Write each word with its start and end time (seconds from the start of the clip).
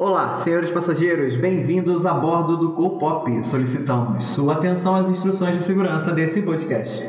Olá, 0.00 0.34
senhores 0.34 0.70
passageiros, 0.70 1.36
bem-vindos 1.36 2.06
a 2.06 2.14
bordo 2.14 2.56
do 2.56 2.72
Copop. 2.72 3.44
Solicitamos 3.44 4.24
sua 4.24 4.54
atenção 4.54 4.94
às 4.94 5.10
instruções 5.10 5.58
de 5.58 5.62
segurança 5.62 6.10
desse 6.14 6.40
podcast. 6.40 7.04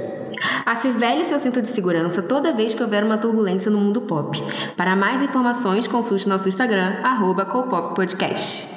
Afivele 0.65 1.23
seu 1.23 1.39
cinto 1.39 1.61
de 1.61 1.69
segurança 1.69 2.21
toda 2.21 2.53
vez 2.53 2.73
que 2.73 2.83
houver 2.83 3.05
uma 3.05 3.17
turbulência 3.17 3.71
no 3.71 3.79
mundo 3.79 4.01
pop. 4.01 4.37
Para 4.75 4.93
mais 4.93 5.21
informações, 5.21 5.87
consulte 5.87 6.27
nosso 6.27 6.49
Instagram, 6.49 6.99
arroba 7.01 7.45
Podcast. 7.95 8.67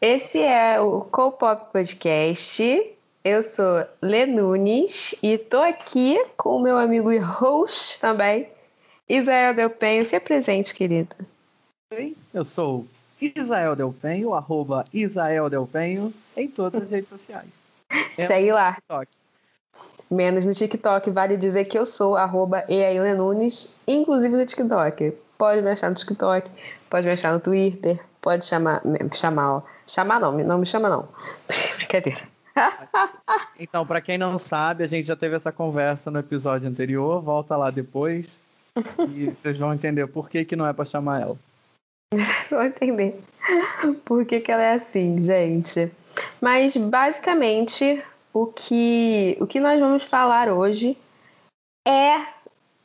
Esse 0.00 0.40
é 0.40 0.80
o 0.80 1.02
Copop 1.02 1.72
Podcast. 1.72 2.96
Eu 3.22 3.44
sou 3.44 3.84
Lê 4.02 4.26
Nunes 4.26 5.14
e 5.22 5.38
tô 5.38 5.58
aqui 5.58 6.20
com 6.36 6.56
o 6.56 6.60
meu 6.60 6.76
amigo 6.76 7.12
e 7.12 7.18
host 7.18 8.00
também, 8.00 8.48
Israel 9.08 9.54
Delpenho. 9.54 10.04
Se 10.04 10.16
apresente, 10.16 10.74
querido. 10.74 11.14
Oi, 11.92 12.16
eu 12.32 12.44
sou 12.44 12.86
Israel 13.20 13.74
Delpenho, 13.74 14.32
arroba 14.32 14.84
Israel 14.94 15.50
Delpenho, 15.50 16.14
em 16.36 16.46
todas 16.46 16.84
as 16.84 16.88
redes 16.88 17.08
sociais. 17.08 17.48
Segue 18.16 18.52
lá. 18.52 18.74
TikTok. 18.74 19.08
Menos 20.08 20.46
no 20.46 20.52
TikTok, 20.52 21.10
vale 21.10 21.36
dizer 21.36 21.64
que 21.64 21.76
eu 21.76 21.84
sou 21.84 22.16
arroba 22.16 22.62
Nunes, 23.16 23.76
inclusive 23.88 24.36
no 24.36 24.46
TikTok. 24.46 25.12
Pode 25.36 25.62
me 25.62 25.70
achar 25.72 25.88
no 25.88 25.96
TikTok, 25.96 26.48
pode 26.88 27.06
me 27.08 27.12
achar 27.12 27.32
no 27.32 27.40
Twitter, 27.40 28.00
pode 28.20 28.44
chamar, 28.44 28.80
chamar, 29.12 29.56
ó. 29.56 29.62
Chamar 29.84 30.20
não, 30.20 30.38
não 30.38 30.58
me 30.58 30.66
chama 30.66 30.88
não. 30.88 31.08
Brincadeira. 31.76 32.22
então, 33.58 33.84
para 33.84 34.00
quem 34.00 34.16
não 34.16 34.38
sabe, 34.38 34.84
a 34.84 34.86
gente 34.86 35.06
já 35.06 35.16
teve 35.16 35.34
essa 35.34 35.50
conversa 35.50 36.08
no 36.08 36.20
episódio 36.20 36.68
anterior, 36.68 37.20
volta 37.20 37.56
lá 37.56 37.68
depois 37.68 38.26
e 39.10 39.30
vocês 39.30 39.58
vão 39.58 39.74
entender 39.74 40.06
por 40.06 40.30
que, 40.30 40.44
que 40.44 40.54
não 40.54 40.68
é 40.68 40.72
para 40.72 40.84
chamar 40.84 41.22
ela. 41.22 41.49
Vou 42.50 42.62
entender 42.62 43.20
por 44.04 44.26
que, 44.26 44.40
que 44.40 44.50
ela 44.50 44.62
é 44.62 44.74
assim, 44.74 45.20
gente. 45.20 45.90
Mas 46.40 46.76
basicamente 46.76 48.02
o 48.32 48.46
que, 48.46 49.36
o 49.40 49.46
que 49.46 49.60
nós 49.60 49.80
vamos 49.80 50.04
falar 50.04 50.48
hoje 50.48 50.98
é 51.86 52.20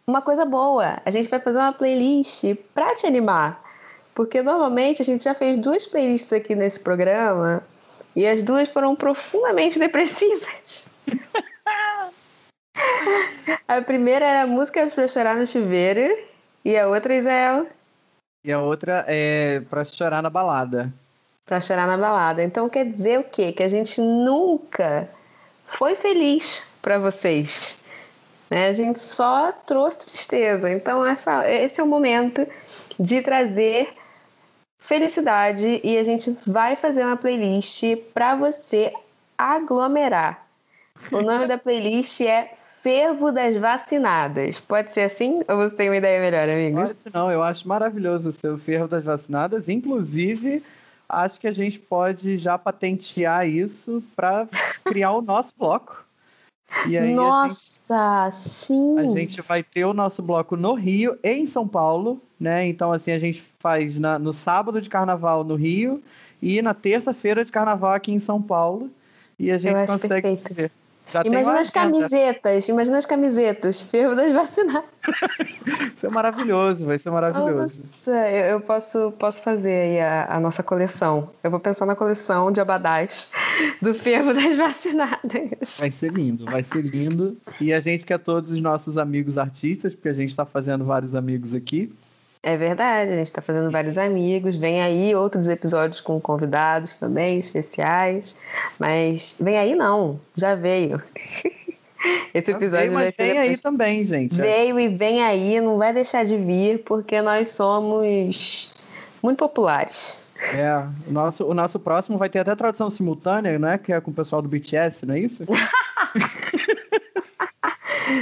uma 0.05 0.21
coisa 0.21 0.45
boa. 0.45 1.01
A 1.05 1.11
gente 1.11 1.27
vai 1.27 1.39
fazer 1.39 1.57
uma 1.57 1.73
playlist 1.73 2.55
para 2.73 2.93
te 2.95 3.07
animar. 3.07 3.63
Porque 4.13 4.41
normalmente 4.41 5.01
a 5.01 5.05
gente 5.05 5.25
já 5.25 5.33
fez 5.33 5.57
duas 5.57 5.85
playlists 5.85 6.31
aqui 6.31 6.55
nesse 6.55 6.79
programa 6.79 7.61
e 8.15 8.25
as 8.25 8.41
duas 8.41 8.69
foram 8.69 8.95
profundamente 8.95 9.77
depressivas. 9.77 10.89
a 13.67 13.81
primeira 13.81 14.25
era 14.25 14.47
música 14.47 14.87
para 14.87 15.07
chorar 15.07 15.35
no 15.35 15.45
chuveiro 15.45 16.17
e 16.63 16.77
a 16.77 16.87
outra, 16.87 17.13
Israel, 17.13 17.67
e 18.45 18.53
a 18.53 18.61
outra 18.61 19.03
é 19.07 19.59
pra 19.61 19.83
chorar 19.83 20.21
na 20.21 20.29
balada. 20.29 20.93
Pra 21.47 21.59
chorar 21.59 21.87
na 21.87 21.97
balada. 21.97 22.43
Então 22.43 22.69
quer 22.69 22.85
dizer 22.85 23.19
o 23.19 23.23
quê? 23.23 23.51
Que 23.51 23.63
a 23.63 23.67
gente 23.67 23.99
nunca 23.99 25.09
foi 25.65 25.95
feliz 25.95 26.77
para 26.79 26.99
vocês. 26.99 27.83
Né? 28.47 28.67
A 28.67 28.73
gente 28.73 28.99
só 28.99 29.51
trouxe 29.51 29.99
tristeza. 29.99 30.69
Então 30.69 31.03
essa, 31.03 31.49
esse 31.49 31.81
é 31.81 31.83
o 31.83 31.87
momento 31.87 32.47
de 32.99 33.21
trazer 33.23 33.95
felicidade 34.77 35.81
e 35.83 35.97
a 35.97 36.03
gente 36.03 36.29
vai 36.45 36.75
fazer 36.75 37.03
uma 37.03 37.17
playlist 37.17 37.83
para 38.13 38.35
você 38.35 38.93
aglomerar. 39.35 40.45
O 41.11 41.21
nome 41.21 41.47
da 41.47 41.57
playlist 41.57 42.21
é 42.21 42.53
fervo 42.85 43.31
das 43.31 43.57
vacinadas. 43.57 44.59
Pode 44.59 44.93
ser 44.93 45.01
assim? 45.01 45.41
Ou 45.49 45.57
você 45.57 45.75
tem 45.75 45.89
uma 45.89 45.97
ideia 45.97 46.21
melhor, 46.21 46.47
amigo? 46.47 46.79
Pode 46.79 46.97
não, 47.11 47.31
eu 47.31 47.41
acho 47.41 47.67
maravilhoso 47.67 48.29
o 48.29 48.31
seu 48.31 48.59
fervo 48.59 48.87
das 48.87 49.03
vacinadas. 49.03 49.67
Inclusive, 49.67 50.61
acho 51.09 51.39
que 51.39 51.47
a 51.47 51.51
gente 51.51 51.79
pode 51.79 52.37
já 52.37 52.59
patentear 52.59 53.49
isso 53.49 54.03
para 54.15 54.47
criar 54.85 55.13
o 55.13 55.21
nosso 55.23 55.49
bloco. 55.57 56.05
Nossa, 57.15 58.29
gente, 58.29 58.35
sim! 58.35 58.99
A 58.99 59.03
gente 59.17 59.41
vai 59.41 59.63
ter 59.63 59.85
o 59.85 59.93
nosso 59.93 60.21
bloco 60.21 60.55
no 60.55 60.75
Rio 60.75 61.17
e 61.23 61.31
em 61.31 61.47
São 61.47 61.67
Paulo, 61.67 62.21
né? 62.39 62.67
Então, 62.67 62.91
assim, 62.91 63.11
a 63.11 63.19
gente 63.19 63.43
faz 63.57 63.97
na, 63.97 64.19
no 64.19 64.31
sábado 64.31 64.79
de 64.79 64.89
carnaval 64.89 65.43
no 65.43 65.55
Rio 65.55 66.03
e 66.39 66.61
na 66.61 66.75
terça-feira 66.75 67.43
de 67.43 67.51
carnaval 67.51 67.93
aqui 67.93 68.11
em 68.11 68.19
São 68.19 68.39
Paulo. 68.39 68.91
E 69.39 69.51
a 69.51 69.57
gente 69.57 69.73
consegue 69.87 70.37
perfeito. 70.37 70.84
Já 71.11 71.21
imagina 71.23 71.59
as 71.59 71.69
camisetas, 71.69 72.67
imagina 72.67 72.97
as 72.97 73.05
camisetas, 73.05 73.81
ferro 73.83 74.15
das 74.15 74.31
vacinadas. 74.33 74.89
Isso 75.95 76.05
é 76.05 76.09
maravilhoso, 76.09 76.83
vai 76.85 76.97
ser 76.97 77.11
maravilhoso. 77.11 77.77
Nossa, 77.77 78.29
eu 78.29 78.59
posso, 78.59 79.11
posso 79.11 79.41
fazer 79.41 79.69
aí 79.69 79.99
a, 79.99 80.35
a, 80.35 80.39
nossa 80.39 80.63
coleção. 80.63 81.29
Eu 81.43 81.51
vou 81.51 81.59
pensar 81.59 81.85
na 81.85 81.95
coleção 81.95 82.51
de 82.51 82.59
abadás 82.59 83.31
do 83.81 83.93
ferro 83.93 84.33
das 84.33 84.57
vacinadas. 84.57 85.77
Vai 85.79 85.91
ser 85.91 86.11
lindo, 86.11 86.45
vai 86.45 86.63
ser 86.63 86.81
lindo. 86.81 87.37
E 87.61 87.71
a 87.71 87.79
gente 87.79 88.05
quer 88.05 88.17
todos 88.17 88.51
os 88.51 88.61
nossos 88.61 88.97
amigos 88.97 89.37
artistas, 89.37 89.93
porque 89.93 90.09
a 90.09 90.13
gente 90.13 90.31
está 90.31 90.45
fazendo 90.45 90.85
vários 90.85 91.13
amigos 91.13 91.53
aqui. 91.53 91.93
É 92.45 92.55
verdade, 92.55 93.11
a 93.11 93.15
gente 93.15 93.25
está 93.25 93.41
fazendo 93.41 93.71
vários 93.71 93.97
amigos. 93.97 94.55
Vem 94.55 94.79
aí 94.79 95.15
outros 95.15 95.47
episódios 95.47 95.99
com 95.99 96.21
convidados 96.21 96.93
também, 96.93 97.39
especiais. 97.39 98.39
Mas 98.77 99.35
vem 99.39 99.57
aí 99.57 99.73
não, 99.73 100.19
já 100.35 100.53
veio. 100.53 101.01
Esse 102.31 102.51
episódio 102.51 102.91
vai 102.91 103.11
ser. 103.11 103.15
Vem 103.17 103.39
aí 103.39 103.57
também, 103.57 104.05
gente. 104.05 104.35
Veio 104.35 104.79
e 104.79 104.87
vem 104.87 105.23
aí, 105.23 105.59
não 105.59 105.79
vai 105.79 105.91
deixar 105.91 106.23
de 106.23 106.37
vir, 106.37 106.83
porque 106.83 107.19
nós 107.19 107.49
somos 107.49 108.75
muito 109.23 109.39
populares. 109.39 110.23
É, 110.53 110.85
o 111.07 111.11
nosso, 111.11 111.45
o 111.45 111.53
nosso 111.55 111.79
próximo 111.79 112.19
vai 112.19 112.29
ter 112.29 112.37
até 112.37 112.55
tradução 112.55 112.91
simultânea, 112.91 113.57
né? 113.57 113.79
Que 113.79 113.91
é 113.91 113.99
com 113.99 114.11
o 114.11 114.13
pessoal 114.13 114.43
do 114.43 114.47
BTS, 114.47 115.03
não 115.03 115.15
é 115.15 115.19
isso? 115.19 115.43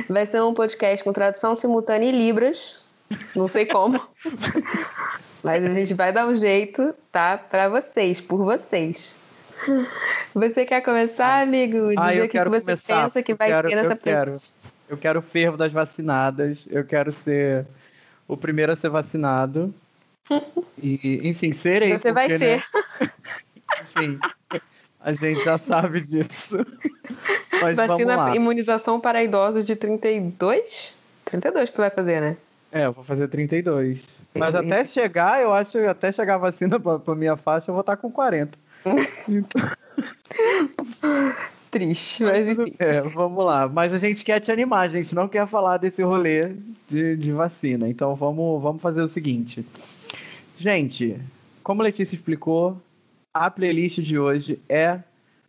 vai 0.07 0.25
ser 0.25 0.41
um 0.41 0.53
podcast 0.53 1.03
com 1.03 1.11
tradução 1.11 1.57
simultânea 1.57 2.07
e 2.07 2.13
Libras. 2.13 2.82
Não 3.35 3.47
sei 3.47 3.65
como. 3.65 4.01
Mas 5.43 5.63
a 5.63 5.73
gente 5.73 5.93
vai 5.93 6.13
dar 6.13 6.27
um 6.27 6.33
jeito, 6.33 6.93
tá? 7.11 7.37
Para 7.37 7.67
vocês, 7.67 8.21
por 8.21 8.43
vocês. 8.43 9.21
Você 10.33 10.65
quer 10.65 10.81
começar, 10.81 11.41
amigo? 11.41 11.89
Dizer 11.89 11.99
ah, 11.99 12.15
eu 12.15 12.27
quero 12.27 12.49
que 12.49 12.59
você 12.59 12.65
começar, 12.65 13.03
pensa 13.03 13.23
que 13.23 13.33
vai 13.33 13.47
quero, 13.47 13.69
ter 13.69 13.75
nessa 13.75 13.93
eu 13.93 13.97
quero. 13.97 14.33
Eu 14.89 14.97
quero 14.97 15.19
o 15.19 15.21
fervo 15.21 15.57
das 15.57 15.71
vacinadas. 15.71 16.65
Eu 16.69 16.83
quero 16.83 17.11
ser 17.11 17.65
o 18.27 18.35
primeiro 18.35 18.71
a 18.73 18.75
ser 18.75 18.89
vacinado. 18.89 19.73
E, 20.81 21.21
enfim, 21.27 21.51
serei. 21.51 21.91
Você 21.91 22.11
porque, 22.11 22.13
vai 22.13 22.27
né? 22.27 22.37
ser. 22.37 22.57
Né? 22.57 23.09
enfim, 23.81 24.19
a 24.99 25.13
gente 25.13 25.43
já 25.43 25.57
sabe 25.57 26.01
disso. 26.01 26.65
Mas 27.61 27.75
Vacina 27.75 28.35
imunização 28.35 28.99
para 28.99 29.23
idosos 29.23 29.65
de 29.65 29.75
32? 29.75 31.01
32 31.25 31.69
que 31.69 31.75
tu 31.75 31.79
vai 31.79 31.89
fazer, 31.89 32.21
né? 32.21 32.37
É, 32.73 32.85
eu 32.87 32.91
vou 32.91 33.03
fazer 33.03 33.27
32. 33.27 34.03
Mas 34.33 34.55
até 34.55 34.83
chegar, 34.83 35.41
eu 35.41 35.53
acho, 35.53 35.77
até 35.87 36.11
chegar 36.11 36.35
a 36.35 36.39
vacina 36.39 36.79
pra, 36.79 36.97
pra 36.97 37.13
minha 37.13 37.37
faixa, 37.37 37.69
eu 37.69 37.73
vou 37.75 37.81
estar 37.81 37.95
tá 37.95 38.01
com 38.01 38.11
40. 38.11 38.57
Então... 39.29 39.61
Triste, 41.69 42.23
mas 42.23 42.47
enfim. 42.47 42.75
É, 42.77 43.01
vamos 43.01 43.43
lá. 43.43 43.67
Mas 43.67 43.93
a 43.93 43.97
gente 43.97 44.23
quer 44.23 44.39
te 44.39 44.51
animar, 44.51 44.81
a 44.81 44.87
gente 44.87 45.15
não 45.15 45.27
quer 45.27 45.47
falar 45.47 45.77
desse 45.77 46.03
rolê 46.03 46.51
de, 46.87 47.17
de 47.17 47.31
vacina. 47.31 47.89
Então 47.89 48.15
vamos, 48.15 48.61
vamos 48.61 48.81
fazer 48.81 49.01
o 49.01 49.09
seguinte. 49.09 49.65
Gente, 50.55 51.19
como 51.63 51.81
a 51.81 51.85
Letícia 51.85 52.15
explicou, 52.15 52.79
a 53.33 53.49
playlist 53.49 53.99
de 54.01 54.19
hoje 54.19 54.59
é 54.69 54.99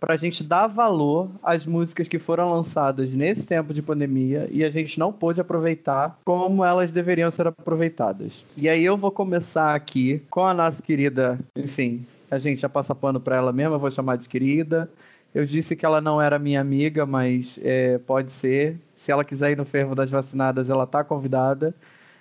para 0.04 0.12
a 0.12 0.18
gente 0.18 0.44
dar 0.44 0.66
valor 0.66 1.30
às 1.42 1.64
músicas 1.64 2.06
que 2.06 2.18
foram 2.18 2.52
lançadas 2.52 3.10
nesse 3.12 3.42
tempo 3.44 3.72
de 3.72 3.80
pandemia 3.80 4.46
e 4.50 4.62
a 4.62 4.68
gente 4.68 4.98
não 4.98 5.10
pôde 5.10 5.40
aproveitar 5.40 6.18
como 6.26 6.62
elas 6.62 6.92
deveriam 6.92 7.30
ser 7.30 7.46
aproveitadas. 7.46 8.44
E 8.54 8.68
aí 8.68 8.84
eu 8.84 8.98
vou 8.98 9.10
começar 9.10 9.74
aqui 9.74 10.22
com 10.28 10.44
a 10.44 10.52
nossa 10.52 10.82
querida, 10.82 11.38
enfim, 11.56 12.04
a 12.30 12.38
gente 12.38 12.60
já 12.60 12.68
passa 12.68 12.94
pano 12.94 13.18
para 13.18 13.36
ela 13.36 13.50
mesma, 13.50 13.76
eu 13.76 13.80
vou 13.80 13.90
chamar 13.90 14.16
de 14.16 14.28
querida. 14.28 14.90
Eu 15.34 15.46
disse 15.46 15.74
que 15.74 15.86
ela 15.86 16.02
não 16.02 16.20
era 16.20 16.38
minha 16.38 16.60
amiga, 16.60 17.06
mas 17.06 17.58
é, 17.62 17.96
pode 17.96 18.30
ser. 18.30 18.76
Se 18.98 19.10
ela 19.10 19.24
quiser 19.24 19.52
ir 19.52 19.56
no 19.56 19.64
fervo 19.64 19.94
das 19.94 20.10
vacinadas, 20.10 20.68
ela 20.68 20.86
tá 20.86 21.02
convidada. 21.02 21.74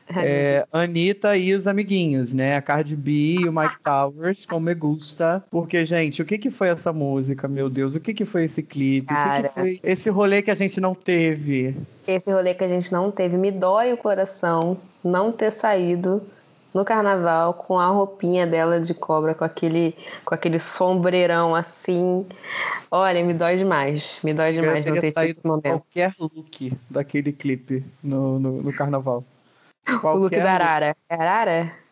É, 0.10 0.66
Anitta 0.72 1.36
e 1.38 1.54
os 1.54 1.66
amiguinhos, 1.68 2.34
né? 2.34 2.56
A 2.56 2.62
Cardi 2.62 2.96
B 2.96 3.12
e 3.42 3.48
o 3.48 3.54
Mike 3.54 3.80
Towers 3.84 4.46
com 4.46 4.60
Me 4.60 4.74
Gusta. 4.74 5.44
Porque, 5.50 5.86
gente, 5.86 6.22
o 6.22 6.26
que 6.26 6.38
que 6.38 6.52
foi 6.52 6.70
essa 6.70 6.92
música, 6.92 7.48
meu 7.48 7.70
Deus? 7.70 7.96
O 7.96 8.00
que 8.00 8.14
que 8.14 8.26
foi 8.26 8.46
esse 8.46 8.62
clipe? 8.62 9.08
Cara, 9.08 9.40
o 9.40 9.42
que, 9.44 9.50
que 9.50 9.80
foi 9.80 9.80
esse 9.84 10.10
rolê 10.10 10.42
que 10.42 10.52
a 10.52 10.56
gente 10.56 10.82
não 10.82 10.94
teve? 10.94 11.76
Esse 12.08 12.32
rolê 12.32 12.54
que 12.54 12.64
a 12.64 12.68
gente 12.68 12.92
não 12.92 13.10
teve. 13.12 13.38
Me 13.38 13.52
dói 13.52 13.94
o 13.94 13.98
coração 13.98 14.78
não 15.04 15.32
ter 15.32 15.52
saído 15.52 16.22
no 16.74 16.84
carnaval 16.84 17.54
com 17.54 17.78
a 17.78 17.88
roupinha 17.88 18.48
dela 18.48 18.80
de 18.80 18.94
cobra, 18.94 19.36
com 19.36 19.44
aquele, 19.44 19.96
com 20.26 20.34
aquele 20.34 20.58
sombreirão 20.58 21.56
assim. 21.56 22.26
Olha, 22.90 23.24
me 23.24 23.34
dói 23.34 23.56
demais. 23.56 24.20
Me 24.24 24.34
dói 24.34 24.54
demais 24.54 24.86
não 24.86 24.94
ter 24.96 25.12
tido 25.12 25.24
esse 25.24 25.46
momento. 25.46 25.64
qualquer 25.64 26.16
look 26.20 26.74
daquele 26.90 27.32
clipe 27.32 27.86
no, 28.04 28.40
no, 28.40 28.64
no 28.64 28.74
carnaval. 28.74 29.24
Qualquer 29.86 30.08
o 30.08 30.18
look 30.18 30.36
da 30.36 30.54
Arara. 30.54 30.96
É 31.10 31.16
Arara? 31.16 31.84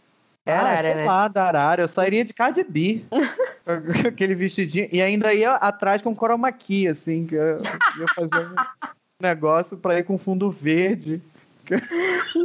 É 0.46 0.54
ah, 0.54 0.60
arara, 0.60 0.82
sei 0.82 0.96
né? 0.96 1.06
lá, 1.06 1.28
da 1.28 1.44
Arara. 1.46 1.84
Eu 1.84 1.88
sairia 1.88 2.26
de 2.26 2.34
Cardi 2.34 2.64
B. 2.64 3.04
Aquele 4.08 4.34
vestidinho. 4.34 4.90
E 4.92 5.02
ainda 5.02 5.34
ia 5.34 5.54
atrás 5.54 6.02
com 6.02 6.16
chroma 6.16 6.52
key, 6.52 6.88
assim. 6.88 7.26
Que 7.28 7.36
eu 7.36 7.58
ia 8.00 8.08
fazer 8.16 8.40
um 8.40 8.56
negócio 9.22 9.78
pra 9.78 10.00
ir 10.00 10.04
com 10.04 10.18
fundo 10.18 10.50
verde. 10.50 11.22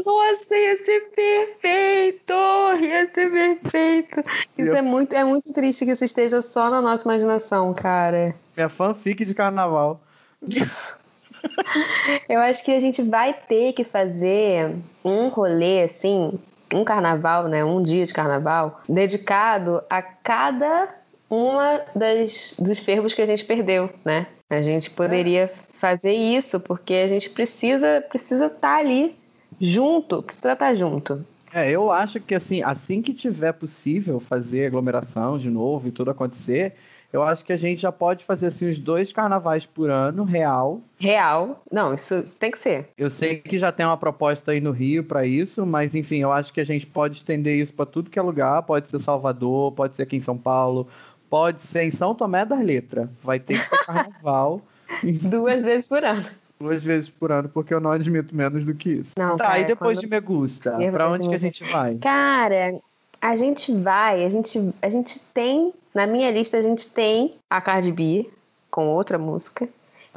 Nossa, 0.05 0.55
ia 0.55 0.85
ser 0.85 1.11
perfeito! 1.15 2.35
Ia 2.81 3.11
ser 3.11 3.31
perfeito! 3.33 4.21
Isso 4.59 4.73
Ia- 4.73 4.79
é 4.79 4.83
muito, 4.83 5.15
é 5.15 5.25
muito 5.25 5.53
triste 5.53 5.85
que 5.85 5.93
isso 5.93 6.05
esteja 6.05 6.43
só 6.43 6.71
na 6.71 6.83
nossa 6.83 7.05
imaginação, 7.05 7.73
cara. 7.73 8.35
Minha 8.55 8.69
fanfic 8.69 9.25
de 9.25 9.35
carnaval. 9.35 10.01
Eu 12.29 12.41
acho 12.41 12.65
que 12.65 12.73
a 12.73 12.81
gente 12.81 13.03
vai 13.03 13.35
ter 13.35 13.73
que 13.73 13.85
fazer 13.85 14.75
um 15.05 15.29
rolê, 15.29 15.83
assim, 15.83 16.39
um 16.73 16.85
carnaval, 16.85 17.49
né? 17.49 17.65
Um 17.65 17.83
dia 17.83 18.07
de 18.07 18.15
carnaval, 18.15 18.81
dedicado 18.89 19.83
a 19.89 20.03
cada 20.03 20.89
uma 21.31 21.81
das, 21.95 22.55
dos 22.59 22.79
fervos 22.81 23.13
que 23.15 23.23
a 23.23 23.27
gente 23.27 23.45
perdeu, 23.45 23.91
né? 24.05 24.27
A 24.49 24.63
gente 24.63 24.91
poderia 24.91 25.53
fazer 25.79 26.13
isso, 26.13 26.61
porque 26.61 26.95
a 26.95 27.09
gente 27.09 27.31
precisa 27.31 28.05
precisa 28.09 28.47
estar 28.47 28.77
ali 28.77 29.17
junto, 29.61 30.23
precisa 30.23 30.53
estar 30.53 30.75
junto. 30.75 31.25
É, 31.53 31.71
eu 31.71 31.91
acho 31.91 32.21
que 32.21 32.35
assim, 32.35 32.63
assim 32.63 33.03
que 33.03 33.15
tiver 33.15 33.53
possível 33.53 34.21
fazer 34.21 34.67
aglomeração 34.67 35.39
de 35.39 35.51
novo 35.51 35.89
e 35.89 35.91
tudo 35.91 36.11
acontecer, 36.11 36.75
eu 37.17 37.23
acho 37.23 37.45
que 37.45 37.53
a 37.53 37.57
gente 37.57 37.81
já 37.81 37.91
pode 37.91 38.25
fazer 38.25 38.47
assim 38.47 38.69
uns 38.69 38.79
dois 38.79 39.13
carnavais 39.13 39.65
por 39.67 39.91
ano, 39.91 40.23
real. 40.25 40.81
Real. 40.99 41.63
Não, 41.73 41.93
isso, 41.95 42.15
isso 42.19 42.37
tem 42.39 42.51
que 42.51 42.59
ser. 42.59 42.89
Eu 42.97 43.11
sei 43.11 43.37
que 43.37 43.59
já 43.59 43.73
tem 43.73 43.85
uma 43.87 43.97
proposta 43.97 44.53
aí 44.53 44.61
no 44.61 44.71
Rio 44.71 45.03
para 45.05 45.27
isso, 45.27 45.65
mas 45.67 45.95
enfim, 45.95 46.19
eu 46.19 46.31
acho 46.33 46.53
que 46.53 46.61
a 46.61 46.65
gente 46.67 46.87
pode 46.87 47.17
estender 47.17 47.57
isso 47.57 47.73
para 47.73 47.87
tudo 47.87 48.11
que 48.11 48.19
é 48.19 48.23
lugar. 48.23 48.63
Pode 48.63 48.89
ser 48.91 49.01
Salvador, 49.01 49.73
pode 49.73 49.97
ser 49.97 50.03
aqui 50.03 50.17
em 50.17 50.21
São 50.21 50.37
Paulo, 50.39 50.87
pode 51.31 51.61
ser 51.61 51.83
em 51.85 51.91
São 51.91 52.15
Tomé 52.15 52.45
das 52.45 52.61
Letras. 52.63 53.09
Vai 53.23 53.41
ter 53.41 53.55
que 53.59 53.65
ser 53.67 53.79
carnaval 53.85 54.63
Duas 55.03 55.63
vezes 55.63 55.89
por 55.89 56.05
ano. 56.05 56.25
duas 56.59 56.83
vezes 56.83 57.09
por 57.09 57.31
ano, 57.33 57.49
porque 57.49 57.75
eu 57.75 57.81
não 57.81 57.91
admito 57.93 58.35
menos 58.35 58.65
do 58.65 58.73
que 58.75 58.89
isso. 58.91 59.13
Não, 59.19 59.37
tá, 59.37 59.45
cara, 59.47 59.59
e 59.59 59.65
depois 59.65 59.99
quando- 59.99 60.05
de 60.05 60.07
Me 60.11 60.21
Gusta, 60.21 60.71
Depois 60.71 60.91
pra 60.93 61.07
de 61.07 61.13
onde 61.13 61.29
que 61.29 61.35
a 61.35 61.39
gente 61.39 61.65
vai? 61.65 61.97
Cara, 61.99 62.79
a 63.21 63.37
gente 63.37 63.73
vai, 63.73 64.25
a 64.25 64.29
gente, 64.29 64.73
a 64.81 64.89
gente 64.89 65.21
tem, 65.35 65.73
na 65.95 66.07
minha 66.07 66.31
lista, 66.31 66.57
a 66.57 66.63
gente 66.63 66.91
tem 66.91 67.35
a 67.51 67.61
Cardi 67.61 67.93
B 67.93 68.31
com 68.71 68.89
outra 68.89 69.19
música. 69.19 69.69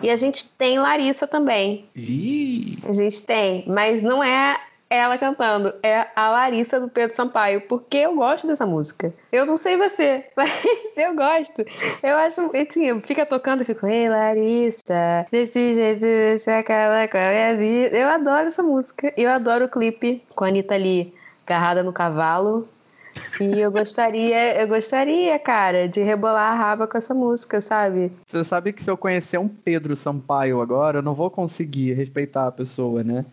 E 0.02 0.10
a 0.10 0.16
gente 0.16 0.58
tem 0.58 0.80
Larissa 0.80 1.28
também. 1.28 1.86
Ih, 1.96 2.78
A 2.88 2.94
gente 2.94 3.22
tem, 3.24 3.66
mas 3.68 4.02
não 4.02 4.24
é 4.24 4.58
ela 4.90 5.20
cantando, 5.20 5.72
é 5.84 6.08
a 6.16 6.30
Larissa 6.30 6.80
do 6.80 6.90
Pedro 6.90 7.16
Sampaio, 7.16 7.62
porque 7.62 7.98
eu 7.98 8.16
gosto 8.16 8.48
dessa 8.48 8.66
música. 8.66 9.14
Eu 9.32 9.46
não 9.46 9.56
sei 9.56 9.78
você, 9.78 10.26
mas 10.36 10.52
eu 10.98 11.16
gosto. 11.16 11.64
Eu 12.02 12.18
acho, 12.18 12.52
assim, 12.56 13.00
fica 13.02 13.26
tocando 13.26 13.62
e 13.62 13.66
fico, 13.66 13.86
ei 13.86 14.10
Larissa, 14.10 15.28
desse 15.32 15.74
jeito 15.74 16.40
você 16.40 16.50
acaba 16.52 17.08
com 17.08 17.18
a 17.18 17.30
minha 17.30 17.56
vida. 17.56 17.98
Eu 17.98 18.10
adoro 18.10 18.48
essa 18.48 18.64
música. 18.64 19.14
Eu 19.16 19.30
adoro 19.30 19.66
o 19.66 19.70
clipe 19.70 20.24
com 20.36 20.44
a 20.44 20.48
Anitta 20.48 20.74
ali 20.74 21.14
agarrada 21.46 21.84
no 21.84 21.94
cavalo. 21.94 22.68
E 23.40 23.60
eu 23.60 23.72
gostaria, 23.72 24.60
eu 24.62 24.68
gostaria, 24.68 25.38
cara, 25.40 25.88
de 25.88 26.02
rebolar 26.02 26.52
a 26.52 26.56
raba 26.56 26.88
com 26.88 26.98
essa 26.98 27.14
música, 27.14 27.62
sabe? 27.62 28.12
Você 28.28 28.44
sabe 28.44 28.74
que 28.74 28.84
se 28.84 28.90
eu 28.92 28.98
conhecer 28.98 29.38
um 29.38 29.48
Pedro 29.48 29.96
Sampaio 29.96 30.62
agora, 30.62 31.00
eu 31.00 31.02
não 31.02 31.14
vou 31.14 31.30
conseguir 31.32 31.94
respeitar 31.94 32.48
a 32.48 32.52
pessoa, 32.52 33.04
né? 33.04 33.26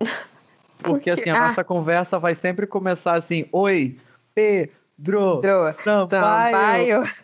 Porque 0.82 1.10
assim, 1.10 1.30
a 1.30 1.36
Ah. 1.36 1.48
nossa 1.48 1.64
conversa 1.64 2.18
vai 2.18 2.34
sempre 2.34 2.66
começar 2.66 3.14
assim: 3.14 3.46
Oi, 3.52 3.96
Pedro, 4.34 5.40
Pedro 5.40 5.72
Sampaio. 5.72 7.00
Sampaio. 7.00 7.02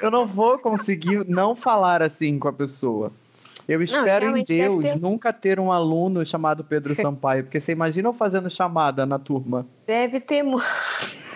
Eu 0.00 0.10
não 0.10 0.26
vou 0.26 0.58
conseguir 0.58 1.24
não 1.28 1.54
falar 1.54 2.02
assim 2.02 2.38
com 2.38 2.48
a 2.48 2.52
pessoa. 2.52 3.12
Eu 3.68 3.82
espero 3.82 4.08
em 4.08 4.20
realmente 4.20 4.46
deve 4.48 4.68
Deus 4.70 4.82
ter- 4.82 5.00
nunca 5.00 5.32
ter 5.32 5.60
um 5.60 5.70
aluno 5.70 6.24
chamado 6.24 6.64
Pedro 6.64 6.94
Sampaio, 7.00 7.44
porque 7.44 7.60
você 7.60 7.72
imagina 7.72 8.08
eu 8.08 8.12
fazendo 8.12 8.48
chamada 8.48 9.04
na 9.04 9.18
turma. 9.18 9.66
Deve 9.86 10.18
ter 10.20 10.42
mu- 10.42 10.58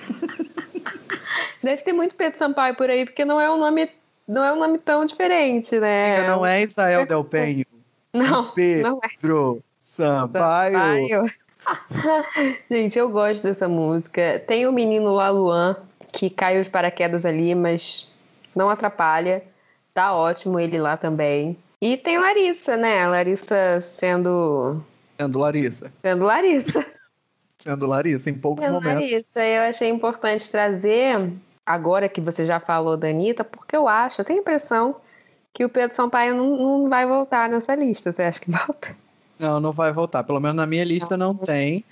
Deve 1.63 1.83
ter 1.83 1.93
muito 1.93 2.15
Pedro 2.15 2.39
Sampaio 2.39 2.75
por 2.75 2.91
aí, 2.91 3.05
porque 3.05 3.25
não 3.25 3.41
é 3.41 3.51
um 3.51 3.59
nome, 3.59 3.91
não 4.29 4.45
é 4.45 4.53
um 4.53 4.59
nome 4.59 4.79
tão 4.79 5.07
diferente, 5.07 5.79
né? 5.79 6.19
Amiga, 6.19 6.29
Não 6.29 6.47
é 6.47 6.63
Israel 6.63 7.07
Del 7.07 7.25
Penho. 7.25 7.65
Não, 8.13 8.53
não 8.55 9.01
é. 9.03 9.09
Pedro 9.09 9.61
Sampaio. 9.83 10.79
Sampaio. 10.79 11.25
Gente, 12.71 12.97
eu 12.97 13.09
gosto 13.09 13.43
dessa 13.43 13.67
música. 13.67 14.41
Tem 14.47 14.69
o 14.69 14.73
menino 14.73 15.13
Laluan, 15.15 15.77
que 16.13 16.31
caiu 16.31 16.63
de 16.63 16.71
paraquedas 16.71 17.27
ali, 17.27 17.57
mas 17.57 18.13
não 18.55 18.71
atrapalha. 18.71 19.43
Tá 19.93 20.15
ótimo 20.15 20.61
ele 20.61 20.79
lá 20.79 20.97
também. 20.97 21.57
E 21.81 21.97
tem 21.97 22.19
Larissa, 22.19 22.77
né? 22.77 23.07
Larissa 23.07 23.81
sendo. 23.81 24.81
Sendo 25.19 25.39
Larissa. 25.39 25.93
sendo 26.03 26.25
Larissa. 26.25 26.94
Sendo 27.65 27.87
Larissa, 27.87 28.29
em 28.29 28.35
poucos 28.35 28.63
Sendo 28.63 28.75
momentos. 28.75 29.11
Larissa. 29.11 29.41
Eu 29.41 29.63
achei 29.63 29.89
importante 29.89 30.51
trazer, 30.51 31.33
agora 31.65 32.11
que 32.11 32.21
você 32.21 32.45
já 32.45 32.61
falou 32.61 32.95
da 32.95 33.09
Anitta, 33.09 33.43
porque 33.43 33.75
eu 33.75 33.89
acho, 33.89 34.21
eu 34.21 34.25
tenho 34.25 34.39
a 34.39 34.43
impressão 34.43 34.97
que 35.53 35.65
o 35.65 35.69
Pedro 35.69 35.97
Sampaio 35.97 36.35
não, 36.35 36.57
não 36.57 36.91
vai 36.91 37.07
voltar 37.07 37.49
nessa 37.49 37.75
lista. 37.75 38.13
Você 38.13 38.23
acha 38.23 38.41
que 38.41 38.51
volta? 38.51 38.95
Não, 39.39 39.61
não 39.61 39.73
vai 39.73 39.93
voltar. 39.93 40.23
Pelo 40.25 40.41
menos 40.41 40.57
na 40.57 40.67
minha 40.67 40.85
lista 40.85 41.17
não 41.17 41.35
tem. 41.35 41.83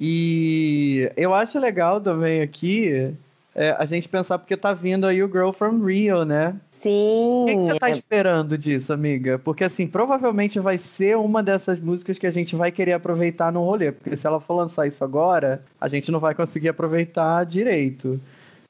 E 0.00 1.08
eu 1.16 1.32
acho 1.32 1.58
legal 1.60 2.00
também 2.00 2.42
aqui 2.42 3.14
é, 3.54 3.76
a 3.78 3.86
gente 3.86 4.08
pensar 4.08 4.38
porque 4.38 4.56
tá 4.56 4.72
vindo 4.72 5.06
aí 5.06 5.22
o 5.22 5.28
Girl 5.28 5.52
from 5.52 5.84
Rio, 5.84 6.24
né? 6.24 6.56
Sim. 6.82 7.44
O 7.44 7.46
que, 7.46 7.54
que 7.54 7.62
você 7.62 7.78
tá 7.78 7.90
é- 7.90 7.92
esperando 7.92 8.58
disso, 8.58 8.92
amiga? 8.92 9.38
Porque 9.38 9.62
assim, 9.62 9.86
provavelmente 9.86 10.58
vai 10.58 10.78
ser 10.78 11.16
uma 11.16 11.40
dessas 11.40 11.78
músicas 11.78 12.18
que 12.18 12.26
a 12.26 12.30
gente 12.32 12.56
vai 12.56 12.72
querer 12.72 12.92
aproveitar 12.92 13.52
no 13.52 13.64
rolê. 13.64 13.92
Porque 13.92 14.16
se 14.16 14.26
ela 14.26 14.40
for 14.40 14.54
lançar 14.54 14.88
isso 14.88 15.04
agora, 15.04 15.62
a 15.80 15.86
gente 15.86 16.10
não 16.10 16.18
vai 16.18 16.34
conseguir 16.34 16.70
aproveitar 16.70 17.44
direito. 17.46 18.20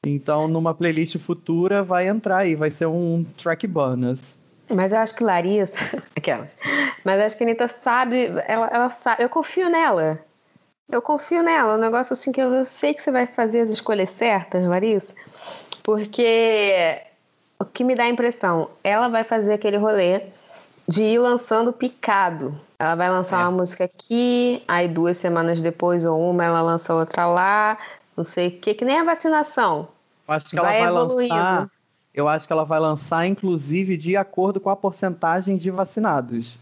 Então, 0.05 0.47
numa 0.47 0.75
playlist 0.75 1.17
futura, 1.17 1.81
vai 1.81 2.07
entrar 2.07 2.37
aí, 2.37 2.53
vai 2.55 2.69
ser 2.69 2.85
um 2.85 3.25
track 3.35 3.65
bonus. 3.65 4.19
Mas 4.69 4.93
eu 4.93 4.99
acho 4.99 5.15
que 5.15 5.23
Larissa. 5.23 6.03
Aquelas. 6.15 6.55
Mas 7.03 7.19
eu 7.19 7.25
acho 7.25 7.37
que 7.37 7.43
a 7.43 7.47
Anitta 7.47 7.67
sabe. 7.67 8.25
Ela, 8.47 8.67
ela 8.71 8.89
sabe. 8.91 9.23
Eu 9.23 9.29
confio 9.29 9.69
nela. 9.69 10.23
Eu 10.87 11.01
confio 11.01 11.41
nela. 11.41 11.77
Um 11.77 11.81
negócio 11.81 12.13
assim 12.13 12.31
que 12.31 12.39
eu 12.39 12.63
sei 12.63 12.93
que 12.93 13.01
você 13.01 13.11
vai 13.11 13.25
fazer 13.25 13.61
as 13.61 13.71
escolhas 13.71 14.11
certas, 14.11 14.63
Larissa. 14.63 15.15
Porque 15.83 17.01
o 17.63 17.65
que 17.65 17.83
me 17.83 17.95
dá 17.95 18.03
a 18.03 18.09
impressão, 18.09 18.69
ela 18.83 19.07
vai 19.07 19.23
fazer 19.23 19.53
aquele 19.53 19.77
rolê 19.77 20.21
de 20.87 21.03
ir 21.03 21.17
lançando 21.19 21.73
picado. 21.73 22.59
Ela 22.77 22.95
vai 22.95 23.09
lançar 23.09 23.39
É. 23.39 23.43
uma 23.43 23.51
música 23.51 23.85
aqui, 23.85 24.63
aí 24.67 24.87
duas 24.87 25.17
semanas 25.17 25.59
depois 25.61 26.05
ou 26.05 26.29
uma 26.29 26.43
ela 26.45 26.61
lança 26.61 26.93
outra 26.93 27.25
lá, 27.25 27.77
não 28.15 28.23
sei 28.25 28.47
o 28.49 28.51
que, 28.51 28.73
que 28.73 28.85
nem 28.85 28.99
a 28.99 29.03
vacinação. 29.03 29.87
Acho 30.27 30.49
que 30.49 30.55
Vai 30.55 30.81
ela 30.81 30.91
vai 30.91 31.03
evoluindo. 31.03 31.33
lançar. 31.35 31.67
Eu 32.13 32.27
acho 32.27 32.45
que 32.45 32.53
ela 32.53 32.63
vai 32.63 32.79
lançar, 32.79 33.25
inclusive, 33.25 33.97
de 33.97 34.15
acordo 34.15 34.59
com 34.59 34.69
a 34.69 34.75
porcentagem 34.75 35.57
de 35.57 35.71
vacinados. 35.71 36.55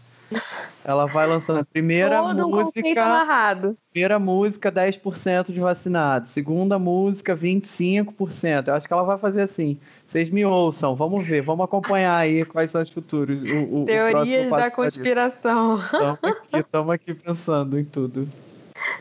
Ela 0.84 1.06
vai 1.06 1.26
lançando 1.26 1.60
a 1.60 1.64
primeira 1.64 2.18
Todo 2.20 2.46
um 2.48 2.50
música, 2.64 3.04
amarrado. 3.04 3.76
primeira 3.92 4.18
música 4.18 4.70
10% 4.72 5.52
de 5.52 5.60
vacinados, 5.60 6.30
segunda 6.32 6.78
música 6.78 7.36
25%. 7.36 8.68
Eu 8.68 8.74
acho 8.74 8.86
que 8.86 8.92
ela 8.92 9.04
vai 9.04 9.18
fazer 9.18 9.42
assim. 9.42 9.78
Vocês 10.06 10.28
me 10.30 10.44
ouçam, 10.44 10.94
vamos 10.94 11.26
ver, 11.26 11.40
vamos 11.42 11.64
acompanhar 11.64 12.16
aí 12.16 12.44
quais 12.44 12.70
são 12.70 12.82
os 12.82 12.90
futuros. 12.90 13.40
O, 13.42 13.54
o, 13.56 13.82
o 13.82 13.86
Teorias 13.86 14.48
próximo 14.48 14.56
da 14.56 14.70
conspiração. 14.70 15.76
Estamos 15.78 16.18
aqui, 16.24 16.56
estamos 16.58 16.94
aqui 16.94 17.14
pensando 17.14 17.78
em 17.78 17.84
tudo. 17.84 18.28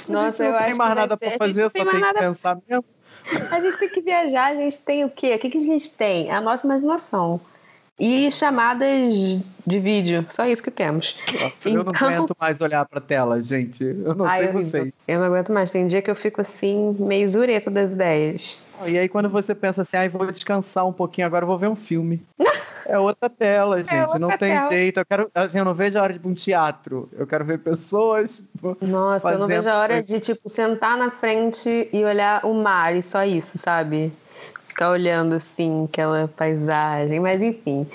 a 0.08 0.12
Nossa, 0.12 0.32
gente 0.32 0.42
eu 0.44 0.52
não 0.52 0.56
acho 0.58 0.66
tem 0.66 0.72
que 0.74 0.78
mais 0.78 0.96
nada 0.96 1.18
ser- 1.18 1.18
pra 1.18 1.28
a 1.28 1.32
gente 1.32 1.40
fazer, 1.40 1.62
não 1.64 1.70
só 1.70 1.74
tem 1.74 1.84
tem 1.84 1.86
mais 1.86 1.98
que 1.98 2.14
nada- 2.14 2.20
pensar 2.36 2.58
mesmo. 2.70 2.86
A 3.52 3.60
gente 3.60 3.78
tem 3.78 3.90
que 3.90 4.02
viajar, 4.02 4.52
a 4.52 4.56
gente 4.56 4.80
tem 4.80 5.06
o 5.06 5.10
quê? 5.10 5.36
O 5.36 5.40
que, 5.40 5.50
que 5.50 5.58
a 5.58 5.62
gente 5.62 5.92
tem? 5.92 6.32
A 6.32 6.42
nossa 6.42 6.66
imaginação. 6.66 7.40
E 8.00 8.31
chamadas 8.31 9.13
de 9.67 9.79
vídeo. 9.79 10.25
Só 10.29 10.45
isso 10.45 10.63
que 10.63 10.71
temos. 10.71 11.15
Nossa, 11.33 11.69
Eu 11.69 11.83
não 11.83 11.91
Então- 11.93 12.07
aguento 12.10 12.36
mais 12.39 12.60
olhar 12.62 12.86
pra 12.86 13.00
tela, 13.00 13.43
gente. 13.43 13.83
Eu 13.83 14.15
não 14.15 14.25
Ai, 14.25 14.43
sei 14.43 14.51
vocês. 14.51 14.93
Eu 15.07 15.19
não 15.19 15.27
aguento 15.27 15.51
mais. 15.53 15.69
Tem 15.71 15.86
dia 15.86 16.01
que 16.01 16.10
eu 16.10 16.15
fico 16.15 16.41
assim, 16.41 16.95
meio 17.00 17.27
zureta 17.29 17.69
das 17.69 17.91
ideias. 17.93 18.67
E 18.88 18.98
aí 18.98 19.07
quando 19.07 19.29
você 19.29 19.53
pensa 19.53 19.83
assim, 19.83 19.98
ai, 19.98 20.10
vou 20.10 20.31
descansar 20.31 20.88
um 20.88 20.93
pouquinho, 20.93 21.27
agora 21.27 21.45
vou 21.45 21.57
ver 21.57 21.67
um 21.67 21.75
filme. 21.75 22.21
É 22.83 22.98
outra 22.98 23.29
tela, 23.29 23.77
gente. 23.77 23.93
outra 24.01 24.19
não 24.19 24.29
tem 24.29 24.53
tela. 24.53 24.69
jeito. 24.69 25.00
Eu 25.00 25.05
quero, 25.05 25.31
assim, 25.36 25.60
eu 25.60 25.63
não 25.63 25.74
vejo 25.74 25.98
a 25.98 26.01
hora 26.01 26.17
de 26.19 26.27
um 26.27 26.33
teatro. 26.33 27.07
Eu 27.13 27.25
quero 27.27 27.45
ver 27.45 27.60
pessoas. 27.60 28.41
Nossa, 28.81 29.29
eu 29.31 29.39
não 29.39 29.48
vejo 29.48 29.69
a 29.69 29.77
hora 29.79 30.03
de, 30.03 30.19
tipo, 30.19 30.50
sentar 30.50 30.98
na 30.98 31.10
frente 31.10 31.88
e 31.93 32.03
olhar 32.03 32.43
o 32.43 32.53
mar 32.53 32.93
e 32.93 33.01
só 33.01 33.24
isso, 33.24 33.57
sabe? 33.57 34.12
Ficar 34.82 34.94
olhando, 34.94 35.36
assim, 35.36 35.86
aquela 35.86 36.28
paisagem. 36.28 37.20
Mas, 37.20 37.40
enfim. 37.40 37.86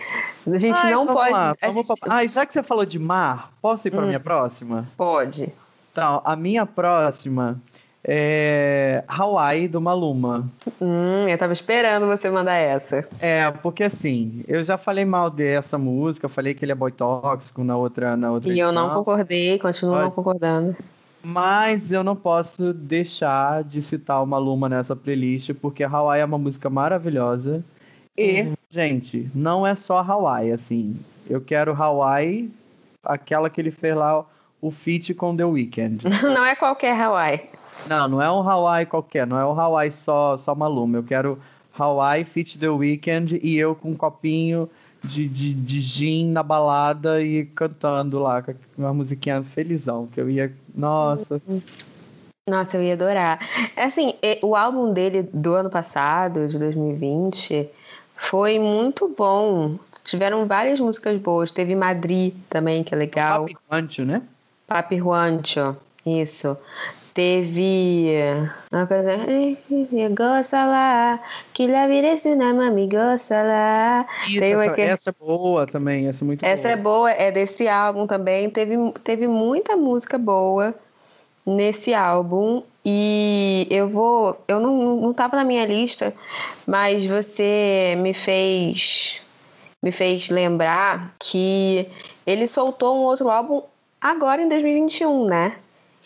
A 0.46 0.56
gente 0.56 0.76
Ai, 0.76 0.92
não 0.92 1.04
pode. 1.04 1.32
lá, 1.32 1.56
gente 1.60 1.86
pra- 1.98 2.14
Ai, 2.14 2.28
já 2.28 2.46
que 2.46 2.52
você 2.52 2.62
falou 2.62 2.86
de 2.86 2.96
mar, 2.96 3.50
posso 3.60 3.88
ir 3.88 3.90
pra 3.90 4.02
Hum. 4.02 4.06
minha 4.06 4.20
próxima? 4.20 4.86
pode. 4.96 5.52
Então, 5.90 6.22
a 6.24 6.36
minha 6.36 6.64
próxima 6.64 7.60
é 8.04 9.02
Hawaii 9.08 9.66
do 9.66 9.80
Maluma. 9.80 10.48
Hum, 10.80 11.26
eu 11.28 11.36
tava 11.36 11.52
esperando 11.54 12.06
você 12.06 12.30
mandar 12.30 12.54
essa. 12.54 13.00
É, 13.20 13.50
porque 13.50 13.82
assim, 13.82 14.44
eu 14.46 14.62
já 14.64 14.78
falei 14.78 15.04
mal 15.04 15.28
dessa 15.28 15.76
música, 15.76 16.28
falei 16.28 16.54
que 16.54 16.64
ele 16.64 16.70
é 16.72 16.74
boy 16.76 16.92
tóxico 16.92 17.64
na 17.64 17.76
outra, 17.76 18.16
na 18.16 18.30
outra 18.30 18.48
E 18.52 18.60
eu 18.60 18.70
não 18.70 18.82
edição, 18.84 18.98
concordei, 19.02 19.58
continuo 19.58 19.94
não 19.96 20.02
Pode. 20.02 20.14
concordando. 20.14 20.76
Mas 21.28 21.90
eu 21.90 22.04
não 22.04 22.14
posso 22.14 22.72
deixar 22.72 23.64
de 23.64 23.82
citar 23.82 24.22
o 24.22 24.26
Maluma 24.26 24.68
nessa 24.68 24.94
playlist, 24.94 25.52
porque 25.54 25.82
Hawaii 25.82 26.22
é 26.22 26.24
uma 26.24 26.38
música 26.38 26.70
maravilhosa. 26.70 27.64
E, 28.16 28.52
gente, 28.70 29.28
não 29.34 29.66
é 29.66 29.74
só 29.74 29.98
Hawaii, 29.98 30.52
assim. 30.52 30.96
Eu 31.28 31.40
quero 31.40 31.74
Hawaii, 31.74 32.48
aquela 33.04 33.50
que 33.50 33.60
ele 33.60 33.72
fez 33.72 33.96
lá, 33.96 34.24
o 34.62 34.70
feat 34.70 35.14
com 35.14 35.36
The 35.36 35.44
Weeknd. 35.44 36.04
Não 36.22 36.44
é 36.44 36.54
qualquer 36.54 36.96
Hawaii. 36.96 37.40
Não, 37.88 38.06
não 38.06 38.22
é 38.22 38.30
um 38.30 38.48
Hawaii 38.48 38.86
qualquer, 38.86 39.26
não 39.26 39.38
é 39.38 39.44
um 39.44 39.60
Hawaii 39.60 39.90
só, 39.90 40.38
só 40.38 40.54
Maluma. 40.54 40.98
Eu 40.98 41.02
quero 41.02 41.38
Hawaii 41.76 42.24
Fit 42.24 42.56
The 42.56 42.68
Weeknd 42.68 43.40
e 43.42 43.58
eu 43.58 43.74
com 43.74 43.90
um 43.90 43.94
copinho 43.96 44.70
de, 45.04 45.28
de, 45.28 45.54
de 45.54 45.80
gin 45.80 46.30
na 46.30 46.42
balada 46.42 47.22
e 47.22 47.46
cantando 47.46 48.18
lá, 48.18 48.42
com 48.42 48.54
uma 48.76 48.92
musiquinha 48.94 49.42
felizão, 49.42 50.06
que 50.06 50.20
eu 50.20 50.28
ia. 50.28 50.52
Nossa. 50.74 51.40
Nossa, 52.48 52.76
eu 52.76 52.82
ia 52.82 52.92
adorar. 52.94 53.40
Assim, 53.76 54.14
e- 54.22 54.38
o 54.42 54.54
álbum 54.54 54.92
dele 54.92 55.22
do 55.32 55.54
ano 55.54 55.68
passado, 55.68 56.46
de 56.46 56.58
2020, 56.58 57.68
foi 58.14 58.58
muito 58.58 59.12
bom. 59.16 59.76
Tiveram 60.04 60.46
várias 60.46 60.78
músicas 60.78 61.18
boas. 61.20 61.50
Teve 61.50 61.74
Madrid 61.74 62.34
também, 62.48 62.84
que 62.84 62.94
é 62.94 62.96
legal. 62.96 63.46
Papi 63.46 63.56
Rancho, 63.68 64.04
né? 64.04 64.22
Papi 64.66 64.98
Juancho, 64.98 65.76
isso. 66.04 66.56
Teve. 67.16 68.12
Uma 68.70 68.86
coisa. 68.86 69.16
Gosta 70.14 70.66
lá, 70.66 71.18
que 71.54 71.66
la 71.66 71.86
virece 71.86 72.32
una 72.32 72.52
mami, 72.52 72.86
gosta 72.88 73.42
lá. 73.42 74.06
Essa, 74.20 74.70
que- 74.74 74.82
essa 74.82 75.10
é 75.10 75.14
boa 75.18 75.66
também, 75.66 76.08
essa 76.08 76.22
é 76.22 76.26
muito 76.26 76.44
Essa 76.44 76.68
boa. 76.68 76.72
é 76.72 76.76
boa, 76.76 77.10
é 77.12 77.32
desse 77.32 77.66
álbum 77.68 78.06
também. 78.06 78.50
Teve, 78.50 78.76
teve 79.02 79.26
muita 79.26 79.76
música 79.78 80.18
boa 80.18 80.74
nesse 81.46 81.94
álbum. 81.94 82.62
E 82.84 83.66
eu 83.70 83.88
vou. 83.88 84.38
Eu 84.46 84.60
não, 84.60 84.96
não 85.00 85.14
tava 85.14 85.36
na 85.36 85.44
minha 85.44 85.64
lista, 85.64 86.12
mas 86.66 87.06
você 87.06 87.94
me 87.98 88.12
fez. 88.12 89.26
Me 89.82 89.90
fez 89.90 90.28
lembrar 90.28 91.14
que 91.18 91.88
ele 92.26 92.46
soltou 92.46 92.94
um 92.94 93.04
outro 93.04 93.30
álbum 93.30 93.62
agora 94.00 94.42
em 94.42 94.48
2021, 94.48 95.24
né? 95.24 95.56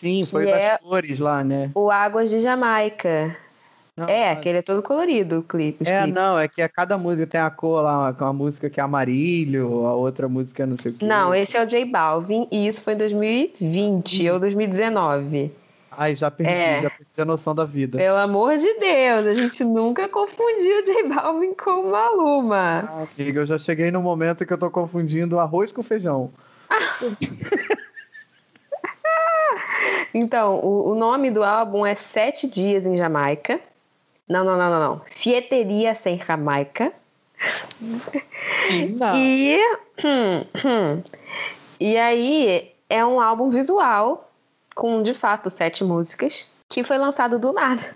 Sim, 0.01 0.25
foi 0.25 0.49
é- 0.49 0.79
flores 0.79 1.19
lá, 1.19 1.43
né? 1.43 1.69
O 1.75 1.91
Águas 1.91 2.31
de 2.31 2.39
Jamaica. 2.39 3.37
Não, 3.95 4.09
É, 4.09 4.33
não. 4.33 4.41
que 4.41 4.49
ele 4.49 4.57
é 4.57 4.61
todo 4.63 4.81
colorido, 4.81 5.39
o 5.39 5.43
clipe. 5.43 5.87
É, 5.87 5.99
clipes. 5.99 6.15
não, 6.15 6.39
é 6.39 6.47
que 6.47 6.59
a 6.59 6.67
cada 6.67 6.97
música 6.97 7.27
tem 7.27 7.39
a 7.39 7.51
cor 7.51 7.83
lá, 7.83 8.09
uma, 8.09 8.11
uma 8.19 8.33
música 8.33 8.67
que 8.67 8.79
é 8.79 8.83
amarilho, 8.83 9.85
a 9.85 9.93
outra 9.93 10.27
música 10.27 10.65
não 10.65 10.75
sei 10.75 10.91
o 10.91 10.95
que. 10.95 11.05
Não, 11.05 11.35
esse 11.35 11.55
é 11.55 11.63
o 11.63 11.67
J 11.67 11.85
Balvin 11.85 12.47
e 12.51 12.67
isso 12.67 12.81
foi 12.81 12.93
em 12.93 12.97
2020 12.97 14.27
ou 14.31 14.39
2019. 14.39 15.53
Ai, 15.91 16.15
já 16.15 16.31
perdi, 16.31 16.51
É. 16.51 16.81
já 16.81 16.89
perdi 16.89 17.21
a 17.21 17.25
noção 17.25 17.53
da 17.53 17.65
vida. 17.65 17.99
Pelo 17.99 18.17
amor 18.17 18.57
de 18.57 18.73
Deus, 18.79 19.27
a 19.27 19.33
gente 19.35 19.63
nunca 19.63 20.09
confundiu 20.09 20.79
o 20.81 20.85
J 20.85 21.03
Balvin 21.09 21.53
com 21.53 21.81
o 21.81 21.91
Maluma. 21.91 22.85
Ah, 22.89 23.05
amiga, 23.19 23.41
eu 23.41 23.45
já 23.45 23.59
cheguei 23.59 23.91
no 23.91 24.01
momento 24.01 24.45
que 24.47 24.53
eu 24.53 24.57
tô 24.57 24.71
confundindo 24.71 25.37
arroz 25.37 25.71
com 25.71 25.83
feijão. 25.83 26.31
Então, 30.13 30.59
o, 30.59 30.91
o 30.91 30.95
nome 30.95 31.31
do 31.31 31.43
álbum 31.43 31.85
é 31.85 31.95
Sete 31.95 32.47
Dias 32.47 32.85
em 32.85 32.97
Jamaica. 32.97 33.59
Não, 34.27 34.43
não, 34.43 34.57
não, 34.57 34.69
não, 34.69 34.79
não. 34.79 35.01
Sieteria 35.07 35.93
sem 35.95 36.17
Jamaica. 36.17 36.93
Não. 38.97 39.11
E, 39.15 39.57
hum, 40.05 40.45
hum. 40.63 41.03
e 41.79 41.97
aí 41.97 42.71
é 42.89 43.05
um 43.05 43.19
álbum 43.19 43.49
visual 43.49 44.29
com 44.75 45.01
de 45.01 45.13
fato 45.13 45.49
sete 45.49 45.83
músicas 45.83 46.47
que 46.69 46.83
foi 46.83 46.97
lançado 46.97 47.39
do 47.39 47.51
nada. 47.51 47.95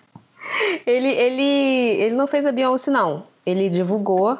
Ele, 0.86 1.08
ele, 1.08 2.02
ele 2.02 2.16
não 2.16 2.28
fez 2.28 2.46
a 2.46 2.52
Beyoncé, 2.52 2.92
não. 2.92 3.26
Ele 3.46 3.70
divulgou 3.70 4.40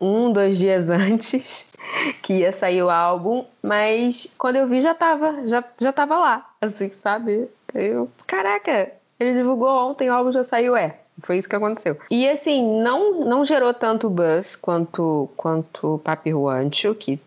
um, 0.00 0.32
dois 0.32 0.58
dias 0.58 0.88
antes 0.90 1.72
que 2.22 2.34
ia 2.34 2.52
sair 2.52 2.82
o 2.82 2.90
álbum, 2.90 3.44
mas 3.62 4.34
quando 4.38 4.56
eu 4.56 4.66
vi 4.66 4.80
já 4.80 4.94
tava, 4.94 5.46
já, 5.46 5.64
já 5.78 5.92
tava 5.92 6.16
lá, 6.18 6.50
assim, 6.60 6.90
sabe? 7.00 7.48
Eu, 7.74 8.10
caraca, 8.26 8.92
ele 9.18 9.34
divulgou 9.34 9.68
ontem, 9.68 10.10
o 10.10 10.14
álbum 10.14 10.32
já 10.32 10.44
saiu, 10.44 10.76
é. 10.76 10.96
Foi 11.20 11.36
isso 11.36 11.48
que 11.48 11.56
aconteceu. 11.56 11.98
E 12.10 12.28
assim, 12.28 12.80
não, 12.80 13.24
não 13.24 13.44
gerou 13.44 13.74
tanto 13.74 14.08
buzz 14.08 14.54
quanto, 14.54 15.28
quanto 15.36 16.00
Papi 16.04 16.30
Juancho, 16.30 16.94
que 16.94 17.20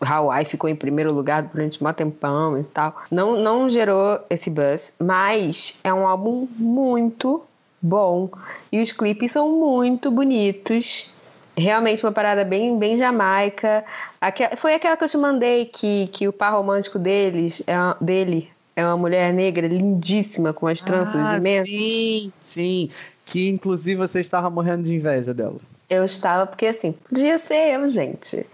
Hawaii 0.00 0.44
ficou 0.44 0.68
em 0.68 0.76
primeiro 0.76 1.12
lugar 1.12 1.42
durante 1.42 1.82
um 1.82 1.92
tempão 1.92 2.58
e 2.58 2.64
tal. 2.64 3.02
Não, 3.10 3.36
não 3.36 3.68
gerou 3.68 4.20
esse 4.30 4.50
buzz, 4.50 4.92
mas 4.98 5.80
é 5.84 5.92
um 5.92 6.06
álbum 6.06 6.48
muito 6.56 7.42
bom. 7.80 8.30
E 8.72 8.80
os 8.80 8.92
clipes 8.92 9.32
são 9.32 9.50
muito 9.50 10.10
bonitos. 10.10 11.13
Realmente 11.56 12.04
uma 12.04 12.12
parada 12.12 12.44
bem, 12.44 12.78
bem 12.78 12.96
jamaica. 12.98 13.84
Aque- 14.20 14.56
foi 14.56 14.74
aquela 14.74 14.96
que 14.96 15.04
eu 15.04 15.08
te 15.08 15.16
mandei 15.16 15.66
que, 15.66 16.08
que 16.08 16.26
o 16.26 16.32
par 16.32 16.52
romântico 16.52 16.98
deles 16.98 17.62
é, 17.66 17.76
uma- 17.78 17.96
dele 18.00 18.50
é 18.74 18.84
uma 18.84 18.96
mulher 18.96 19.32
negra 19.32 19.66
lindíssima 19.68 20.52
com 20.52 20.66
as 20.66 20.82
tranças 20.82 21.14
ah, 21.14 21.36
imensas. 21.36 21.68
sim, 21.74 22.32
sim. 22.42 22.90
Que 23.24 23.48
inclusive 23.48 23.94
você 23.96 24.20
estava 24.20 24.50
morrendo 24.50 24.82
de 24.82 24.94
inveja 24.94 25.32
dela. 25.32 25.56
Eu 25.88 26.04
estava, 26.04 26.46
porque 26.46 26.66
assim, 26.66 26.92
podia 26.92 27.38
ser 27.38 27.74
eu, 27.74 27.88
gente. 27.88 28.44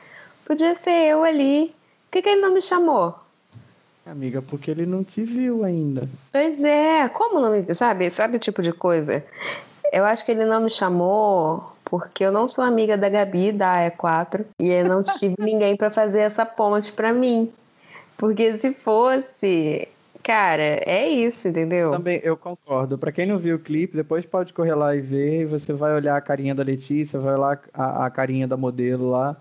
Podia 0.45 0.75
ser 0.75 0.91
eu 1.11 1.25
ali. 1.25 1.73
Por 2.11 2.13
que, 2.13 2.23
que 2.23 2.29
ele 2.29 2.41
não 2.41 2.53
me 2.53 2.61
chamou? 2.61 3.15
Amiga, 4.05 4.43
porque 4.43 4.71
ele 4.71 4.85
não 4.85 5.05
te 5.05 5.23
viu 5.23 5.65
ainda. 5.65 6.09
Pois 6.33 6.65
é, 6.65 7.09
como 7.09 7.41
não 7.41 7.51
me. 7.53 7.73
Sabe, 7.75 8.11
sabe 8.11 8.37
o 8.37 8.41
tipo 8.41 8.61
de 8.61 8.73
coisa? 8.73 9.25
Eu 9.93 10.05
acho 10.05 10.25
que 10.25 10.33
ele 10.33 10.45
não 10.45 10.61
me 10.61 10.71
chamou 10.71 11.73
porque 11.91 12.25
eu 12.25 12.31
não 12.31 12.47
sou 12.47 12.63
amiga 12.63 12.97
da 12.97 13.09
Gabi, 13.09 13.51
da 13.51 13.91
E4, 13.91 14.47
e 14.61 14.71
eu 14.71 14.89
não 14.89 15.03
tive 15.03 15.35
ninguém 15.43 15.77
pra 15.77 15.91
fazer 15.91 16.21
essa 16.21 16.47
ponte 16.47 16.93
pra 16.93 17.13
mim. 17.13 17.53
Porque 18.17 18.57
se 18.57 18.73
fosse. 18.73 19.89
Cara, 20.23 20.81
é 20.87 21.09
isso, 21.09 21.49
entendeu? 21.49 21.91
Também 21.91 22.21
eu 22.23 22.37
concordo. 22.37 22.97
Pra 22.97 23.11
quem 23.11 23.27
não 23.27 23.39
viu 23.39 23.57
o 23.57 23.59
clipe, 23.59 23.97
depois 23.97 24.25
pode 24.25 24.53
correr 24.53 24.75
lá 24.75 24.95
e 24.95 25.01
ver. 25.01 25.41
E 25.41 25.47
você 25.47 25.73
vai 25.73 25.93
olhar 25.93 26.17
a 26.17 26.21
carinha 26.21 26.55
da 26.55 26.63
Letícia, 26.63 27.19
vai 27.19 27.35
olhar 27.35 27.61
a, 27.75 28.07
a 28.07 28.11
carinha 28.11 28.47
da 28.47 28.57
modelo 28.57 29.11
lá. 29.11 29.35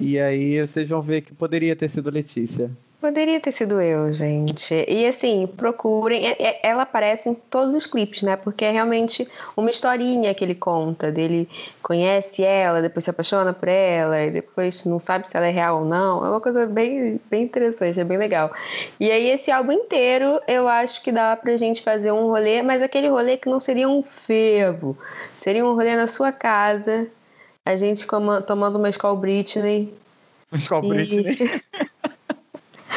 E 0.00 0.18
aí 0.18 0.60
vocês 0.66 0.88
vão 0.88 1.00
ver 1.00 1.20
que 1.20 1.34
poderia 1.34 1.76
ter 1.76 1.88
sido 1.90 2.10
Letícia. 2.10 2.70
Poderia 2.98 3.38
ter 3.38 3.52
sido 3.52 3.80
eu, 3.80 4.10
gente. 4.10 4.74
E 4.88 5.06
assim, 5.06 5.46
procurem. 5.46 6.26
É- 6.26 6.42
é- 6.42 6.60
Ela 6.62 6.82
aparece 6.82 7.28
em 7.28 7.34
todos 7.34 7.74
os 7.74 7.86
clipes, 7.86 8.22
né? 8.22 8.36
Porque 8.36 8.64
é 8.64 8.70
realmente 8.70 9.28
uma 9.54 9.68
historinha 9.68 10.34
que 10.34 10.42
ele 10.42 10.54
conta. 10.54 11.12
Dele 11.12 11.46
conhece 11.82 12.42
ela, 12.42 12.80
depois 12.80 13.04
se 13.04 13.10
apaixona 13.10 13.52
por 13.52 13.68
ela, 13.68 14.22
e 14.22 14.30
depois 14.30 14.84
não 14.86 14.98
sabe 14.98 15.28
se 15.28 15.36
ela 15.36 15.46
é 15.46 15.50
real 15.50 15.80
ou 15.80 15.84
não. 15.84 16.24
É 16.24 16.30
uma 16.30 16.40
coisa 16.40 16.66
bem, 16.66 17.20
bem 17.30 17.42
interessante, 17.42 18.00
é 18.00 18.04
bem 18.04 18.16
legal. 18.16 18.50
E 18.98 19.10
aí, 19.10 19.28
esse 19.30 19.50
álbum 19.50 19.72
inteiro, 19.72 20.40
eu 20.48 20.66
acho 20.66 21.02
que 21.02 21.12
dá 21.12 21.36
pra 21.36 21.54
gente 21.56 21.82
fazer 21.82 22.10
um 22.12 22.26
rolê, 22.28 22.62
mas 22.62 22.82
aquele 22.82 23.08
rolê 23.08 23.36
que 23.36 23.48
não 23.48 23.60
seria 23.60 23.88
um 23.88 24.02
fervo. 24.02 24.96
Seria 25.36 25.64
um 25.64 25.74
rolê 25.74 25.94
na 25.96 26.06
sua 26.06 26.32
casa, 26.32 27.06
a 27.64 27.76
gente 27.76 28.06
tomando 28.46 28.76
uma 28.78 28.88
Skol 28.88 29.16
Britney. 29.16 29.92
Skol 30.54 30.82
E- 30.82 30.88
Britney. 30.88 31.60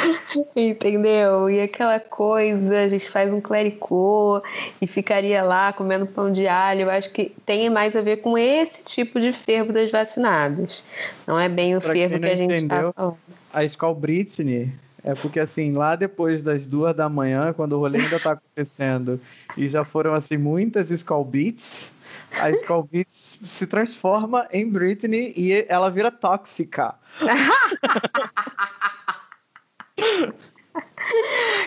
Entendeu? 0.55 1.49
E 1.49 1.61
aquela 1.61 1.99
coisa, 1.99 2.81
a 2.81 2.87
gente 2.87 3.09
faz 3.09 3.31
um 3.31 3.41
clericô 3.41 4.41
e 4.81 4.87
ficaria 4.87 5.43
lá 5.43 5.73
comendo 5.73 6.05
pão 6.05 6.31
de 6.31 6.47
alho. 6.47 6.81
Eu 6.81 6.89
acho 6.89 7.11
que 7.11 7.31
tem 7.45 7.69
mais 7.69 7.95
a 7.95 8.01
ver 8.01 8.17
com 8.17 8.37
esse 8.37 8.85
tipo 8.85 9.19
de 9.19 9.33
fervo 9.33 9.73
das 9.73 9.91
vacinadas. 9.91 10.87
Não 11.27 11.39
é 11.39 11.49
bem 11.49 11.75
o 11.75 11.81
Pra 11.81 11.93
fervo 11.93 12.19
que 12.19 12.25
a 12.25 12.35
gente 12.35 12.53
está 12.53 12.91
falando. 12.93 13.17
A 13.51 13.63
Skol 13.63 13.95
Britney 13.95 14.71
é 15.03 15.15
porque 15.15 15.39
assim, 15.39 15.71
lá 15.71 15.95
depois 15.95 16.43
das 16.43 16.65
duas 16.65 16.95
da 16.95 17.09
manhã, 17.09 17.53
quando 17.53 17.73
o 17.73 17.79
rolê 17.79 17.99
ainda 17.99 18.19
tá 18.19 18.31
acontecendo 18.31 19.19
e 19.57 19.67
já 19.67 19.83
foram 19.85 20.13
assim 20.13 20.37
muitas 20.37 20.91
Skol 20.91 21.23
Beats, 21.23 21.91
a 22.39 22.51
Skol 22.51 22.83
Beats 22.83 23.39
se 23.45 23.65
transforma 23.65 24.47
em 24.51 24.69
Britney 24.69 25.33
e 25.35 25.65
ela 25.67 25.89
vira 25.89 26.11
tóxica. 26.11 26.95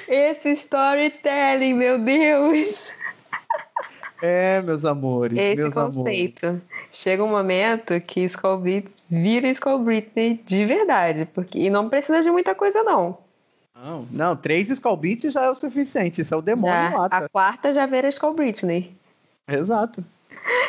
Esse 0.08 0.50
storytelling, 0.50 1.74
meu 1.74 1.98
Deus! 1.98 2.90
É, 4.22 4.62
meus 4.62 4.84
amores. 4.84 5.36
Esse 5.36 5.62
meus 5.62 5.76
amores. 5.76 5.96
conceito. 5.96 6.62
Chega 6.92 7.24
um 7.24 7.28
momento 7.28 8.00
que 8.00 8.20
Skull 8.20 8.58
Beats 8.58 9.06
vira 9.10 9.48
Skull 9.48 9.80
Britney 9.80 10.40
de 10.46 10.64
verdade. 10.64 11.26
Porque... 11.26 11.58
E 11.58 11.68
não 11.68 11.88
precisa 11.88 12.22
de 12.22 12.30
muita 12.30 12.54
coisa, 12.54 12.84
não. 12.84 13.18
Não, 13.74 14.06
não, 14.12 14.36
três 14.36 14.70
Skull 14.70 14.96
Beats 14.96 15.32
já 15.32 15.42
é 15.42 15.50
o 15.50 15.56
suficiente. 15.56 16.20
Isso 16.20 16.32
é 16.32 16.36
o 16.36 16.42
demônio 16.42 16.68
Já, 16.68 16.90
em 16.92 16.94
lata. 16.96 17.16
a 17.16 17.28
quarta 17.28 17.72
já 17.72 17.84
vira 17.84 18.08
Skull 18.10 18.34
Britney. 18.34 18.94
Exato. 19.48 20.04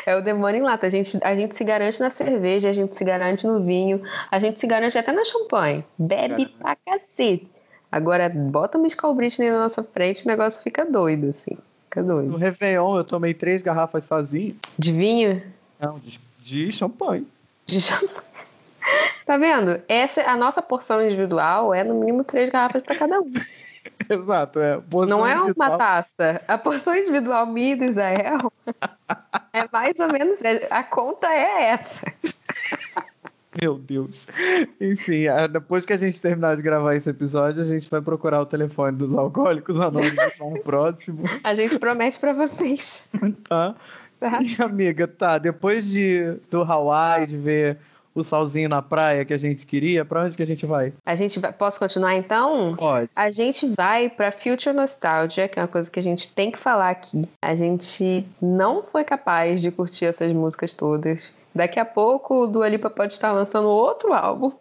É 0.05 0.15
o 0.15 0.21
demônio 0.21 0.59
em 0.59 0.63
lata. 0.63 0.85
A 0.85 0.89
gente, 0.89 1.17
a 1.23 1.35
gente 1.35 1.55
se 1.55 1.63
garante 1.63 1.99
na 1.99 2.09
cerveja, 2.09 2.69
a 2.69 2.73
gente 2.73 2.95
se 2.95 3.03
garante 3.03 3.47
no 3.47 3.61
vinho, 3.61 4.01
a 4.29 4.39
gente 4.39 4.59
se 4.59 4.67
garante 4.67 4.97
até 4.97 5.11
na 5.11 5.23
champanhe. 5.23 5.83
Bebe 5.97 6.47
pra 6.59 6.75
cacete. 6.75 7.47
Agora, 7.91 8.27
bota 8.27 8.77
uma 8.77 8.87
Skull 8.87 9.13
Britney 9.13 9.51
na 9.51 9.59
nossa 9.59 9.83
frente, 9.83 10.25
o 10.25 10.27
negócio 10.27 10.61
fica 10.63 10.85
doido, 10.85 11.29
assim. 11.29 11.55
Fica 11.85 12.01
No 12.01 12.15
doido. 12.15 12.37
Réveillon 12.37 12.97
eu 12.97 13.03
tomei 13.03 13.33
três 13.33 13.61
garrafas 13.61 14.03
sozinho. 14.05 14.55
De 14.77 14.91
vinho? 14.91 15.41
Não, 15.79 15.99
de, 15.99 16.19
de 16.39 16.71
champanhe. 16.71 17.27
De 17.65 17.79
champanhe. 17.79 18.33
Tá 19.25 19.37
vendo? 19.37 19.79
Essa, 19.87 20.23
a 20.23 20.35
nossa 20.35 20.61
porção 20.61 21.01
individual 21.03 21.73
é 21.73 21.83
no 21.83 21.93
mínimo 21.93 22.23
três 22.23 22.49
garrafas 22.49 22.83
pra 22.83 22.95
cada 22.95 23.21
um. 23.21 23.31
Exato, 24.09 24.59
é. 24.59 24.81
Não 25.07 25.25
é 25.25 25.41
uma 25.41 25.77
taça. 25.77 26.41
A 26.47 26.57
porção 26.57 26.95
individual 26.95 27.45
minha 27.45 27.77
do 27.77 27.85
Israel 27.85 28.51
é 29.53 29.67
mais 29.71 29.99
ou 29.99 30.07
menos. 30.11 30.39
A 30.69 30.83
conta 30.83 31.27
é 31.27 31.69
essa. 31.69 32.05
Meu 33.61 33.77
Deus. 33.77 34.27
Enfim, 34.81 35.25
depois 35.51 35.85
que 35.85 35.93
a 35.93 35.97
gente 35.97 36.19
terminar 36.19 36.55
de 36.55 36.63
gravar 36.63 36.95
esse 36.95 37.09
episódio, 37.09 37.61
a 37.61 37.65
gente 37.65 37.89
vai 37.89 38.01
procurar 38.01 38.41
o 38.41 38.45
telefone 38.47 38.97
dos 38.97 39.15
alcoólicos 39.15 39.79
anônimos 39.79 40.39
no 40.39 40.59
próximo, 40.61 41.23
A 41.43 41.53
gente 41.53 41.77
promete 41.77 42.19
pra 42.19 42.33
vocês. 42.33 43.11
tá? 43.47 43.75
Tá? 44.19 44.39
E 44.41 44.59
amiga, 44.61 45.07
tá, 45.07 45.37
depois 45.37 45.85
de 45.85 46.37
do 46.49 46.63
Hawaii, 46.63 47.27
de 47.27 47.37
ver 47.37 47.77
o 48.15 48.23
solzinho 48.23 48.69
na 48.69 48.81
praia 48.81 49.25
que 49.25 49.33
a 49.33 49.37
gente 49.37 49.65
queria, 49.65 50.05
pra 50.05 50.23
onde 50.23 50.35
que 50.35 50.43
a 50.43 50.47
gente 50.47 50.65
vai? 50.65 50.93
A 51.05 51.15
gente 51.15 51.39
vai. 51.39 51.51
Posso 51.51 51.79
continuar 51.79 52.15
então? 52.15 52.75
Pode. 52.75 53.09
A 53.15 53.31
gente 53.31 53.67
vai 53.75 54.09
pra 54.09 54.31
Future 54.31 54.75
Nostalgia, 54.75 55.47
que 55.47 55.59
é 55.59 55.61
uma 55.61 55.67
coisa 55.67 55.89
que 55.89 55.99
a 55.99 56.03
gente 56.03 56.29
tem 56.29 56.51
que 56.51 56.57
falar 56.57 56.89
aqui. 56.89 57.23
A 57.41 57.55
gente 57.55 58.25
não 58.41 58.83
foi 58.83 59.03
capaz 59.03 59.61
de 59.61 59.71
curtir 59.71 60.05
essas 60.05 60.31
músicas 60.33 60.73
todas. 60.73 61.35
Daqui 61.53 61.79
a 61.79 61.85
pouco 61.85 62.43
o 62.43 62.47
Dua 62.47 62.67
Lipa 62.67 62.89
pode 62.89 63.13
estar 63.13 63.31
lançando 63.31 63.67
outro 63.67 64.13
álbum. 64.13 64.51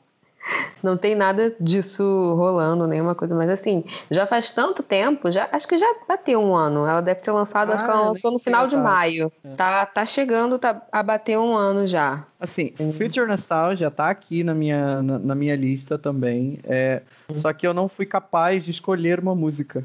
Não 0.82 0.96
tem 0.96 1.14
nada 1.14 1.54
disso 1.60 2.02
rolando, 2.34 2.86
nenhuma 2.88 3.14
coisa, 3.14 3.34
mas 3.34 3.48
assim, 3.48 3.84
já 4.10 4.26
faz 4.26 4.50
tanto 4.50 4.82
tempo, 4.82 5.30
já 5.30 5.48
acho 5.52 5.68
que 5.68 5.76
já 5.76 5.86
bateu 6.08 6.40
um 6.40 6.54
ano. 6.56 6.84
Ela 6.84 7.00
deve 7.00 7.20
ter 7.20 7.30
lançado, 7.30 7.72
acho 7.72 7.84
que 7.84 7.90
Ah, 7.90 7.94
ela 7.94 8.02
eu 8.02 8.08
lançou 8.08 8.32
no 8.32 8.38
final 8.40 8.66
de 8.66 8.76
maio. 8.76 9.30
Tá, 9.56 9.86
tá 9.86 10.04
chegando 10.04 10.58
tá, 10.58 10.82
a 10.90 11.02
bater 11.02 11.38
um 11.38 11.54
ano 11.56 11.86
já. 11.86 12.26
Assim, 12.40 12.72
Future 12.98 13.26
Nostalgia 13.28 13.90
tá 13.90 14.10
aqui 14.10 14.42
na 14.42 14.54
minha, 14.54 15.00
na, 15.00 15.18
na 15.20 15.34
minha 15.36 15.54
lista 15.54 15.96
também. 15.96 16.58
É, 16.64 17.02
só 17.36 17.52
que 17.52 17.64
eu 17.64 17.72
não 17.72 17.88
fui 17.88 18.04
capaz 18.04 18.64
de 18.64 18.72
escolher 18.72 19.20
uma 19.20 19.34
música. 19.36 19.84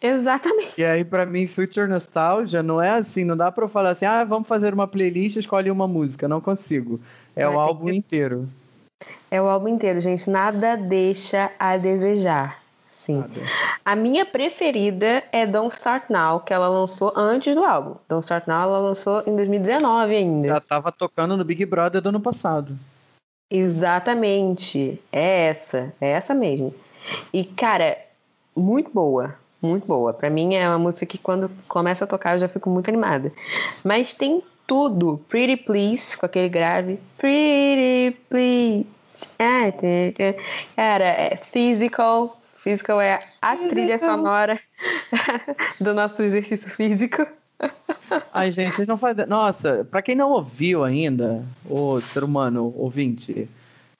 Exatamente. 0.00 0.80
E 0.80 0.84
aí, 0.84 1.04
pra 1.04 1.26
mim, 1.26 1.46
Future 1.46 1.88
Nostalgia 1.88 2.62
não 2.62 2.80
é 2.80 2.90
assim, 2.90 3.24
não 3.24 3.36
dá 3.36 3.50
pra 3.50 3.64
eu 3.64 3.68
falar 3.68 3.90
assim, 3.90 4.06
ah, 4.06 4.24
vamos 4.24 4.46
fazer 4.48 4.72
uma 4.72 4.86
playlist, 4.86 5.36
escolhe 5.36 5.70
uma 5.70 5.88
música. 5.88 6.28
Não 6.28 6.40
consigo. 6.40 7.00
É 7.34 7.44
Vai 7.44 7.54
o 7.54 7.58
álbum 7.60 7.86
que- 7.86 7.96
inteiro. 7.96 8.48
É 9.30 9.40
o 9.40 9.48
álbum 9.48 9.68
inteiro, 9.68 10.00
gente. 10.00 10.28
Nada 10.30 10.76
deixa 10.76 11.50
a 11.58 11.76
desejar. 11.76 12.62
Sim. 12.90 13.18
Nada. 13.18 13.40
A 13.84 13.94
minha 13.94 14.26
preferida 14.26 15.22
é 15.30 15.46
Don't 15.46 15.74
Start 15.74 16.10
Now, 16.10 16.40
que 16.40 16.52
ela 16.52 16.68
lançou 16.68 17.12
antes 17.14 17.54
do 17.54 17.64
álbum. 17.64 17.94
Don't 18.08 18.24
Start 18.24 18.46
Now 18.46 18.62
ela 18.62 18.78
lançou 18.78 19.22
em 19.26 19.36
2019 19.36 20.16
ainda. 20.16 20.48
Já 20.48 20.60
tava 20.60 20.90
tocando 20.90 21.36
no 21.36 21.44
Big 21.44 21.64
Brother 21.64 22.00
do 22.00 22.08
ano 22.08 22.20
passado. 22.20 22.76
Exatamente. 23.50 25.00
É 25.12 25.46
essa. 25.46 25.92
É 26.00 26.10
essa 26.10 26.34
mesmo. 26.34 26.74
E, 27.32 27.44
cara, 27.44 27.96
muito 28.56 28.90
boa. 28.90 29.34
Muito 29.60 29.86
boa. 29.86 30.12
Pra 30.12 30.30
mim 30.30 30.54
é 30.54 30.68
uma 30.68 30.78
música 30.78 31.06
que 31.06 31.18
quando 31.18 31.50
começa 31.66 32.04
a 32.04 32.08
tocar 32.08 32.34
eu 32.34 32.40
já 32.40 32.48
fico 32.48 32.68
muito 32.70 32.88
animada. 32.88 33.32
Mas 33.84 34.14
tem 34.14 34.42
tudo. 34.68 35.20
Pretty 35.28 35.56
Please, 35.56 36.16
com 36.16 36.26
aquele 36.26 36.48
grave. 36.48 37.00
Pretty 37.16 38.16
Please. 38.28 38.86
Ah. 39.38 39.72
Cara, 40.76 41.04
é 41.04 41.36
Physical. 41.36 42.40
Physical 42.56 43.00
é 43.00 43.20
a 43.40 43.56
trilha 43.56 43.98
sonora 43.98 44.60
do 45.80 45.94
nosso 45.94 46.22
exercício 46.22 46.70
físico. 46.70 47.26
Ai, 48.32 48.52
gente, 48.52 48.76
vocês 48.76 48.86
não 48.86 48.98
fazem. 48.98 49.26
Nossa, 49.26 49.86
pra 49.90 50.02
quem 50.02 50.14
não 50.14 50.30
ouviu 50.30 50.84
ainda, 50.84 51.42
ô 51.68 52.00
ser 52.00 52.22
humano 52.22 52.72
ouvinte, 52.76 53.48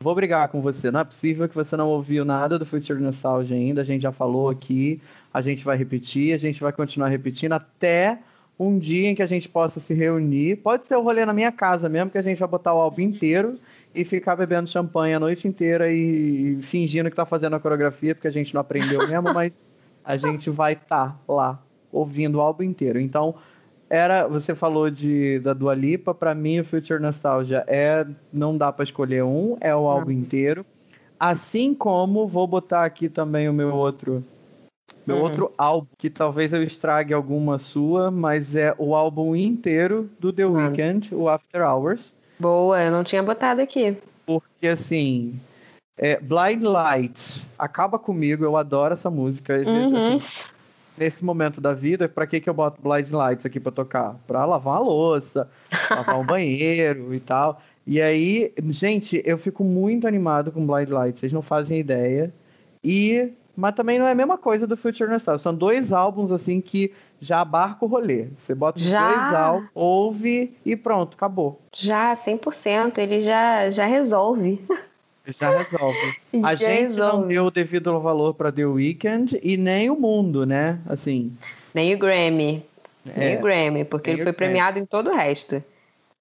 vou 0.01 0.15
brigar 0.15 0.49
com 0.49 0.61
você. 0.61 0.91
Não 0.91 1.01
é 1.01 1.05
possível 1.05 1.49
que 1.49 1.55
você 1.55 1.77
não 1.77 1.89
ouviu 1.89 2.25
nada 2.25 2.59
do 2.59 2.67
Future 2.67 3.01
Nostalgia 3.01 3.57
ainda. 3.57 3.81
A 3.81 3.85
gente 3.85 4.03
já 4.03 4.13
falou 4.13 4.51
aqui, 4.51 5.01
a 5.33 5.41
gente 5.41 5.65
vai 5.65 5.77
repetir, 5.77 6.35
a 6.35 6.39
gente 6.39 6.61
vai 6.61 6.73
continuar 6.73 7.09
repetindo 7.09 7.55
até 7.55 8.19
um 8.59 8.79
dia 8.79 9.09
em 9.09 9.15
que 9.15 9.23
a 9.23 9.27
gente 9.27 9.49
possa 9.49 9.79
se 9.79 9.95
reunir. 9.95 10.57
Pode 10.57 10.87
ser 10.87 10.97
o 10.97 11.03
rolê 11.03 11.25
na 11.25 11.33
minha 11.33 11.53
casa 11.53 11.89
mesmo, 11.89 12.11
que 12.11 12.19
a 12.19 12.23
gente 12.23 12.39
vai 12.39 12.49
botar 12.49 12.75
o 12.75 12.81
álbum 12.81 13.03
inteiro 13.03 13.59
e 13.95 14.05
ficar 14.05 14.35
bebendo 14.37 14.69
champanhe 14.69 15.15
a 15.15 15.21
noite 15.21 15.47
inteira 15.47 15.91
e 15.93 16.59
fingindo 16.63 17.09
que 17.09 17.17
tá 17.17 17.25
fazendo 17.25 17.55
a 17.55 17.61
coreografia, 17.61 18.15
porque 18.15 18.29
a 18.29 18.33
gente 18.33 18.53
não 18.53 18.61
aprendeu 18.61 19.07
mesmo, 19.07 19.33
mas 19.33 19.53
a 20.05 20.17
gente 20.17 20.51
vai 20.51 20.73
estar 20.73 21.21
lá 21.29 21.63
ouvindo 21.93 22.39
o 22.39 22.41
álbum 22.41 22.65
inteiro. 22.65 22.99
Então, 22.99 23.35
era, 23.89 24.27
você 24.27 24.55
falou 24.55 24.91
de 24.91 25.39
da 25.39 25.55
Dua 25.55 25.75
Lipa, 25.75 26.15
para 26.15 26.35
mim 26.35 26.61
o 26.61 26.65
Future 26.65 27.01
Nostalgia 27.01 27.65
é 27.67 28.07
não 28.33 28.57
dá 28.57 28.73
para 28.73 28.85
escolher 28.85 29.25
um, 29.25 29.57
é 29.61 29.75
o 29.75 29.89
álbum 29.89 30.11
inteiro. 30.11 30.67
Assim 31.19 31.75
como 31.75 32.27
vou 32.27 32.47
botar 32.47 32.85
aqui 32.85 33.09
também 33.09 33.49
o 33.49 33.53
meu 33.53 33.75
outro 33.75 34.23
meu 35.09 35.17
Uhum. 35.17 35.23
outro 35.23 35.53
álbum, 35.57 35.87
que 35.97 36.11
talvez 36.11 36.53
eu 36.53 36.63
estrague 36.63 37.15
alguma 37.15 37.59
sua, 37.59 38.11
mas 38.11 38.55
é 38.55 38.75
o 38.79 38.95
álbum 38.95 39.35
inteiro 39.35 40.09
do 40.21 40.33
The 40.33 40.45
Uhum. 40.47 40.69
Weeknd, 40.71 41.15
o 41.15 41.29
After 41.29 41.63
Hours, 41.67 42.13
Boa, 42.39 42.81
eu 42.81 42.93
não 42.93 43.03
tinha 43.03 43.23
botado 43.23 43.61
aqui. 43.61 43.97
porque 44.27 44.69
assim, 44.69 45.35
é, 45.97 46.21
Blind 46.21 46.63
Lights 46.63 47.41
acaba 47.59 47.99
comigo, 47.99 48.45
eu 48.45 48.57
adoro 48.57 48.95
essa 48.95 49.11
música. 49.11 49.55
Uhum. 49.67 49.97
assim, 49.97 50.23
nesse 50.97 51.25
momento 51.25 51.61
da 51.61 51.73
vida, 51.73 52.09
pra 52.09 52.27
que 52.27 52.39
que 52.41 52.49
eu 52.51 52.55
boto 52.55 52.81
Blind 52.83 53.11
Lights 53.11 53.47
aqui 53.47 53.59
pra 53.59 53.73
tocar? 53.73 54.15
Pra 54.27 54.45
lavar 54.45 54.77
a 54.77 54.81
louça, 54.81 55.49
lavar 55.91 56.21
o 56.21 56.25
banheiro 56.25 57.15
e 57.15 57.19
tal. 57.21 57.61
E 57.87 58.01
aí, 58.03 58.53
gente, 58.69 59.23
eu 59.25 59.39
fico 59.39 59.65
muito 59.65 60.07
animado 60.07 60.53
com 60.53 60.67
Blind 60.67 60.91
Lights, 60.91 61.21
vocês 61.21 61.33
não 61.33 61.41
fazem 61.43 61.79
ideia. 61.81 62.33
E 62.85 63.33
mas 63.59 63.75
também 63.75 63.99
não 63.99 64.07
é 64.07 64.13
a 64.13 64.15
mesma 64.15 64.39
coisa 64.39 64.67
do 64.69 64.77
Future 64.77 65.11
Nostalgia. 65.11 65.43
São 65.43 65.53
dois 65.55 65.93
álbuns 65.93 66.31
assim 66.31 66.61
que 66.61 66.93
já 67.21 67.41
abarca 67.41 67.85
o 67.85 67.89
rolê. 67.89 68.29
Você 68.39 68.55
bota 68.55 68.79
os 68.79 68.85
Já? 68.85 69.01
dois 69.05 69.35
álbuns, 69.35 69.71
ouve 69.75 70.57
e 70.65 70.77
pronto, 70.77 71.15
acabou. 71.17 71.61
Já, 71.75 72.15
100%, 72.15 72.99
ele 72.99 73.21
já, 73.21 73.69
já 73.69 73.85
resolve. 73.87 74.61
Já 75.27 75.51
resolve. 75.51 76.17
A 76.43 76.55
Já 76.55 76.69
gente 76.71 76.97
não 76.97 77.07
resolve. 77.23 77.29
deu 77.35 77.45
o 77.47 77.51
devido 77.51 78.01
valor 78.01 78.33
pra 78.35 78.53
The 78.53 78.65
Weeknd 78.65 79.39
e 79.43 79.57
nem 79.57 79.91
o 79.91 79.99
mundo, 79.99 80.47
né? 80.47 80.79
Assim, 80.89 81.33
Nem 81.75 81.95
o 81.95 81.99
Grammy. 81.99 82.63
Nem 83.05 83.35
É, 83.35 83.39
o 83.39 83.43
Grammy, 83.43 83.85
porque 83.85 84.11
nem 84.11 84.17
ele 84.21 84.23
foi 84.23 84.33
Grammy. 84.33 84.37
premiado 84.37 84.79
em 84.79 84.87
todo 84.87 85.11
o 85.11 85.15
resto. 85.15 85.63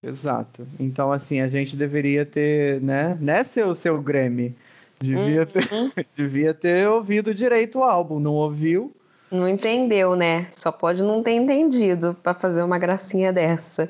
exato. 0.03 0.67
Então, 0.79 1.11
assim, 1.11 1.39
a 1.39 1.47
gente 1.47 1.75
deveria 1.75 2.25
ter, 2.25 2.81
né? 2.81 3.17
Né, 3.21 3.43
seu, 3.43 3.75
seu 3.75 4.01
Grammy? 4.01 4.55
Devia, 4.99 5.45
ter, 5.45 5.71
Uhum. 5.71 5.91
devia 6.15 6.53
ter 6.53 6.87
ouvido 6.87 7.33
direito 7.33 7.79
o 7.79 7.83
álbum. 7.83 8.19
Não 8.19 8.33
ouviu? 8.33 8.91
Não 9.31 9.47
entendeu, 9.47 10.15
né? 10.15 10.47
Só 10.51 10.71
pode 10.71 11.03
não 11.03 11.21
ter 11.21 11.33
entendido 11.33 12.15
pra 12.23 12.33
fazer 12.33 12.63
uma 12.63 12.77
gracinha 12.79 13.31
dessa. 13.33 13.89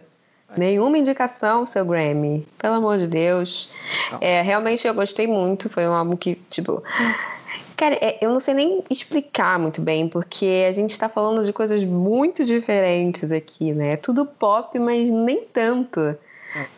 Nenhuma 0.56 0.98
indicação, 0.98 1.66
seu 1.66 1.86
Grammy. 1.86 2.48
Pelo 2.58 2.76
amor 2.76 2.98
de 2.98 3.08
Deus. 3.08 3.72
Não. 4.12 4.20
É, 4.22 4.42
realmente 4.42 4.88
eu 4.88 4.94
gostei 4.94 5.28
muito. 5.28 5.70
Foi 5.70 5.86
um 5.88 5.94
álbum 5.94 6.16
que, 6.16 6.36
tipo. 6.50 6.82
Cara, 7.76 7.96
é, 8.02 8.18
eu 8.22 8.32
não 8.32 8.40
sei 8.40 8.54
nem 8.56 8.84
explicar 8.90 9.60
muito 9.60 9.82
bem, 9.82 10.08
porque 10.08 10.66
a 10.68 10.72
gente 10.72 10.98
tá 10.98 11.08
falando 11.08 11.46
de 11.46 11.54
coisas 11.54 11.84
muito 11.84 12.44
diferentes 12.44 13.32
aqui, 13.32 13.72
né? 13.72 13.94
É 13.94 13.98
tudo 13.98 14.26
pop, 14.26 14.80
mas 14.80 15.10
nem 15.10 15.44
tanto. 15.44 16.18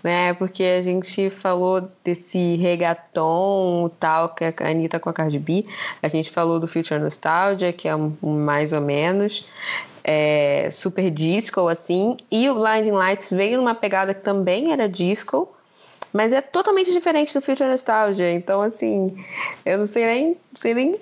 Né? 0.03 0.33
Porque 0.33 0.63
a 0.63 0.81
gente 0.81 1.29
falou 1.29 1.89
desse 2.03 2.55
reggaeton 2.57 3.89
tal, 3.99 4.29
que 4.29 4.43
a 4.43 4.53
Anitta 4.59 4.99
com 4.99 5.09
a 5.09 5.13
Cardi 5.13 5.39
B. 5.39 5.65
A 6.01 6.07
gente 6.07 6.31
falou 6.31 6.59
do 6.59 6.67
Future 6.67 6.99
Nostalgia, 6.99 7.73
que 7.73 7.87
é 7.87 7.95
mais 8.21 8.73
ou 8.73 8.81
menos. 8.81 9.47
É, 10.03 10.69
super 10.71 11.09
disco, 11.11 11.67
assim. 11.67 12.17
E 12.31 12.49
o 12.49 12.55
Blinding 12.55 12.91
Lights 12.91 13.29
veio 13.29 13.57
numa 13.57 13.75
pegada 13.75 14.13
que 14.13 14.21
também 14.21 14.71
era 14.71 14.87
disco. 14.87 15.53
Mas 16.11 16.33
é 16.33 16.41
totalmente 16.41 16.91
diferente 16.91 17.33
do 17.33 17.41
Future 17.41 17.69
Nostalgia. 17.69 18.31
Então, 18.31 18.61
assim, 18.61 19.23
eu 19.65 19.77
não 19.77 19.85
sei 19.85 20.05
nem, 20.05 20.27
não 20.27 20.35
sei 20.55 20.73
nem 20.73 20.99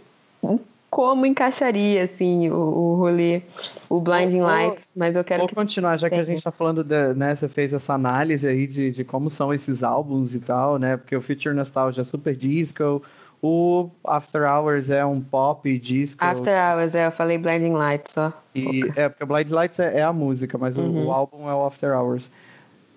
como 0.90 1.26
encaixaria, 1.26 2.04
assim, 2.04 2.50
o, 2.50 2.56
o 2.56 2.96
rolê, 2.96 3.42
o 3.90 4.00
Blinding 4.00 4.40
Vou- 4.40 4.48
Lights. 4.48 4.92
Mas 4.96 5.16
eu 5.16 5.24
quero 5.24 5.42
Vou 5.42 5.48
que 5.50 5.56
continuar, 5.56 5.98
já 5.98 6.10
que 6.10 6.16
a 6.16 6.24
gente 6.24 6.42
tá 6.42 6.52
falando, 6.52 6.84
da, 6.84 7.14
né? 7.14 7.36
Você 7.36 7.48
fez 7.48 7.74
essa 7.74 7.94
análise 7.94 8.48
aí 8.48 8.66
de, 8.68 8.92
de 8.92 9.04
como 9.04 9.30
são 9.30 9.54
esses 9.54 9.84
álbuns 9.84 10.34
e 10.34 10.40
tal, 10.40 10.78
né? 10.78 10.98
Porque 10.98 11.16
o 11.16 11.22
Future 11.22 11.54
Nostalgia 11.56 12.02
é 12.02 12.06
super 12.06 12.36
disco, 12.36 13.02
O 13.42 13.90
After 14.06 14.42
Hours 14.44 14.90
é 14.90 15.06
um 15.06 15.22
pop 15.22 15.78
disco. 15.78 16.24
After 16.24 16.54
Hours, 16.56 16.96
é, 16.96 17.06
eu 17.06 17.12
falei 17.12 17.38
Blinding 17.38 17.74
Lights 17.74 18.14
só. 18.14 18.34
E, 18.56 18.90
é, 18.96 19.08
porque 19.10 19.24
Blind 19.26 19.50
Lights 19.52 19.78
é, 19.80 20.00
é 20.00 20.04
a 20.04 20.12
música, 20.12 20.58
mas 20.58 20.76
Uhum. 20.78 21.04
o, 21.04 21.06
o 21.08 21.12
álbum 21.12 21.48
é 21.50 21.54
o 21.54 21.64
After 21.66 21.92
Hours. 21.96 22.32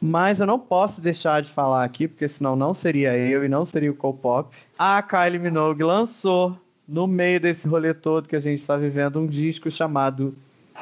Mas 0.00 0.40
eu 0.40 0.46
não 0.46 0.58
posso 0.58 0.98
deixar 1.02 1.42
de 1.42 1.50
falar 1.50 1.84
aqui, 1.84 2.08
porque 2.08 2.26
senão 2.26 2.56
não 2.56 2.72
seria 2.72 3.14
eu 3.18 3.44
e 3.44 3.48
não 3.48 3.66
seria 3.66 3.90
o 3.90 3.94
K-pop. 3.94 4.48
A 4.78 5.02
Kylie 5.02 5.38
Minogue 5.38 5.82
lançou, 5.84 6.56
no 6.90 7.06
meio 7.06 7.38
desse 7.38 7.68
rolê 7.68 7.94
todo 7.94 8.28
que 8.28 8.34
a 8.34 8.40
gente 8.40 8.60
está 8.60 8.76
vivendo, 8.76 9.20
um 9.20 9.26
disco 9.26 9.70
chamado 9.70 10.34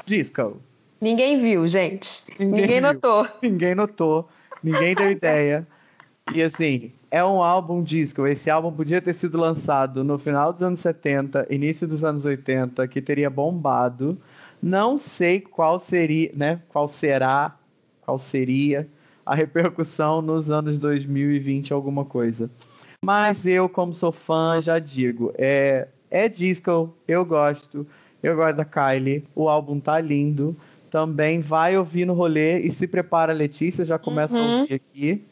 Disco. 0.07 0.57
Ninguém 1.01 1.39
viu, 1.39 1.67
gente. 1.67 2.25
Ninguém 2.39 2.63
Ninguém, 2.63 2.81
notou. 2.81 3.29
Ninguém 3.43 3.75
notou, 3.75 4.29
ninguém 4.63 4.95
deu 4.95 5.11
ideia. 5.11 5.67
E 6.35 6.43
assim, 6.43 6.93
é 7.11 7.23
um 7.23 7.43
álbum 7.43 7.83
disco. 7.83 8.27
Esse 8.27 8.51
álbum 8.51 8.73
podia 8.73 9.01
ter 9.01 9.15
sido 9.15 9.39
lançado 9.39 10.03
no 10.03 10.19
final 10.19 10.53
dos 10.53 10.63
anos 10.63 10.81
70, 10.81 11.47
início 11.51 11.87
dos 11.87 12.03
anos 12.03 12.25
80, 12.25 12.87
que 12.89 13.01
teria 13.01 13.31
bombado. 13.31 14.19
Não 14.63 14.99
sei 14.99 15.41
qual 15.41 15.79
seria, 15.79 16.33
né? 16.35 16.61
Qual 16.69 16.89
será, 16.89 17.57
qual 18.03 18.19
seria 18.19 18.89
a 19.25 19.35
repercussão 19.35 20.23
nos 20.23 20.51
anos 20.51 20.79
2020, 20.79 21.73
alguma 21.73 22.05
coisa. 22.05 22.51
Mas 23.05 23.47
eu, 23.47 23.69
como 23.69 23.95
sou 23.95 24.11
fã, 24.11 24.61
já 24.61 24.79
digo, 24.79 25.33
é, 25.37 25.87
é 26.11 26.29
disco, 26.29 26.95
eu 27.07 27.25
gosto, 27.25 27.87
eu 28.23 28.37
gosto 28.37 28.57
da 28.57 28.65
Kylie, 28.65 29.25
o 29.35 29.49
álbum 29.49 29.79
tá 29.81 30.01
lindo. 30.01 30.57
Também 30.91 31.41
vai 31.41 31.77
ouvir 31.77 32.07
no 32.07 32.15
rolê 32.15 32.61
e 32.61 32.71
se 32.71 32.87
prepara, 32.87 33.33
Letícia, 33.33 33.85
já 33.85 33.99
começa 33.99 34.35
a 34.37 34.41
Uhum. 34.41 34.61
ouvir 34.61 34.75
aqui. 34.75 35.25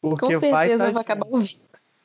Porque 0.00 0.34
Com 0.34 0.40
vai 0.50 0.66
certeza 0.68 0.84
tá 0.84 0.88
eu 0.88 0.92
vou 0.92 1.00
acabar 1.00 1.26
ouvindo. 1.26 1.62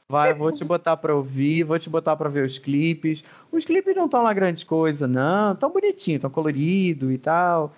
Vai, 0.09 0.33
vou 0.33 0.51
te 0.53 0.63
botar 0.63 0.95
pra 0.95 1.13
ouvir, 1.13 1.63
vou 1.63 1.77
te 1.77 1.89
botar 1.89 2.15
pra 2.15 2.29
ver 2.29 2.45
os 2.45 2.57
clipes. 2.57 3.23
Os 3.51 3.65
clipes 3.65 3.93
não 3.95 4.05
estão 4.05 4.23
lá 4.23 4.33
grande 4.33 4.65
coisa, 4.65 5.05
não. 5.05 5.53
Tão 5.55 5.69
bonitinho, 5.71 6.19
tão 6.19 6.29
colorido 6.29 7.11
e 7.11 7.17
tal. 7.17 7.73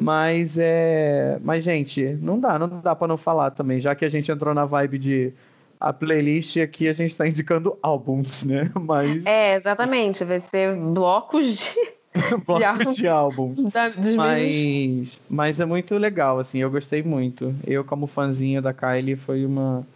Mas 0.00 0.58
é. 0.58 1.38
Mas, 1.42 1.62
gente, 1.62 2.04
não 2.20 2.38
dá, 2.38 2.58
não 2.58 2.80
dá 2.80 2.96
pra 2.96 3.06
não 3.06 3.16
falar 3.16 3.50
também, 3.52 3.78
já 3.80 3.94
que 3.94 4.04
a 4.04 4.08
gente 4.08 4.30
entrou 4.30 4.54
na 4.54 4.64
vibe 4.64 4.98
de. 4.98 5.32
A 5.80 5.92
playlist 5.92 6.56
aqui 6.56 6.88
a 6.88 6.92
gente 6.92 7.14
tá 7.14 7.26
indicando 7.26 7.78
álbuns, 7.82 8.42
né? 8.42 8.70
Mas. 8.80 9.24
É, 9.24 9.54
exatamente. 9.54 10.24
Vai 10.24 10.40
ser 10.40 10.76
blocos 10.76 11.56
de, 11.56 11.92
blocos 12.46 12.96
de 12.96 13.06
álbuns. 13.06 13.72
da. 13.72 13.92
Mas, 14.16 15.18
mas 15.28 15.60
é 15.60 15.64
muito 15.64 15.96
legal, 15.96 16.38
assim, 16.38 16.58
eu 16.58 16.70
gostei 16.70 17.02
muito. 17.02 17.54
Eu, 17.66 17.84
como 17.84 18.06
fãzinha 18.06 18.60
da 18.60 18.72
Kylie, 18.72 19.16
foi 19.16 19.46
uma, 19.46 19.86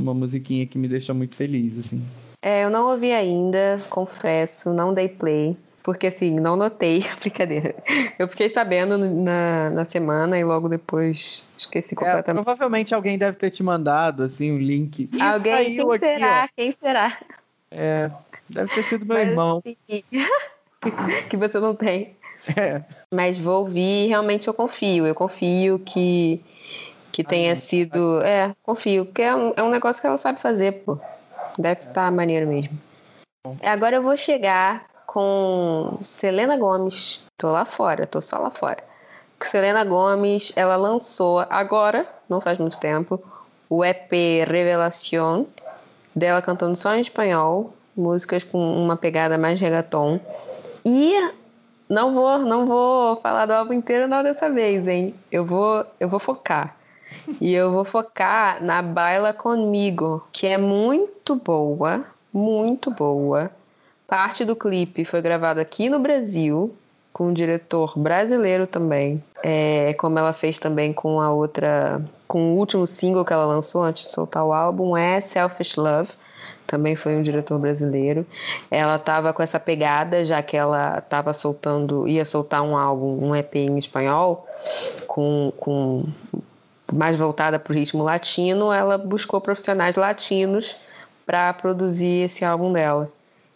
uma 0.00 0.14
musiquinha 0.14 0.66
que 0.66 0.78
me 0.78 0.88
deixa 0.88 1.14
muito 1.14 1.34
feliz, 1.34 1.78
assim. 1.78 2.02
É, 2.44 2.64
eu 2.64 2.70
não 2.70 2.90
ouvi 2.90 3.12
ainda, 3.12 3.80
confesso, 3.88 4.72
não 4.72 4.92
dei 4.92 5.08
play. 5.08 5.56
Porque 5.82 6.06
assim, 6.06 6.38
não 6.38 6.56
notei, 6.56 7.04
brincadeira. 7.20 7.74
Eu 8.18 8.28
fiquei 8.28 8.48
sabendo 8.48 8.96
na, 8.96 9.70
na 9.70 9.84
semana 9.84 10.38
e 10.38 10.44
logo 10.44 10.68
depois 10.68 11.46
esqueci 11.58 11.94
É, 11.94 11.96
completamente. 11.96 12.44
provavelmente 12.44 12.94
alguém 12.94 13.18
deve 13.18 13.36
ter 13.36 13.50
te 13.50 13.62
mandado, 13.62 14.22
assim, 14.22 14.52
um 14.52 14.58
link. 14.58 15.10
Ih, 15.12 15.22
Alguém, 15.22 15.74
quem 15.74 15.90
aqui, 15.90 15.98
será? 15.98 16.48
Quem 16.56 16.72
será? 16.72 17.18
ó. 17.20 17.42
É, 17.72 18.10
deve 18.48 18.72
ter 18.74 18.84
sido 18.84 19.06
meu 19.06 19.16
Mas, 19.16 19.28
irmão. 19.28 19.62
assim, 19.64 20.04
que 21.28 21.36
você 21.36 21.58
não 21.58 21.74
tem. 21.74 22.16
É. 22.56 22.82
Mas 23.12 23.38
vou 23.38 23.60
ouvir, 23.60 24.08
realmente 24.08 24.46
eu 24.46 24.54
confio. 24.54 25.06
Eu 25.06 25.14
confio 25.14 25.78
que, 25.78 26.40
que 27.10 27.24
tenha 27.24 27.54
gente, 27.54 27.66
sido. 27.66 28.20
É, 28.20 28.54
confio, 28.62 29.06
porque 29.06 29.22
é 29.22 29.34
um, 29.34 29.52
é 29.56 29.62
um 29.62 29.70
negócio 29.70 30.00
que 30.00 30.06
ela 30.06 30.16
sabe 30.16 30.40
fazer, 30.40 30.84
pô. 30.84 30.98
Deve 31.58 31.82
estar 31.82 32.10
maneiro 32.10 32.46
mesmo. 32.46 32.78
Agora 33.62 33.96
eu 33.96 34.02
vou 34.02 34.16
chegar 34.16 34.86
com 35.12 35.98
Selena 36.00 36.56
Gomes. 36.56 37.22
Tô 37.36 37.50
lá 37.50 37.66
fora, 37.66 38.06
tô 38.06 38.22
só 38.22 38.38
lá 38.38 38.50
fora. 38.50 38.82
Selena 39.42 39.84
Gomes, 39.84 40.52
ela 40.56 40.76
lançou 40.76 41.44
agora, 41.50 42.08
não 42.28 42.40
faz 42.40 42.58
muito 42.58 42.78
tempo, 42.78 43.22
o 43.68 43.84
EP 43.84 44.10
Revelación, 44.46 45.44
dela 46.14 46.40
cantando 46.40 46.76
só 46.76 46.94
em 46.94 47.00
espanhol, 47.00 47.74
músicas 47.94 48.42
com 48.42 48.58
uma 48.58 48.96
pegada 48.96 49.36
mais 49.36 49.60
reggaeton. 49.60 50.18
E 50.84 51.12
não 51.88 52.14
vou, 52.14 52.38
não 52.38 52.64
vou 52.64 53.16
falar 53.16 53.44
do 53.44 53.52
álbum 53.52 53.74
inteiro 53.74 54.08
não 54.08 54.22
dessa 54.22 54.48
vez, 54.48 54.88
hein? 54.88 55.14
Eu 55.30 55.44
vou, 55.44 55.84
eu 56.00 56.08
vou 56.08 56.20
focar. 56.20 56.74
E 57.38 57.52
eu 57.52 57.70
vou 57.70 57.84
focar 57.84 58.64
na 58.64 58.80
Baila 58.80 59.34
Comigo, 59.34 60.26
que 60.32 60.46
é 60.46 60.56
muito 60.56 61.34
boa, 61.36 62.02
muito 62.32 62.90
boa. 62.90 63.50
Parte 64.12 64.44
do 64.44 64.54
clipe 64.54 65.06
foi 65.06 65.22
gravado 65.22 65.58
aqui 65.58 65.88
no 65.88 65.98
Brasil, 65.98 66.76
com 67.14 67.28
um 67.28 67.32
diretor 67.32 67.98
brasileiro 67.98 68.66
também. 68.66 69.24
É, 69.42 69.94
como 69.94 70.18
ela 70.18 70.34
fez 70.34 70.58
também 70.58 70.92
com 70.92 71.18
a 71.18 71.30
outra. 71.30 71.98
Com 72.28 72.52
o 72.52 72.58
último 72.58 72.86
single 72.86 73.24
que 73.24 73.32
ela 73.32 73.46
lançou 73.46 73.82
antes 73.82 74.04
de 74.04 74.12
soltar 74.12 74.44
o 74.44 74.52
álbum, 74.52 74.94
é 74.94 75.18
Selfish 75.18 75.78
Love. 75.78 76.10
Também 76.66 76.94
foi 76.94 77.16
um 77.16 77.22
diretor 77.22 77.58
brasileiro. 77.58 78.26
Ela 78.70 78.96
estava 78.96 79.32
com 79.32 79.42
essa 79.42 79.58
pegada, 79.58 80.22
já 80.22 80.42
que 80.42 80.58
ela 80.58 80.98
estava 80.98 81.32
soltando, 81.32 82.06
ia 82.06 82.26
soltar 82.26 82.60
um 82.60 82.76
álbum, 82.76 83.28
um 83.28 83.34
EP 83.34 83.54
em 83.56 83.78
espanhol, 83.78 84.46
com, 85.06 85.54
com 85.56 86.04
mais 86.92 87.16
voltada 87.16 87.58
para 87.58 87.72
o 87.72 87.74
ritmo 87.74 88.04
latino. 88.04 88.70
Ela 88.70 88.98
buscou 88.98 89.40
profissionais 89.40 89.96
latinos 89.96 90.76
para 91.24 91.50
produzir 91.54 92.24
esse 92.24 92.44
álbum 92.44 92.74
dela. 92.74 93.10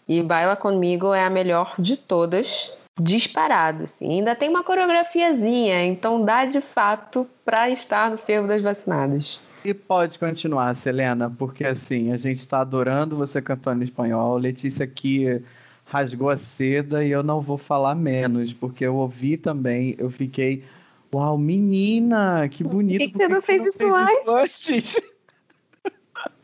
E 0.08 0.22
Baila 0.22 0.54
Comigo 0.54 1.12
é 1.12 1.24
a 1.24 1.30
melhor 1.30 1.74
de 1.78 1.96
todas, 1.96 2.72
disparada, 3.00 3.84
assim. 3.84 4.08
Ainda 4.10 4.36
tem 4.36 4.48
uma 4.48 4.62
coreografiazinha, 4.62 5.84
então 5.84 6.24
dá 6.24 6.44
de 6.44 6.60
fato 6.60 7.26
para 7.44 7.68
estar 7.70 8.10
no 8.10 8.16
fervo 8.16 8.46
das 8.46 8.62
vacinadas. 8.62 9.40
E 9.64 9.74
pode 9.74 10.18
continuar, 10.18 10.76
Selena, 10.76 11.28
porque 11.28 11.64
assim, 11.64 12.12
a 12.12 12.16
gente 12.16 12.46
tá 12.46 12.60
adorando 12.60 13.16
você 13.16 13.42
cantando 13.42 13.82
em 13.82 13.84
espanhol. 13.84 14.36
Letícia 14.36 14.84
aqui 14.84 15.42
rasgou 15.86 16.30
a 16.30 16.36
seda 16.36 17.04
e 17.04 17.10
eu 17.10 17.22
não 17.22 17.40
vou 17.40 17.58
falar 17.58 17.94
menos, 17.96 18.52
porque 18.52 18.84
eu 18.84 18.94
ouvi 18.94 19.36
também, 19.36 19.96
eu 19.98 20.08
fiquei. 20.08 20.64
Uau, 21.12 21.36
menina, 21.38 22.48
que 22.48 22.62
bonito. 22.62 22.98
que 22.98 23.08
que 23.08 23.16
você 23.16 23.28
não 23.28 23.42
fez 23.42 23.66
isso 23.66 23.92
antes? 23.92 24.96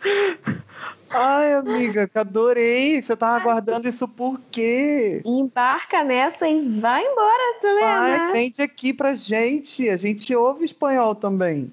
Ai, 1.15 1.55
amiga, 1.55 2.09
que 2.09 2.19
adorei. 2.19 3.03
Você 3.03 3.17
tava 3.17 3.37
aguardando 3.37 3.89
isso 3.89 4.09
por 4.09 4.41
quê? 4.51 5.21
Embarca 5.25 6.03
nessa 6.03 6.49
e 6.49 6.69
vai 6.81 7.03
embora, 7.05 7.61
Selena. 7.61 7.87
Ai, 7.87 8.33
vende 8.33 8.63
aqui 8.63 8.93
pra 8.93 9.15
gente. 9.15 9.89
A 9.89 9.97
gente 9.97 10.35
ouve 10.35 10.65
espanhol 10.65 11.15
também. 11.15 11.73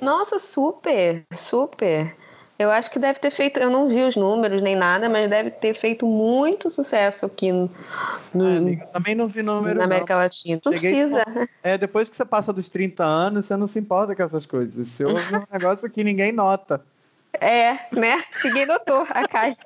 Nossa, 0.00 0.38
super, 0.38 1.24
super. 1.32 2.16
Eu 2.58 2.70
acho 2.72 2.90
que 2.90 2.98
deve 2.98 3.20
ter 3.20 3.30
feito, 3.30 3.60
eu 3.60 3.70
não 3.70 3.88
vi 3.88 4.02
os 4.02 4.16
números 4.16 4.60
nem 4.60 4.74
nada, 4.74 5.08
mas 5.08 5.30
deve 5.30 5.48
ter 5.50 5.74
feito 5.74 6.04
muito 6.04 6.68
sucesso 6.70 7.26
aqui 7.26 7.52
no, 7.52 7.70
no- 8.34 8.44
Ai, 8.46 8.56
amiga, 8.56 8.86
também 8.86 9.14
não 9.14 9.28
vi 9.28 9.42
número. 9.42 9.74
na 9.74 9.80
não. 9.80 9.84
América 9.86 10.16
Latina. 10.16 10.60
Não 10.64 10.72
Cheguei 10.72 11.04
precisa. 11.04 11.24
É, 11.62 11.78
depois 11.78 12.08
que 12.08 12.16
você 12.16 12.24
passa 12.24 12.52
dos 12.52 12.68
30 12.68 13.04
anos, 13.04 13.46
você 13.46 13.56
não 13.56 13.68
se 13.68 13.78
importa 13.78 14.16
com 14.16 14.22
essas 14.24 14.44
coisas. 14.44 14.88
Você 14.88 15.04
ouve 15.04 15.36
um 15.36 15.42
negócio 15.52 15.88
que 15.88 16.02
ninguém 16.02 16.32
nota. 16.32 16.82
É, 17.40 17.72
né? 17.92 18.22
Ninguém 18.44 18.66
notou 18.66 19.06
a 19.10 19.26
Kai. 19.28 19.56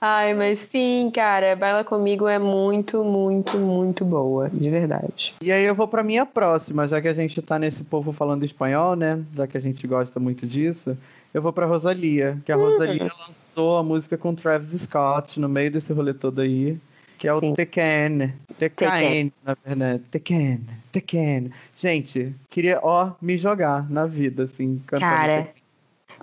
Ai, 0.00 0.34
mas 0.34 0.58
sim, 0.60 1.10
cara, 1.14 1.54
Baila 1.54 1.84
Comigo 1.84 2.26
é 2.26 2.38
muito, 2.38 3.04
muito, 3.04 3.58
muito 3.58 4.04
boa, 4.04 4.48
de 4.48 4.70
verdade. 4.70 5.34
E 5.40 5.52
aí 5.52 5.64
eu 5.64 5.74
vou 5.74 5.86
pra 5.86 6.02
minha 6.02 6.24
próxima, 6.24 6.88
já 6.88 7.00
que 7.00 7.08
a 7.08 7.14
gente 7.14 7.40
tá 7.42 7.58
nesse 7.58 7.84
povo 7.84 8.12
falando 8.12 8.44
espanhol, 8.44 8.96
né? 8.96 9.22
Já 9.36 9.46
que 9.46 9.56
a 9.56 9.60
gente 9.60 9.86
gosta 9.86 10.18
muito 10.18 10.46
disso. 10.46 10.96
Eu 11.32 11.42
vou 11.42 11.52
pra 11.52 11.66
Rosalia, 11.66 12.38
que 12.44 12.50
a 12.50 12.56
Rosalia 12.56 13.10
lançou 13.26 13.76
a 13.76 13.82
música 13.82 14.16
com 14.16 14.34
Travis 14.34 14.80
Scott 14.82 15.38
no 15.38 15.48
meio 15.48 15.70
desse 15.70 15.92
rolê 15.92 16.14
todo 16.14 16.40
aí, 16.40 16.78
que 17.18 17.26
é 17.28 17.34
o 17.34 17.40
Sim. 17.40 17.54
Tekken. 17.54 18.32
Tekken, 18.58 19.32
na 19.44 19.56
verdade. 19.64 20.02
Tekken, 20.10 20.60
Tekken. 20.92 21.50
Gente, 21.76 22.34
queria, 22.48 22.80
ó, 22.82 23.12
me 23.20 23.36
jogar 23.36 23.90
na 23.90 24.06
vida, 24.06 24.44
assim, 24.44 24.80
cantando 24.86 25.10
Cara, 25.10 25.36
Tekken. 25.42 25.62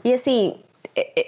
E 0.03 0.13
assim, 0.13 0.55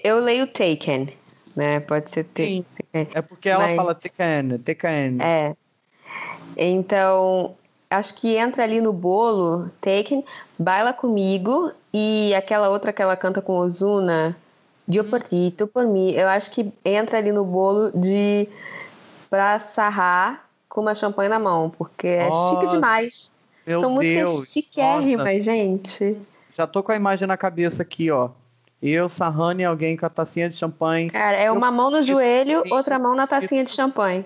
eu 0.03 0.19
leio 0.19 0.47
Taken, 0.47 1.09
né? 1.55 1.79
Pode 1.81 2.09
ser. 2.11 2.23
Taken. 2.23 2.65
É 2.93 3.21
porque 3.21 3.49
ela 3.49 3.67
Mas- 3.67 3.75
fala 3.75 3.93
Tekken, 3.93 4.57
Tekken. 4.59 5.17
É. 5.21 5.53
Então, 6.55 7.55
acho 7.89 8.15
que 8.15 8.35
entra 8.35 8.63
ali 8.63 8.81
no 8.81 8.91
bolo 8.93 9.69
Taken, 9.81 10.23
Baila 10.57 10.93
Comigo 10.93 11.71
e 11.93 12.33
aquela 12.33 12.69
outra 12.69 12.91
que 12.93 13.01
ela 13.01 13.15
canta 13.15 13.41
com 13.41 13.57
Ozuna, 13.57 14.35
Eu 14.89 15.03
por 15.03 15.21
ti, 15.21 15.53
tu 15.57 15.67
por 15.67 15.85
mim. 15.85 16.11
Eu 16.11 16.29
acho 16.29 16.49
que 16.51 16.71
entra 16.85 17.17
ali 17.17 17.31
no 17.31 17.43
bolo 17.43 17.91
de 17.91 18.47
pra 19.29 19.59
sarrar 19.59 20.45
com 20.67 20.81
uma 20.81 20.95
champanhe 20.95 21.29
na 21.29 21.39
mão, 21.39 21.69
porque 21.69 22.07
é 22.07 22.31
chique 22.31 22.67
demais. 22.67 23.31
São 23.67 23.91
músicas 23.91 24.31
Deus. 24.31 24.51
chiquérrimas, 24.51 25.25
nossa. 25.25 25.41
gente. 25.41 26.17
Já 26.55 26.65
tô 26.65 26.81
com 26.81 26.91
a 26.91 26.95
imagem 26.95 27.27
na 27.27 27.35
cabeça 27.35 27.81
aqui, 27.81 28.09
ó. 28.09 28.29
Eu, 28.81 29.09
Sarrane 29.09 29.63
e 29.63 29.65
alguém 29.65 29.97
com 29.97 30.05
a 30.05 30.09
tacinha 30.09 30.49
de 30.49 30.55
champanhe. 30.55 31.09
Cara, 31.09 31.37
é 31.37 31.51
uma 31.51 31.71
mão 31.71 31.89
no 31.89 32.01
joelho, 32.01 32.63
outra 32.69 32.99
mão 32.99 33.15
na 33.15 33.25
tacinha 33.25 33.65
de 33.65 33.71
champanhe. 33.71 34.23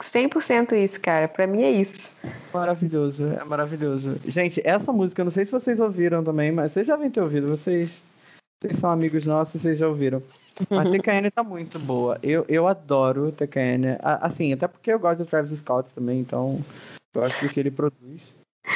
100% 0.00 0.72
isso, 0.72 1.00
cara. 1.00 1.28
Pra 1.28 1.46
mim 1.46 1.62
é 1.62 1.70
isso. 1.70 2.14
Maravilhoso, 2.52 3.26
é 3.40 3.44
maravilhoso. 3.44 4.18
Gente, 4.26 4.60
essa 4.64 4.92
música, 4.92 5.20
eu 5.20 5.24
não 5.24 5.32
sei 5.32 5.44
se 5.44 5.52
vocês 5.52 5.78
ouviram 5.78 6.24
também, 6.24 6.50
mas 6.50 6.72
vocês 6.72 6.86
já 6.86 6.96
devem 6.96 7.10
ter 7.10 7.20
ouvido. 7.20 7.48
Vocês, 7.48 7.90
vocês 8.62 8.78
são 8.78 8.90
amigos 8.90 9.26
nossos, 9.26 9.60
vocês 9.60 9.78
já 9.78 9.88
ouviram. 9.88 10.22
A 10.70 10.84
TKN 10.88 11.30
tá 11.34 11.42
muito 11.42 11.78
boa. 11.80 12.16
Eu, 12.22 12.44
eu 12.48 12.68
adoro 12.68 13.32
TKN. 13.32 13.98
Assim, 14.00 14.52
até 14.52 14.68
porque 14.68 14.92
eu 14.92 15.00
gosto 15.00 15.18
do 15.18 15.26
Travis 15.26 15.58
Scott 15.58 15.88
também, 15.94 16.20
então 16.20 16.60
eu 17.12 17.24
acho 17.24 17.48
que 17.48 17.58
ele 17.58 17.70
produz. 17.70 18.22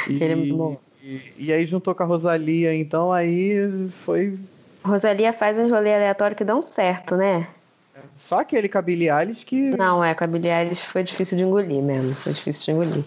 E, 0.08 0.14
Ele 0.14 0.32
é 0.32 0.34
muito 0.34 0.56
bom. 0.56 0.76
E, 1.00 1.20
e 1.38 1.52
aí 1.52 1.64
juntou 1.64 1.94
com 1.94 2.02
a 2.02 2.06
Rosalia, 2.06 2.74
então 2.74 3.12
aí 3.12 3.88
foi 4.04 4.36
Rosalia 4.84 5.32
faz 5.32 5.58
uns 5.58 5.70
rolê 5.70 5.94
aleatórios 5.94 6.36
que 6.36 6.44
dão 6.44 6.60
certo, 6.60 7.16
né? 7.16 7.46
só 8.18 8.40
aquele 8.40 8.68
com 8.68 8.78
a 8.78 8.82
Billie 8.82 9.10
Eilish 9.10 9.44
que. 9.44 9.70
Não, 9.70 10.02
é, 10.02 10.14
com 10.14 10.24
a 10.24 10.26
Billie 10.26 10.50
Eilish 10.50 10.84
foi 10.84 11.02
difícil 11.02 11.38
de 11.38 11.44
engolir 11.44 11.82
mesmo. 11.82 12.14
Foi 12.14 12.32
difícil 12.32 12.64
de 12.64 12.70
engolir. 12.72 13.04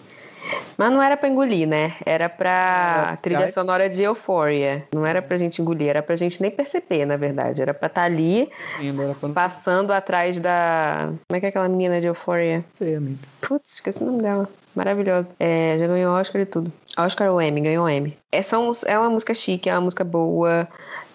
Mas 0.76 0.90
não 0.90 1.02
era 1.02 1.16
pra 1.16 1.28
engolir, 1.28 1.68
né? 1.68 1.92
Era 2.06 2.28
pra 2.28 3.18
trilha 3.20 3.52
sonora 3.52 3.88
de 3.90 4.02
Euphoria. 4.02 4.84
Não 4.94 5.04
era 5.04 5.20
pra 5.20 5.36
gente 5.36 5.60
engolir, 5.60 5.88
era 5.88 6.02
pra 6.02 6.16
gente 6.16 6.40
nem 6.40 6.50
perceber, 6.50 7.04
na 7.04 7.16
verdade. 7.16 7.60
Era 7.60 7.74
pra 7.74 7.86
estar 7.86 8.02
ali, 8.04 8.50
era 8.78 9.14
quando 9.20 9.34
passando 9.34 9.92
atrás 9.92 10.38
da. 10.38 11.12
Como 11.28 11.36
é 11.36 11.40
que 11.40 11.46
é 11.46 11.48
aquela 11.50 11.68
menina 11.68 12.00
de 12.00 12.06
Euphoria? 12.06 12.64
você, 12.78 12.94
amiga. 12.94 13.18
Putz, 13.42 13.74
esqueci 13.74 14.02
o 14.02 14.06
nome 14.06 14.22
dela. 14.22 14.48
Maravilhosa. 14.74 15.30
É, 15.38 15.76
já 15.78 15.86
ganhou 15.86 16.14
Oscar 16.14 16.40
e 16.42 16.46
tudo. 16.46 16.72
Oscar 16.96 17.30
ou 17.30 17.42
Emmy, 17.42 17.60
ganhou 17.60 17.88
Emmy. 17.88 18.16
É, 18.32 18.40
só 18.40 18.60
um- 18.62 18.70
é 18.86 18.98
uma 18.98 19.10
música 19.10 19.34
chique, 19.34 19.68
é 19.68 19.74
uma 19.74 19.80
música 19.82 20.04
boa. 20.04 20.66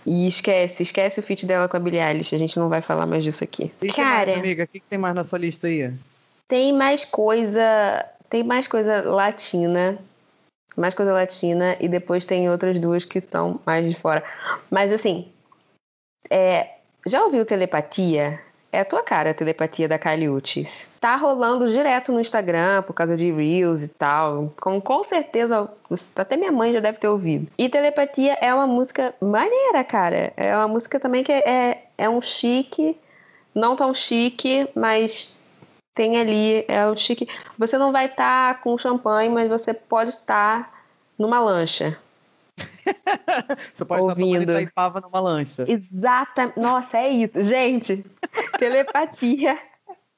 E 0.05 0.27
esquece, 0.27 0.83
esquece 0.83 1.19
o 1.19 1.23
feat 1.23 1.47
dela 1.47 1.67
com 1.67 1.75
a 1.77 1.79
Billie 1.79 1.99
Eilish. 1.99 2.35
A 2.35 2.37
gente 2.37 2.59
não 2.59 2.69
vai 2.69 2.81
falar 2.81 3.07
mais 3.07 3.23
disso 3.23 3.43
aqui. 3.43 3.71
E 3.81 3.87
que 3.87 3.93
Cara, 3.93 4.27
mais, 4.27 4.37
amiga? 4.39 4.63
O 4.65 4.67
que, 4.67 4.79
que 4.79 4.85
tem 4.87 4.99
mais 4.99 5.15
na 5.15 5.23
sua 5.23 5.39
lista 5.39 5.65
aí? 5.67 5.91
tem 6.47 6.71
mais 6.71 7.03
coisa. 7.03 8.05
Tem 8.29 8.43
mais 8.43 8.67
coisa 8.67 9.01
latina. 9.01 9.97
Mais 10.75 10.93
coisa 10.93 11.13
latina. 11.13 11.75
E 11.79 11.87
depois 11.87 12.25
tem 12.25 12.49
outras 12.49 12.79
duas 12.79 13.05
que 13.05 13.21
são 13.21 13.59
mais 13.65 13.87
de 13.89 13.95
fora. 13.99 14.23
Mas 14.69 14.91
assim. 14.91 15.31
É, 16.29 16.75
já 17.05 17.23
ouviu 17.23 17.45
telepatia? 17.45 18.39
É 18.75 18.81
a 18.81 18.85
tua 18.85 19.01
cara 19.01 19.29
a 19.29 19.33
telepatia 19.33 19.87
da 19.87 19.97
Uchis. 20.33 20.89
Tá 20.99 21.15
rolando 21.15 21.69
direto 21.69 22.11
no 22.11 22.19
Instagram 22.19 22.81
por 22.81 22.91
causa 22.91 23.15
de 23.15 23.31
Reels 23.31 23.83
e 23.83 23.87
tal. 23.87 24.53
Com, 24.59 24.81
com 24.81 25.01
certeza, 25.01 25.69
até 26.13 26.35
minha 26.35 26.51
mãe 26.51 26.73
já 26.73 26.81
deve 26.81 26.97
ter 26.97 27.07
ouvido. 27.07 27.47
E 27.57 27.69
telepatia 27.69 28.33
é 28.41 28.53
uma 28.53 28.67
música 28.67 29.15
maneira, 29.21 29.81
cara. 29.85 30.33
É 30.35 30.53
uma 30.57 30.67
música 30.67 30.99
também 30.99 31.23
que 31.23 31.31
é, 31.31 31.83
é 31.97 32.09
um 32.09 32.19
chique, 32.19 32.99
não 33.53 33.77
tão 33.77 33.93
chique, 33.93 34.67
mas 34.75 35.34
tem 35.95 36.17
ali, 36.17 36.65
é 36.67 36.85
o 36.85 36.95
chique. 36.95 37.27
Você 37.57 37.77
não 37.77 37.91
vai 37.91 38.07
estar 38.07 38.61
com 38.61 38.77
champanhe, 38.77 39.29
mas 39.29 39.49
você 39.49 39.73
pode 39.73 40.11
estar 40.11 40.85
numa 41.17 41.39
lancha. 41.39 41.97
Você 43.73 43.83
pode 43.83 44.01
Ouvindo. 44.01 44.43
estar 44.43 44.61
Itaipava 44.61 45.01
numa 45.01 45.19
lancha. 45.19 45.65
Exata. 45.67 46.53
Nossa, 46.55 46.99
é 46.99 47.09
isso. 47.09 47.41
Gente, 47.43 48.05
telepatia 48.57 49.57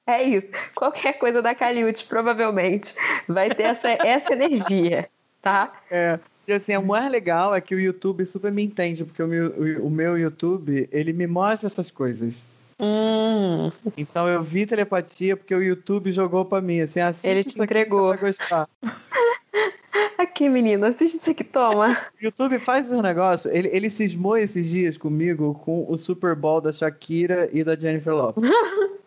é 0.06 0.24
isso. 0.24 0.50
Qualquer 0.76 1.14
coisa 1.14 1.42
da 1.42 1.56
Caliute, 1.56 2.06
provavelmente, 2.06 2.96
vai 3.28 3.50
ter 3.50 3.64
essa, 3.64 3.90
essa 3.90 4.34
energia, 4.34 5.10
tá? 5.42 5.74
É. 5.90 6.20
E 6.48 6.54
assim, 6.54 6.76
o 6.78 6.86
mais 6.86 7.12
legal 7.12 7.54
é 7.54 7.60
que 7.60 7.76
o 7.76 7.80
YouTube 7.80 8.26
super 8.26 8.52
me 8.52 8.64
entende, 8.64 9.04
porque 9.04 9.22
o 9.22 9.28
meu, 9.28 9.52
o 9.84 9.90
meu 9.90 10.18
YouTube, 10.18 10.88
ele 10.92 11.12
me 11.12 11.28
mostra 11.28 11.68
essas 11.68 11.92
coisas. 11.92 12.34
Hum, 12.80 13.72
Então 13.98 14.28
eu 14.28 14.42
vi 14.44 14.66
telepatia 14.66 15.36
porque 15.36 15.54
o 15.56 15.62
YouTube 15.64 16.12
jogou 16.12 16.46
pra 16.46 16.62
mim, 16.62 16.80
assim, 16.82 17.00
assiste 17.00 17.28
Ele 17.28 17.44
te 17.44 17.50
isso 17.50 17.62
aqui 17.64 17.74
entregou. 17.74 18.12
Você 18.12 18.18
vai 18.22 18.32
gostar. 18.34 18.70
aqui, 20.18 20.48
menino, 20.50 20.86
assiste 20.86 21.16
isso 21.18 21.30
aqui, 21.32 21.44
toma. 21.44 21.90
O 21.90 22.24
YouTube 22.26 22.60
faz 22.60 22.92
um 22.92 23.02
negócio, 23.02 23.50
ele, 23.52 23.70
ele 23.74 23.90
cismou 23.90 24.38
esses 24.38 24.68
dias 24.68 24.98
comigo 24.98 25.60
com 25.66 25.86
o 25.90 25.98
Super 25.98 26.36
Bowl 26.36 26.62
da 26.62 26.72
Shakira 26.72 27.50
e 27.52 27.64
da 27.64 27.76
Jennifer 27.76 28.14
Lopez. 28.14 28.48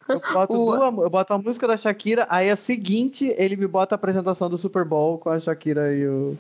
Eu 0.09 0.21
boto, 0.33 0.53
O- 0.59 0.77
duas- 0.77 0.99
eu 1.05 1.11
boto 1.11 1.33
a 1.33 1.39
música 1.39 1.69
da 1.69 1.77
Shakira, 1.77 2.27
aí 2.29 2.51
a 2.51 2.57
seguinte 2.57 3.33
ele 3.39 3.55
me 3.57 3.67
bota 3.67 3.95
a 3.95 3.97
apresentação 3.97 4.51
do 4.51 4.59
Super 4.59 4.85
Bowl 4.85 5.19
com 5.19 5.31
a 5.31 5.39
Shakira 5.39 5.95
e 5.95 6.07
o. 6.09 6.37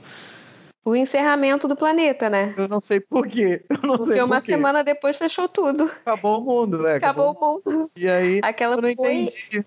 O 0.84 0.96
encerramento 0.96 1.68
do 1.68 1.76
planeta, 1.76 2.30
né? 2.30 2.54
Eu 2.56 2.66
não 2.66 2.80
sei 2.80 3.00
porquê. 3.00 3.62
Eu 3.68 3.78
não 3.86 3.96
Porque 3.98 4.14
sei 4.14 4.22
uma 4.22 4.36
por 4.40 4.46
quê. 4.46 4.52
semana 4.52 4.82
depois 4.82 5.18
fechou 5.18 5.46
tudo. 5.48 5.84
Acabou 5.84 6.40
o 6.40 6.44
mundo, 6.44 6.78
né? 6.82 6.94
Acabou 6.94 7.32
o 7.32 7.40
mundo. 7.40 7.90
E 7.96 8.08
aí, 8.08 8.40
Aquela 8.42 8.76
eu 8.76 8.82
não 8.82 8.94
foi, 8.94 9.12
entendi. 9.14 9.64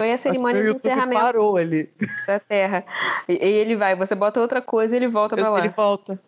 foi 0.00 0.12
a 0.12 0.18
cerimônia 0.18 0.64
de 0.64 0.70
encerramento 0.72 1.20
parou 1.20 1.56
ali. 1.58 1.90
da 2.26 2.40
Terra. 2.40 2.84
E, 3.28 3.32
e 3.34 3.48
ele 3.52 3.76
vai, 3.76 3.94
você 3.94 4.14
bota 4.14 4.40
outra 4.40 4.62
coisa 4.62 4.96
e 4.96 4.98
ele 4.98 5.08
volta 5.08 5.36
pra 5.36 5.50
lá. 5.50 5.58
Ele 5.58 5.68
volta. 5.68 6.18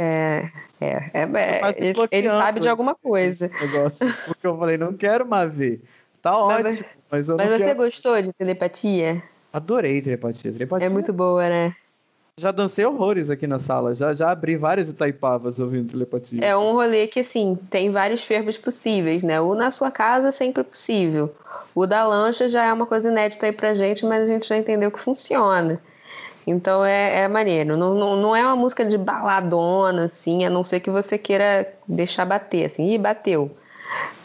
É, 0.00 0.42
é, 0.80 1.10
é, 1.14 1.22
é, 1.22 1.58
quase 1.60 1.78
ele, 1.84 1.94
ele 2.10 2.28
sabe 2.28 2.58
de 2.58 2.68
alguma 2.68 2.96
coisa. 2.96 3.48
negócio. 3.60 4.04
Porque 4.26 4.44
eu 4.44 4.58
falei, 4.58 4.76
não 4.76 4.92
quero 4.94 5.24
mais 5.24 5.52
ver. 5.54 5.80
Tá 6.20 6.32
Mas 6.32 6.66
ótimo, 6.66 6.88
mas 7.08 7.28
Mas 7.28 7.38
não 7.48 7.56
você 7.56 7.64
quero. 7.64 7.76
gostou 7.76 8.20
de 8.20 8.32
telepatia? 8.32 9.22
Adorei 9.52 10.02
telepatia. 10.02 10.52
telepatia. 10.52 10.86
É 10.86 10.88
muito 10.88 11.12
boa, 11.12 11.48
né? 11.48 11.72
Já 12.40 12.50
dancei 12.50 12.86
horrores 12.86 13.28
aqui 13.28 13.46
na 13.46 13.58
sala. 13.58 13.94
Já, 13.94 14.14
já 14.14 14.30
abri 14.30 14.56
várias 14.56 14.88
Itaipavas 14.88 15.58
ouvindo 15.58 15.90
telepatia. 15.90 16.42
É 16.42 16.56
um 16.56 16.72
rolê 16.72 17.06
que, 17.06 17.20
assim, 17.20 17.58
tem 17.68 17.90
vários 17.90 18.24
fervos 18.24 18.56
possíveis, 18.56 19.22
né? 19.22 19.38
O 19.42 19.54
na 19.54 19.70
sua 19.70 19.90
casa 19.90 20.28
é 20.28 20.30
sempre 20.30 20.64
possível. 20.64 21.34
O 21.74 21.86
da 21.86 22.02
lancha 22.06 22.48
já 22.48 22.64
é 22.64 22.72
uma 22.72 22.86
coisa 22.86 23.10
inédita 23.10 23.44
aí 23.44 23.52
pra 23.52 23.74
gente, 23.74 24.06
mas 24.06 24.22
a 24.22 24.26
gente 24.26 24.48
já 24.48 24.56
entendeu 24.56 24.90
que 24.90 24.98
funciona. 24.98 25.78
Então 26.46 26.82
é, 26.82 27.24
é 27.24 27.28
maneiro. 27.28 27.76
Não, 27.76 27.94
não, 27.94 28.16
não 28.16 28.34
é 28.34 28.42
uma 28.42 28.56
música 28.56 28.86
de 28.86 28.96
baladona, 28.96 30.06
assim, 30.06 30.42
a 30.46 30.48
não 30.48 30.64
ser 30.64 30.80
que 30.80 30.88
você 30.88 31.18
queira 31.18 31.70
deixar 31.86 32.24
bater, 32.24 32.64
assim, 32.64 32.90
ih, 32.90 32.96
bateu. 32.96 33.50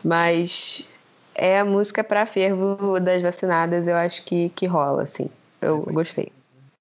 Mas 0.01 0.89
é 1.35 1.59
a 1.59 1.65
música 1.65 2.01
pra 2.01 2.25
fervo 2.25 2.97
das 2.97 3.21
vacinadas, 3.21 3.89
eu 3.89 3.97
acho 3.97 4.23
que, 4.23 4.47
que 4.55 4.65
rola, 4.65 5.03
assim. 5.03 5.29
Eu 5.61 5.81
gostei. 5.81 6.31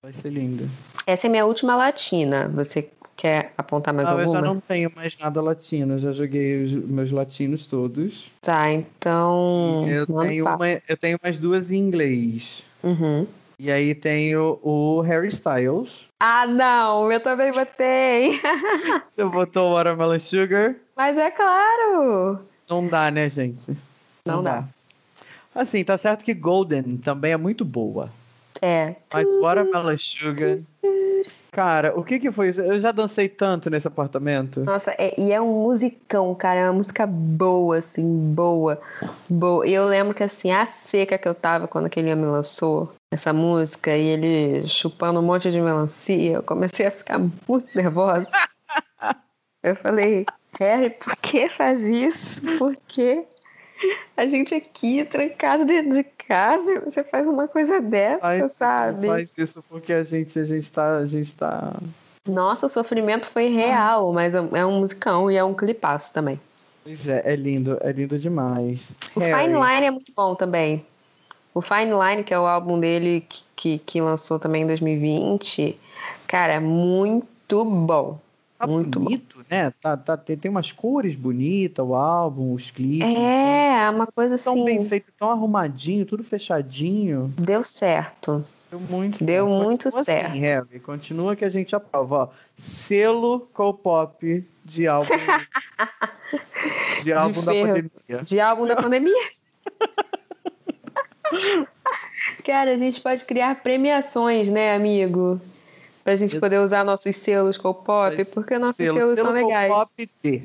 Vai 0.00 0.12
ser 0.12 0.30
lindo. 0.30 0.68
Essa 1.06 1.26
é 1.26 1.30
minha 1.30 1.44
última 1.44 1.76
latina. 1.76 2.48
Você 2.54 2.88
quer 3.16 3.52
apontar 3.56 3.92
mais 3.94 4.10
Ah, 4.10 4.14
eu 4.14 4.20
alguma? 4.20 4.40
já 4.40 4.46
não 4.46 4.60
tenho 4.60 4.92
mais 4.94 5.16
nada 5.18 5.40
latino. 5.40 5.98
Já 5.98 6.12
joguei 6.12 6.64
os 6.64 6.72
meus 6.72 7.10
latinos 7.10 7.66
todos. 7.66 8.30
Tá, 8.40 8.70
então. 8.70 9.86
eu, 9.88 10.06
tenho 10.06 10.46
uma, 10.46 10.68
eu 10.88 10.96
tenho 10.96 11.18
mais 11.22 11.36
duas 11.38 11.70
em 11.70 11.76
inglês. 11.76 12.62
Uhum. 12.82 13.26
E 13.58 13.70
aí 13.70 13.94
tenho 13.94 14.58
o 14.62 15.00
Harry 15.02 15.28
Styles. 15.28 16.08
Ah, 16.18 16.46
não, 16.46 17.10
eu 17.12 17.20
também 17.20 17.52
botei. 17.52 18.40
Você 19.06 19.24
botou 19.24 19.70
o 19.70 19.74
Watermelon 19.74 20.18
Sugar. 20.18 20.74
Mas 20.96 21.16
é 21.16 21.30
claro. 21.30 22.40
Não 22.68 22.86
dá, 22.88 23.10
né, 23.10 23.30
gente? 23.30 23.76
Não 24.24 24.42
dá. 24.42 24.64
Assim, 25.54 25.84
tá 25.84 25.96
certo 25.96 26.24
que 26.24 26.34
Golden 26.34 26.96
também 26.96 27.32
é 27.32 27.36
muito 27.36 27.64
boa. 27.64 28.10
É. 28.60 28.96
Mas 29.12 29.28
Watermelon 29.40 29.96
Sugar. 29.98 30.58
Cara, 31.54 31.96
o 31.96 32.02
que 32.02 32.18
que 32.18 32.32
foi 32.32 32.48
isso? 32.48 32.60
Eu 32.60 32.80
já 32.80 32.90
dancei 32.90 33.28
tanto 33.28 33.70
nesse 33.70 33.86
apartamento. 33.86 34.64
Nossa, 34.64 34.90
é- 34.98 35.14
e 35.16 35.30
é 35.32 35.40
um 35.40 35.62
musicão, 35.62 36.34
cara. 36.34 36.58
É 36.58 36.64
uma 36.64 36.72
música 36.72 37.06
boa, 37.06 37.78
assim, 37.78 38.02
boa. 38.34 38.80
Boa. 39.30 39.64
E 39.64 39.72
eu 39.72 39.86
lembro 39.86 40.12
que, 40.12 40.24
assim, 40.24 40.50
a 40.50 40.66
seca 40.66 41.16
que 41.16 41.28
eu 41.28 41.34
tava 41.34 41.68
quando 41.68 41.86
aquele 41.86 42.12
homem 42.12 42.26
lançou 42.26 42.92
essa 43.12 43.32
música 43.32 43.96
e 43.96 44.04
ele 44.04 44.66
chupando 44.66 45.20
um 45.20 45.22
monte 45.22 45.48
de 45.52 45.60
melancia, 45.60 46.32
eu 46.32 46.42
comecei 46.42 46.86
a 46.86 46.90
ficar 46.90 47.20
muito 47.20 47.68
nervosa. 47.72 48.26
Eu 49.62 49.74
falei, 49.76 50.26
Harry, 50.60 50.90
por 50.90 51.16
que 51.16 51.48
faz 51.48 51.80
isso? 51.80 52.42
Por 52.58 52.76
quê? 52.86 53.24
A 54.16 54.26
gente 54.26 54.54
aqui, 54.54 55.04
trancado 55.04 55.64
dentro 55.64 55.92
de 55.92 56.04
casa, 56.04 56.80
você 56.80 57.02
faz 57.04 57.26
uma 57.26 57.48
coisa 57.48 57.80
dessa, 57.80 58.20
Faz, 58.20 58.52
sabe? 58.52 59.06
faz 59.06 59.30
isso 59.36 59.62
porque 59.68 59.92
a 59.92 60.04
gente, 60.04 60.38
a 60.38 60.44
gente 60.44 60.70
tá. 60.70 60.98
A 60.98 61.06
gente 61.06 61.32
tá. 61.32 61.72
Nossa, 62.26 62.66
o 62.66 62.70
sofrimento 62.70 63.26
foi 63.26 63.48
real, 63.48 64.12
mas 64.12 64.32
é 64.32 64.64
um 64.64 64.80
musicão 64.80 65.30
e 65.30 65.36
é 65.36 65.44
um 65.44 65.52
clipaço 65.52 66.12
também. 66.12 66.40
Pois 66.82 67.06
é, 67.06 67.22
é 67.24 67.36
lindo, 67.36 67.78
é 67.80 67.92
lindo 67.92 68.18
demais. 68.18 68.80
O 69.14 69.20
Harry. 69.20 69.44
Fine 69.44 69.54
Line 69.54 69.86
é 69.86 69.90
muito 69.90 70.12
bom 70.14 70.34
também. 70.34 70.84
O 71.52 71.60
Fine 71.60 71.92
Line, 71.92 72.24
que 72.24 72.32
é 72.32 72.38
o 72.38 72.46
álbum 72.46 72.80
dele 72.80 73.24
que, 73.28 73.44
que, 73.54 73.78
que 73.78 74.00
lançou 74.00 74.38
também 74.38 74.62
em 74.62 74.66
2020, 74.66 75.78
cara, 76.26 76.60
muito 76.60 77.64
bom. 77.64 78.18
Tá 78.58 78.66
muito 78.66 79.00
bom. 79.00 79.10
Né? 79.50 79.72
Tá, 79.80 79.96
tá, 79.96 80.16
tem, 80.16 80.36
tem 80.36 80.50
umas 80.50 80.72
cores 80.72 81.14
bonitas, 81.14 81.84
o 81.84 81.94
álbum, 81.94 82.52
os 82.54 82.70
clipes. 82.70 83.08
É, 83.16 83.84
é 83.84 83.90
uma 83.90 84.06
coisa 84.06 84.36
Tão 84.38 84.64
bem 84.64 84.78
assim. 84.78 84.88
feito, 84.88 85.12
tão 85.18 85.30
arrumadinho, 85.30 86.06
tudo 86.06 86.22
fechadinho. 86.24 87.32
Deu 87.38 87.62
certo. 87.62 88.44
Deu 88.70 88.80
muito 88.80 89.24
Deu 89.24 89.46
certo. 89.46 89.62
muito 89.62 89.84
Continua 89.84 90.04
certo. 90.04 90.26
Assim, 90.30 90.40
Harry, 90.40 90.80
continua 90.80 91.36
que 91.36 91.44
a 91.44 91.50
gente 91.50 91.76
aprova. 91.76 92.16
Ó, 92.16 92.28
selo 92.58 93.40
K-pop 93.54 94.44
de 94.64 94.88
álbum. 94.88 95.10
de 97.04 97.12
álbum 97.12 97.42
da 97.44 97.52
ferro. 97.52 97.68
pandemia. 97.68 98.22
De 98.24 98.40
álbum 98.40 98.66
da 98.66 98.76
pandemia. 98.76 99.28
Cara, 102.44 102.74
a 102.74 102.78
gente 102.78 103.00
pode 103.00 103.24
criar 103.24 103.62
premiações, 103.62 104.48
né, 104.48 104.74
amigo? 104.74 105.40
Pra 106.04 106.14
gente 106.16 106.38
poder 106.38 106.60
usar 106.60 106.84
nossos 106.84 107.16
selos 107.16 107.56
com 107.56 107.70
o 107.70 107.74
pop, 107.74 108.22
porque 108.26 108.58
nossos 108.58 108.76
Selo, 108.76 108.98
selos 108.98 109.14
selo 109.14 109.26
são 109.26 109.34
legais. 109.34 109.72
D. 110.22 110.42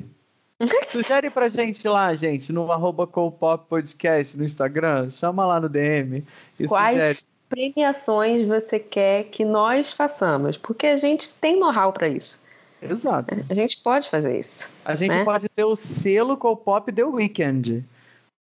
Sugere 0.88 1.30
pra 1.30 1.50
gente 1.50 1.86
lá, 1.86 2.14
gente, 2.16 2.50
no 2.50 2.72
arroba 2.72 3.06
K-pop 3.06 3.66
podcast 3.68 4.36
no 4.36 4.44
Instagram. 4.44 5.10
Chama 5.10 5.46
lá 5.46 5.60
no 5.60 5.68
DM. 5.68 6.24
Quais 6.66 6.96
sugere. 6.96 7.18
premiações 7.48 8.48
você 8.48 8.78
quer 8.78 9.24
que 9.24 9.44
nós 9.44 9.92
façamos? 9.92 10.56
Porque 10.56 10.86
a 10.86 10.96
gente 10.96 11.28
tem 11.34 11.60
know-how 11.60 11.92
pra 11.92 12.08
isso. 12.08 12.42
Exato. 12.82 13.34
A 13.48 13.54
gente 13.54 13.82
pode 13.82 14.08
fazer 14.08 14.38
isso. 14.38 14.68
A 14.84 14.96
gente 14.96 15.10
né? 15.10 15.24
pode 15.24 15.46
ter 15.48 15.64
o 15.64 15.76
selo 15.76 16.36
K-pop 16.36 16.90
The 16.90 17.04
Weeknd. 17.04 17.84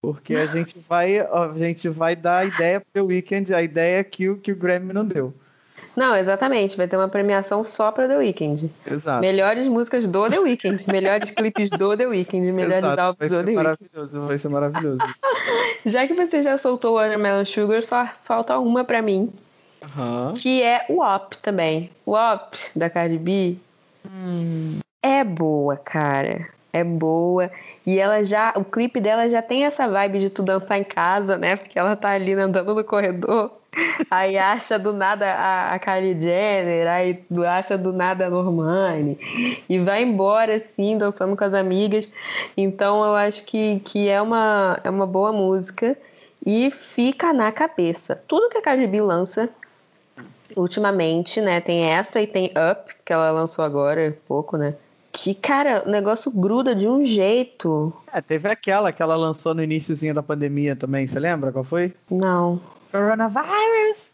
Porque 0.01 0.35
a 0.35 0.47
gente 0.47 0.77
vai, 0.89 1.19
a 1.19 1.53
gente 1.57 1.89
vai 1.89 2.15
dar 2.17 2.39
a 2.39 2.45
ideia 2.45 2.81
pro 2.81 2.89
The 2.93 3.01
Weeknd, 3.03 3.55
a 3.55 3.63
ideia 3.63 4.03
que 4.05 4.29
o, 4.29 4.39
que 4.39 4.53
o 4.53 4.57
Grammy 4.57 4.93
não 4.93 5.05
deu. 5.05 5.33
Não, 5.97 6.15
exatamente. 6.15 6.77
Vai 6.77 6.87
ter 6.87 6.97
uma 6.97 7.09
premiação 7.09 7.65
só 7.65 7.91
pra 7.91 8.07
The 8.07 8.19
Weeknd. 8.19 8.71
Exato. 8.87 9.21
Melhores 9.21 9.67
músicas 9.67 10.07
do 10.07 10.29
The 10.29 10.39
Weeknd. 10.39 10.85
melhores 10.93 11.31
clipes 11.33 11.71
do 11.71 11.97
The 11.97 12.07
Weeknd. 12.07 12.53
Melhores 12.53 12.85
Exato. 12.85 13.01
álbuns 13.01 13.31
do 13.31 13.37
The 13.39 13.45
Weeknd. 13.51 13.57
maravilhoso, 13.57 14.21
vai 14.27 14.39
ser 14.39 14.49
maravilhoso. 14.51 14.99
Já 15.87 16.07
que 16.07 16.15
você 16.15 16.43
já 16.43 16.59
soltou 16.59 16.93
o 16.93 16.99
Watermelon 16.99 17.45
Sugar, 17.45 17.83
só 17.83 18.09
falta 18.25 18.59
uma 18.59 18.85
pra 18.85 19.01
mim. 19.01 19.33
Aham. 19.83 20.35
Que 20.37 20.63
é 20.63 20.85
o 20.89 21.01
OP 21.01 21.39
também. 21.39 21.91
O 22.05 22.13
OP 22.13 22.57
da 22.75 22.91
Cardi 22.91 23.19
B 23.19 23.57
Hum, 24.05 24.79
é 25.03 25.25
boa, 25.25 25.77
cara. 25.77 26.47
É 26.73 26.83
boa. 26.85 27.51
E 27.87 27.99
ela 27.99 28.23
já. 28.25 28.53
O 28.57 28.65
clipe 28.65 29.01
dela 29.01 29.29
já 29.29 29.41
tem 29.43 29.65
essa 29.65 29.89
vibe 29.89 30.19
de 30.19 30.31
tu 30.31 30.43
dançar 30.43 30.79
em 30.79 30.85
casa, 30.85 31.37
né? 31.39 31.57
Porque 31.57 31.79
ela 31.79 31.97
tá 31.97 32.11
ali 32.11 32.33
andando 32.35 32.75
no 32.75 32.85
corredor. 32.85 33.51
Aí 34.11 34.39
acha 34.39 34.79
do 34.79 34.93
nada 34.93 35.27
a, 35.27 35.75
a 35.75 35.79
Kylie 35.79 36.19
Jenner, 36.21 36.89
aí 36.89 37.25
acha 37.47 37.77
do 37.77 37.93
nada 37.93 38.27
a 38.27 38.31
Normani. 38.31 39.19
E 39.69 39.79
vai 39.79 40.03
embora, 40.03 40.57
assim, 40.57 40.97
dançando 40.97 41.37
com 41.37 41.45
as 41.45 41.55
amigas. 41.55 42.11
Então 42.57 43.05
eu 43.05 43.15
acho 43.15 43.45
que, 43.45 43.81
que 43.81 44.09
é, 44.09 44.21
uma, 44.21 44.81
é 44.83 44.91
uma 44.91 45.07
boa 45.07 45.33
música. 45.33 45.97
E 46.45 46.71
fica 46.71 47.33
na 47.33 47.51
cabeça. 47.51 48.23
Tudo 48.29 48.49
que 48.49 48.59
a 48.59 48.63
Cardi 48.63 48.87
B 48.87 49.01
lança, 49.01 49.49
ultimamente, 50.55 51.41
né? 51.41 51.61
Tem 51.61 51.83
essa 51.83 52.21
e 52.21 52.27
tem 52.27 52.47
Up, 52.47 52.95
que 53.05 53.13
ela 53.13 53.31
lançou 53.31 53.65
agora, 53.65 54.09
há 54.09 54.13
pouco, 54.29 54.57
né? 54.57 54.75
Que, 55.11 55.35
cara, 55.35 55.83
o 55.87 55.91
negócio 55.91 56.31
gruda 56.31 56.75
de 56.75 56.87
um 56.87 57.05
jeito. 57.05 57.93
É, 58.13 58.21
teve 58.21 58.49
aquela 58.49 58.93
que 58.93 59.03
ela 59.03 59.17
lançou 59.17 59.55
no 59.55 59.63
iníciozinho 59.63 60.15
da 60.15 60.23
pandemia 60.23 60.77
também, 60.77 61.07
você 61.07 61.19
lembra 61.19 61.51
qual 61.51 61.65
foi? 61.65 61.95
Não. 62.11 62.61
Coronavirus! 62.97 64.11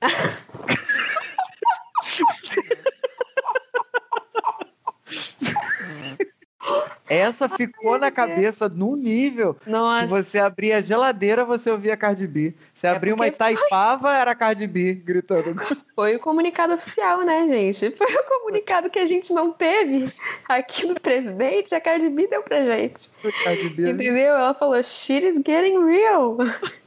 Essa 7.09 7.49
ficou 7.49 7.97
na 7.97 8.11
cabeça 8.11 8.69
num 8.69 8.97
nível 8.97 9.55
que 9.55 9.71
Nossa. 9.71 10.07
você 10.07 10.41
abria 10.41 10.79
a 10.79 10.81
geladeira, 10.81 11.45
você 11.45 11.71
ouvia 11.71 11.97
Cardi 11.97 12.27
B. 12.27 12.57
Você 12.83 12.89
É 12.89 12.91
abria 12.91 13.15
uma 13.15 13.29
Itaipava, 13.29 14.13
era 14.13 14.35
Cardi 14.35 14.67
B 14.67 14.95
gritando. 14.95 15.55
Foi 15.95 16.17
o 16.17 16.19
comunicado 16.19 16.75
oficial, 16.75 17.21
né, 17.21 17.47
gente? 17.47 17.93
Foi 17.97 18.13
o 18.13 18.25
comunicado 18.25 18.91
que 18.91 18.99
a 18.99 19.07
gente 19.07 19.33
não 19.33 19.53
teve 19.53 20.13
aqui 20.49 20.89
do 20.89 21.01
presidente, 21.01 21.73
a 21.73 21.81
Cardi 21.81 22.09
B 22.09 22.27
deu 22.27 22.43
pra 22.43 22.65
gente. 22.65 23.09
Cardi 23.45 23.69
B. 23.69 23.89
Entendeu? 23.89 24.35
Ela 24.35 24.53
falou, 24.53 24.83
shit 24.83 25.25
is 25.25 25.37
getting 25.37 25.79
real. 25.87 26.39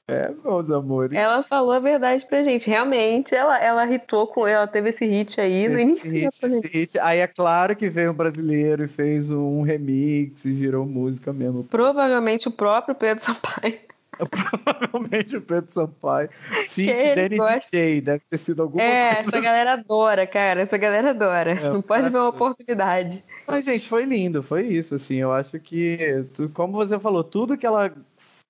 É, 0.07 0.31
meus 0.43 0.69
amores. 0.69 1.17
Ela 1.17 1.41
falou 1.41 1.71
a 1.71 1.79
verdade 1.79 2.25
pra 2.25 2.43
gente. 2.43 2.69
Realmente, 2.69 3.33
ela, 3.33 3.57
ela 3.59 3.89
hitou 3.89 4.27
com. 4.27 4.45
Ela 4.45 4.67
teve 4.67 4.89
esse 4.89 5.03
hit 5.05 5.41
aí 5.41 5.67
no 5.67 5.79
início 5.79 6.11
hit, 6.11 6.67
hit. 6.67 6.99
Aí 6.99 7.19
é 7.19 7.27
claro 7.27 7.75
que 7.75 7.89
veio 7.89 8.11
um 8.11 8.13
brasileiro 8.13 8.83
e 8.83 8.87
fez 8.87 9.31
um 9.31 9.61
remix 9.63 10.45
e 10.45 10.51
virou 10.51 10.85
música 10.85 11.33
mesmo. 11.33 11.63
Provavelmente 11.63 12.47
o 12.47 12.51
próprio 12.51 12.93
Pedro 12.93 13.23
Sampaio. 13.23 13.79
Provavelmente 14.29 15.35
o 15.37 15.41
Pedro 15.41 15.71
Sampaio. 15.71 16.29
Fit 16.69 17.15
Danny 17.15 17.37
gosta. 17.37 17.69
DJ, 17.71 18.01
deve 18.01 18.23
ter 18.29 18.37
sido 18.37 18.61
alguma 18.63 18.81
É, 18.83 19.15
coisa. 19.15 19.29
essa 19.29 19.41
galera 19.41 19.73
adora, 19.73 20.27
cara. 20.27 20.61
Essa 20.61 20.77
galera 20.77 21.09
adora. 21.11 21.51
É, 21.51 21.69
não 21.69 21.81
pode 21.81 22.09
ver 22.09 22.17
uma 22.17 22.29
oportunidade. 22.29 23.23
Mas, 23.47 23.65
gente, 23.65 23.87
foi 23.87 24.05
lindo, 24.05 24.41
foi 24.41 24.63
isso, 24.65 24.95
assim. 24.95 25.15
Eu 25.15 25.33
acho 25.33 25.59
que, 25.59 26.25
como 26.53 26.73
você 26.73 26.97
falou, 26.99 27.23
tudo 27.23 27.57
que 27.57 27.65
ela 27.65 27.91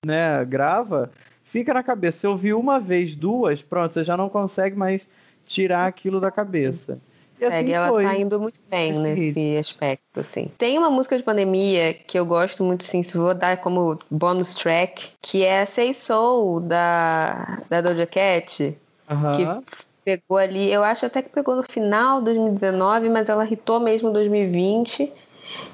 né, 0.04 0.44
grava 0.44 1.10
fica 1.44 1.72
na 1.74 1.82
cabeça. 1.82 2.18
Se 2.18 2.26
ouvir 2.26 2.54
uma 2.54 2.78
vez, 2.80 3.14
duas, 3.14 3.62
pronto, 3.62 3.94
você 3.94 4.04
já 4.04 4.16
não 4.16 4.28
consegue 4.28 4.76
mais 4.76 5.02
tirar 5.46 5.86
aquilo 5.86 6.20
da 6.20 6.30
cabeça. 6.30 6.98
E 7.40 7.44
assim 7.44 7.72
ela 7.72 7.88
foi. 7.88 8.04
tá 8.04 8.16
indo 8.16 8.40
muito 8.40 8.58
bem 8.68 8.90
Esse 8.90 9.00
nesse 9.00 9.56
aspecto, 9.58 10.20
assim. 10.20 10.50
Tem 10.56 10.78
uma 10.78 10.90
música 10.90 11.16
de 11.16 11.22
pandemia 11.22 11.94
que 11.94 12.18
eu 12.18 12.24
gosto 12.24 12.64
muito, 12.64 12.84
se 12.84 13.02
vou 13.16 13.34
dar 13.34 13.58
como 13.58 13.98
bonus 14.10 14.54
track, 14.54 15.10
que 15.20 15.44
é 15.44 15.64
Say 15.66 15.92
Soul, 15.92 16.60
da, 16.60 17.62
da 17.68 17.80
Doja 17.80 18.06
Cat, 18.06 18.76
Aham. 19.08 19.62
que 19.62 19.76
pegou 20.04 20.38
ali, 20.38 20.72
eu 20.72 20.84
acho 20.84 21.04
até 21.04 21.20
que 21.20 21.28
pegou 21.28 21.56
no 21.56 21.62
final 21.64 22.20
de 22.20 22.26
2019, 22.26 23.08
mas 23.08 23.28
ela 23.28 23.44
hitou 23.44 23.80
mesmo 23.80 24.10
em 24.10 24.12
2020, 24.12 25.12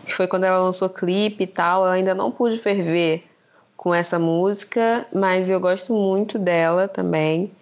que 0.06 0.14
foi 0.14 0.26
quando 0.26 0.44
ela 0.44 0.58
lançou 0.58 0.88
clipe 0.88 1.44
e 1.44 1.46
tal. 1.46 1.84
Eu 1.84 1.92
ainda 1.92 2.14
não 2.14 2.30
pude 2.30 2.58
ferver 2.58 3.24
com 3.76 3.94
essa 3.94 4.18
música, 4.18 5.06
mas 5.12 5.50
eu 5.50 5.60
gosto 5.60 5.92
muito 5.92 6.38
dela 6.38 6.88
também. 6.88 7.52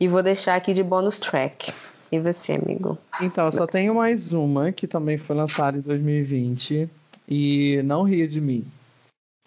E 0.00 0.08
vou 0.08 0.22
deixar 0.22 0.56
aqui 0.56 0.74
de 0.74 0.82
bonus 0.82 1.18
track. 1.18 1.72
E 2.10 2.18
você, 2.18 2.52
amigo? 2.52 2.96
Então, 3.20 3.46
eu 3.46 3.52
só 3.52 3.66
tenho 3.66 3.94
mais 3.94 4.32
uma 4.32 4.70
que 4.72 4.86
também 4.86 5.18
foi 5.18 5.34
lançada 5.34 5.76
em 5.76 5.80
2020 5.80 6.88
e 7.28 7.80
não 7.84 8.02
ria 8.02 8.28
de 8.28 8.40
mim. 8.40 8.64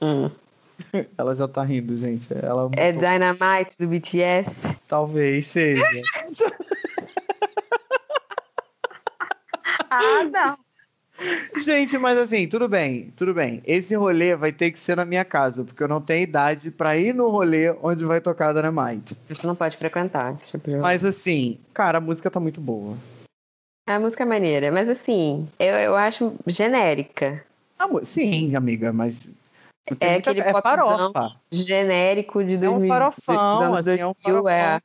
Hum. 0.01 0.29
Ela 1.17 1.35
já 1.35 1.47
tá 1.47 1.63
rindo, 1.63 1.97
gente. 1.97 2.25
Ela 2.31 2.69
É 2.75 2.91
Dynamite 2.91 3.77
do 3.79 3.87
BTS. 3.87 4.75
talvez 4.87 5.47
seja. 5.47 5.83
Ah, 9.91 10.23
não. 10.23 10.68
Gente, 11.63 11.97
mas 11.97 12.17
assim, 12.17 12.47
tudo 12.47 12.67
bem, 12.67 13.11
tudo 13.15 13.33
bem. 13.33 13.61
Esse 13.65 13.95
rolê 13.95 14.35
vai 14.35 14.51
ter 14.51 14.71
que 14.71 14.79
ser 14.79 14.95
na 14.95 15.05
minha 15.05 15.25
casa, 15.25 15.63
porque 15.63 15.81
eu 15.83 15.87
não 15.87 16.01
tenho 16.01 16.23
idade 16.23 16.71
pra 16.71 16.97
ir 16.97 17.13
no 17.13 17.29
rolê 17.29 17.69
onde 17.81 18.03
vai 18.05 18.21
tocar 18.21 18.53
Dynamite. 18.53 19.15
Você 19.27 19.45
não 19.45 19.55
pode 19.55 19.77
frequentar. 19.77 20.33
esse 20.41 20.51
tipo 20.51 20.69
de- 20.69 20.77
Mas 20.77 21.03
assim, 21.03 21.59
cara, 21.73 21.97
a 21.97 22.01
música 22.01 22.29
tá 22.31 22.39
muito 22.39 22.61
boa. 22.61 22.97
A 23.87 23.99
música 23.99 24.23
é 24.23 24.25
maneira, 24.25 24.71
mas 24.71 24.87
assim, 24.87 25.47
eu, 25.59 25.73
eu 25.75 25.95
acho 25.95 26.35
genérica. 26.45 27.43
Sim, 28.03 28.55
amiga, 28.55 28.93
mas. 28.93 29.15
É 29.99 30.15
aquele 30.15 30.41
é 30.41 30.51
popzão 30.51 31.11
farofa. 31.11 31.35
Genérico 31.51 32.43
de 32.43 32.53
É 32.55 32.57
2000, 32.57 32.83
um 32.83 32.87
farofão, 32.87 33.63
anos 33.63 33.87
assim, 33.87 34.01
é 34.01 34.05
um 34.05 34.13
2000, 34.23 34.47
é. 34.49 34.79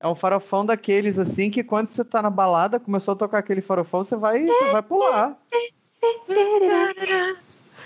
É 0.00 0.06
um 0.06 0.14
farofão 0.14 0.64
daqueles 0.64 1.18
assim 1.18 1.50
que 1.50 1.64
quando 1.64 1.88
você 1.88 2.04
tá 2.04 2.22
na 2.22 2.30
balada, 2.30 2.78
começou 2.78 3.12
a 3.12 3.16
tocar 3.16 3.38
aquele 3.38 3.60
farofão, 3.60 4.04
você 4.04 4.14
vai, 4.16 4.46
você 4.46 4.70
vai 4.70 4.82
pular. 4.82 5.36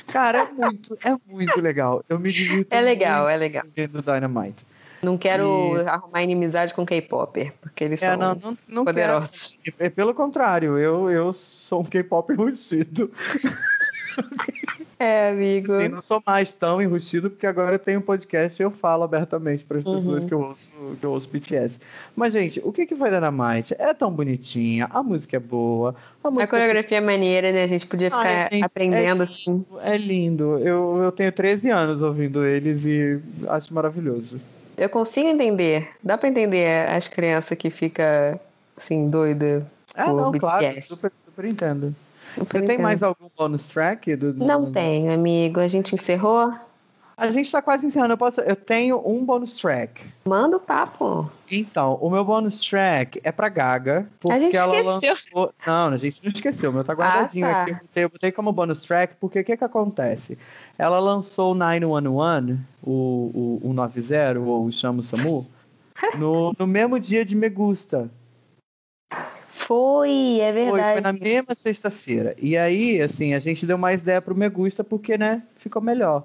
Cara, 0.06 0.40
é 0.40 0.52
muito, 0.52 0.98
é 1.04 1.14
muito 1.26 1.60
legal. 1.60 2.04
Eu 2.08 2.18
me 2.18 2.30
divirto 2.30 2.74
É 2.74 2.80
legal, 2.80 3.28
é 3.28 3.36
legal. 3.36 3.64
do 3.64 4.02
Dynamite. 4.02 4.64
Não 5.02 5.16
quero 5.18 5.76
E- 5.78 5.88
arrumar 5.88 6.22
inimizade 6.22 6.74
com 6.74 6.84
K-Popper, 6.86 7.54
porque 7.60 7.82
eles 7.82 8.02
É, 8.02 8.06
são 8.06 8.16
não, 8.16 8.34
não, 8.34 8.58
não 8.68 8.84
poderosos. 8.84 9.58
quero. 9.62 9.76
É 9.80 9.88
pelo 9.90 10.14
contrário, 10.14 10.78
eu, 10.78 11.10
eu 11.10 11.32
sou 11.34 11.80
um 11.80 11.84
K-pop 11.84 12.32
enrustido. 12.32 13.10
É, 15.02 15.30
amigo. 15.30 15.66
Sim, 15.66 15.88
não 15.88 16.00
sou 16.00 16.22
mais 16.24 16.52
tão 16.52 16.80
enrustido, 16.80 17.28
porque 17.28 17.46
agora 17.46 17.74
eu 17.74 17.78
tenho 17.78 17.98
um 17.98 18.02
podcast 18.02 18.60
e 18.60 18.64
eu 18.64 18.70
falo 18.70 19.02
abertamente 19.02 19.64
para 19.64 19.78
as 19.78 19.84
Uhum. 19.84 19.98
pessoas 19.98 20.24
que 20.24 20.32
eu, 20.34 20.40
ouço, 20.40 20.70
que 21.00 21.04
eu 21.04 21.10
ouço 21.10 21.28
BTS. 21.28 21.80
Mas, 22.14 22.32
gente, 22.32 22.60
o 22.64 22.72
que 22.72 22.86
que 22.86 22.94
vai 22.94 23.10
dar 23.10 23.20
na 23.20 23.32
Might? 23.32 23.74
É 23.78 23.92
tão 23.92 24.12
bonitinha, 24.12 24.86
a 24.90 25.02
música 25.02 25.36
é 25.36 25.40
boa, 25.40 25.94
a 26.22 26.28
A 26.28 26.30
música 26.30 26.46
coreografia 26.50 26.98
é 26.98 27.00
maneira, 27.00 27.50
né? 27.50 27.64
A 27.64 27.66
gente 27.66 27.86
podia 27.86 28.10
ficar 28.10 28.24
Ai, 28.26 28.48
gente, 28.52 28.64
aprendendo 28.64 29.22
é 29.22 29.26
assim. 29.26 29.64
é 29.82 29.96
lindo. 29.96 30.58
Eu, 30.60 31.00
eu 31.02 31.10
tenho 31.10 31.32
13 31.32 31.68
anos 31.70 32.00
ouvindo 32.00 32.46
eles 32.46 32.84
e 32.84 33.20
acho 33.48 33.74
maravilhoso. 33.74 34.40
Eu 34.78 34.88
consigo 34.88 35.28
entender. 35.28 35.88
Dá 36.02 36.16
pra 36.16 36.28
entender 36.28 36.88
as 36.88 37.08
crianças 37.08 37.58
que 37.58 37.70
fica 37.70 38.40
assim, 38.76 39.10
doida 39.10 39.66
Ah, 39.94 40.04
por 40.06 40.22
não, 40.22 40.32
claro, 40.32 40.64
BTS. 40.64 40.94
super, 40.94 41.12
super 41.24 41.44
entendo. 41.44 41.94
Você 42.36 42.44
tem 42.58 42.62
entendo. 42.64 42.82
mais 42.82 43.02
algum 43.02 43.28
bonus 43.36 43.66
track? 43.68 44.14
Do, 44.16 44.32
do- 44.32 44.44
Não 44.44 44.70
tenho, 44.70 45.12
amigo. 45.12 45.60
A 45.60 45.68
gente 45.68 45.94
encerrou? 45.94 46.52
A 47.14 47.30
gente 47.30 47.52
tá 47.52 47.60
quase 47.62 47.86
encerrando. 47.86 48.14
Eu, 48.14 48.18
posso, 48.18 48.40
eu 48.40 48.56
tenho 48.56 49.00
um 49.06 49.24
bonus 49.24 49.54
track. 49.56 50.02
Manda 50.24 50.56
o 50.56 50.60
papo. 50.60 51.30
Então, 51.50 51.96
o 52.00 52.10
meu 52.10 52.24
bonus 52.24 52.60
track 52.62 53.20
é 53.22 53.30
pra 53.30 53.48
Gaga. 53.48 54.08
Porque 54.18 54.34
A 54.34 54.38
gente 54.40 54.56
ela 54.56 54.74
esqueceu. 54.80 55.14
lançou. 55.34 55.54
Não, 55.64 55.88
a 55.92 55.96
gente 55.98 56.20
não 56.24 56.30
esqueceu. 56.32 56.70
O 56.70 56.72
meu 56.72 56.82
tá 56.82 56.94
guardadinho 56.94 57.46
Ah, 57.46 57.52
tá. 57.52 57.62
aqui. 57.64 57.76
Eu 57.94 58.08
botei, 58.08 58.32
como 58.32 58.50
bonus 58.50 58.82
track, 58.82 59.14
porque 59.20 59.40
o 59.40 59.44
que 59.44 59.56
que 59.56 59.62
acontece? 59.64 60.36
Ela 60.78 60.98
lançou 60.98 61.52
o 61.52 61.54
911, 61.54 62.58
o, 62.82 63.60
o, 63.62 63.68
o 63.68 63.72
90, 63.72 64.40
ou 64.40 64.64
o 64.64 64.72
Chamo 64.72 65.02
Samu, 65.02 65.46
no, 66.18 66.52
no 66.58 66.66
mesmo 66.66 66.98
dia 66.98 67.24
de 67.24 67.36
Me 67.36 67.48
Gusta. 67.50 68.10
Foi, 69.52 70.40
é 70.40 70.50
Foi, 70.50 70.64
verdade. 70.64 71.02
foi 71.02 71.12
na 71.12 71.12
mesma 71.12 71.54
sexta-feira. 71.54 72.34
E 72.40 72.56
aí, 72.56 73.02
assim, 73.02 73.34
a 73.34 73.38
gente 73.38 73.66
deu 73.66 73.76
mais 73.76 74.00
ideia 74.00 74.20
pro 74.20 74.34
Me 74.34 74.48
Gusta 74.48 74.82
porque, 74.82 75.18
né, 75.18 75.42
ficou 75.56 75.82
melhor. 75.82 76.24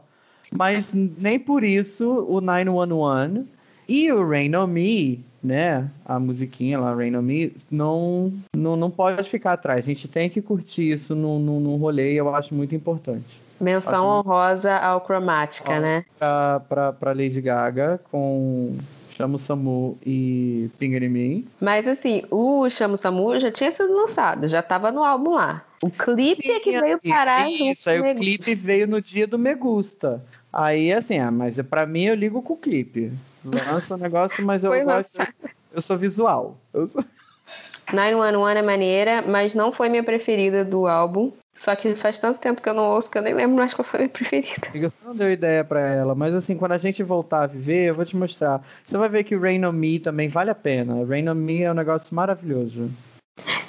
Mas 0.55 0.85
nem 0.93 1.37
por 1.37 1.61
isso 1.61 2.25
o 2.29 2.39
911 2.39 3.45
e 3.87 4.09
o 4.13 4.25
Rain 4.25 4.55
on 4.55 4.67
Me, 4.67 5.19
né, 5.43 5.89
a 6.05 6.17
musiquinha 6.17 6.79
lá, 6.79 6.95
Rain 6.95 7.17
on 7.17 7.21
Me, 7.21 7.53
não, 7.69 8.31
não, 8.55 8.77
não 8.77 8.89
pode 8.89 9.29
ficar 9.29 9.53
atrás. 9.53 9.79
A 9.79 9.83
gente 9.83 10.07
tem 10.07 10.29
que 10.29 10.41
curtir 10.41 10.93
isso 10.93 11.13
no, 11.13 11.37
no, 11.37 11.59
no 11.59 11.75
rolê 11.75 12.13
e 12.13 12.17
eu 12.17 12.33
acho 12.33 12.55
muito 12.55 12.73
importante. 12.73 13.41
Menção 13.59 14.07
honrosa 14.07 14.73
ao 14.73 15.01
Cromática, 15.01 15.79
né? 15.81 16.05
Pra, 16.17 16.61
pra, 16.61 16.93
pra 16.93 17.11
Lady 17.11 17.41
Gaga 17.41 17.99
com 18.09 18.77
Chamo 19.17 19.39
Samu 19.39 19.97
e 20.05 20.69
Finger 20.77 21.01
in 21.01 21.09
Me. 21.09 21.47
Mas 21.59 21.87
assim, 21.87 22.21
o 22.29 22.69
Chamo 22.69 22.97
Samu 22.97 23.37
já 23.39 23.51
tinha 23.51 23.71
sido 23.71 23.91
lançado, 23.91 24.47
já 24.47 24.61
tava 24.61 24.91
no 24.91 25.03
álbum 25.03 25.31
lá. 25.31 25.65
O 25.83 25.89
clipe 25.89 26.47
é 26.51 26.59
que 26.59 26.71
Sim, 26.71 26.81
veio 26.81 26.97
assim, 26.97 27.09
parar 27.09 27.49
Isso, 27.49 27.57
junto 27.57 27.89
aí 27.89 27.99
o 27.99 28.15
clipe 28.15 28.53
veio 28.53 28.87
no 28.87 29.01
dia 29.01 29.25
do 29.25 29.39
Me 29.39 29.55
Gusta. 29.55 30.23
Aí, 30.53 30.93
assim, 30.93 31.17
ah, 31.17 31.31
mas 31.31 31.59
pra 31.63 31.87
mim 31.87 32.03
eu 32.03 32.13
ligo 32.15 32.43
com 32.43 32.53
o 32.53 32.57
clipe. 32.57 33.11
Lança 33.43 33.95
o 33.95 33.97
negócio, 33.97 34.43
mas 34.45 34.63
eu 34.63 34.69
Foi 34.69 34.83
gosto. 34.83 35.17
lançado. 35.17 35.33
Eu 35.73 35.81
sou 35.81 35.97
visual. 35.97 36.55
Eu 36.71 36.87
sou- 36.87 37.03
911 37.91 38.57
é 38.59 38.61
maneira, 38.61 39.21
mas 39.23 39.55
não 39.55 39.71
foi 39.71 39.89
minha 39.89 40.03
preferida 40.03 40.63
do 40.63 40.85
álbum. 40.85 41.31
Só 41.57 41.75
que 41.75 41.95
faz 41.95 42.19
tanto 42.19 42.39
tempo 42.39 42.61
que 42.61 42.69
eu 42.69 42.73
não 42.73 42.83
ouço 42.85 43.09
que 43.09 43.17
eu 43.17 43.21
nem 43.23 43.33
lembro 43.33 43.57
mais 43.57 43.73
qual 43.73 43.83
foi 43.83 43.99
a 43.99 44.03
minha 44.03 44.09
preferida. 44.09 44.67
Amiga, 44.69 44.89
Você 44.91 45.03
não 45.03 45.15
deu 45.15 45.31
ideia 45.31 45.63
pra 45.63 45.79
ela, 45.81 46.13
mas 46.13 46.33
assim, 46.35 46.55
quando 46.55 46.73
a 46.73 46.77
gente 46.77 47.01
voltar 47.01 47.41
a 47.43 47.47
viver, 47.47 47.89
eu 47.89 47.95
vou 47.95 48.05
te 48.05 48.15
mostrar. 48.15 48.61
Você 48.85 48.95
vai 48.95 49.09
ver 49.09 49.23
que 49.23 49.35
o 49.35 49.41
Rain 49.41 49.65
on 49.65 49.71
Me 49.71 49.97
também 49.99 50.29
vale 50.29 50.51
a 50.51 50.55
pena. 50.55 51.03
Rain 51.03 51.27
on 51.27 51.33
Me 51.33 51.63
é 51.63 51.71
um 51.71 51.75
negócio 51.75 52.13
maravilhoso. 52.13 52.91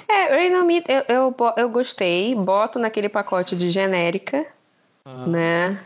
É, 0.07 0.35
Rain 0.35 0.55
on 0.55 0.65
Me, 0.65 0.83
eu, 0.87 1.03
eu, 1.15 1.35
eu 1.57 1.69
gostei, 1.69 2.35
boto 2.35 2.77
naquele 2.77 3.09
pacote 3.09 3.55
de 3.55 3.69
genérica, 3.69 4.45
né? 5.25 5.79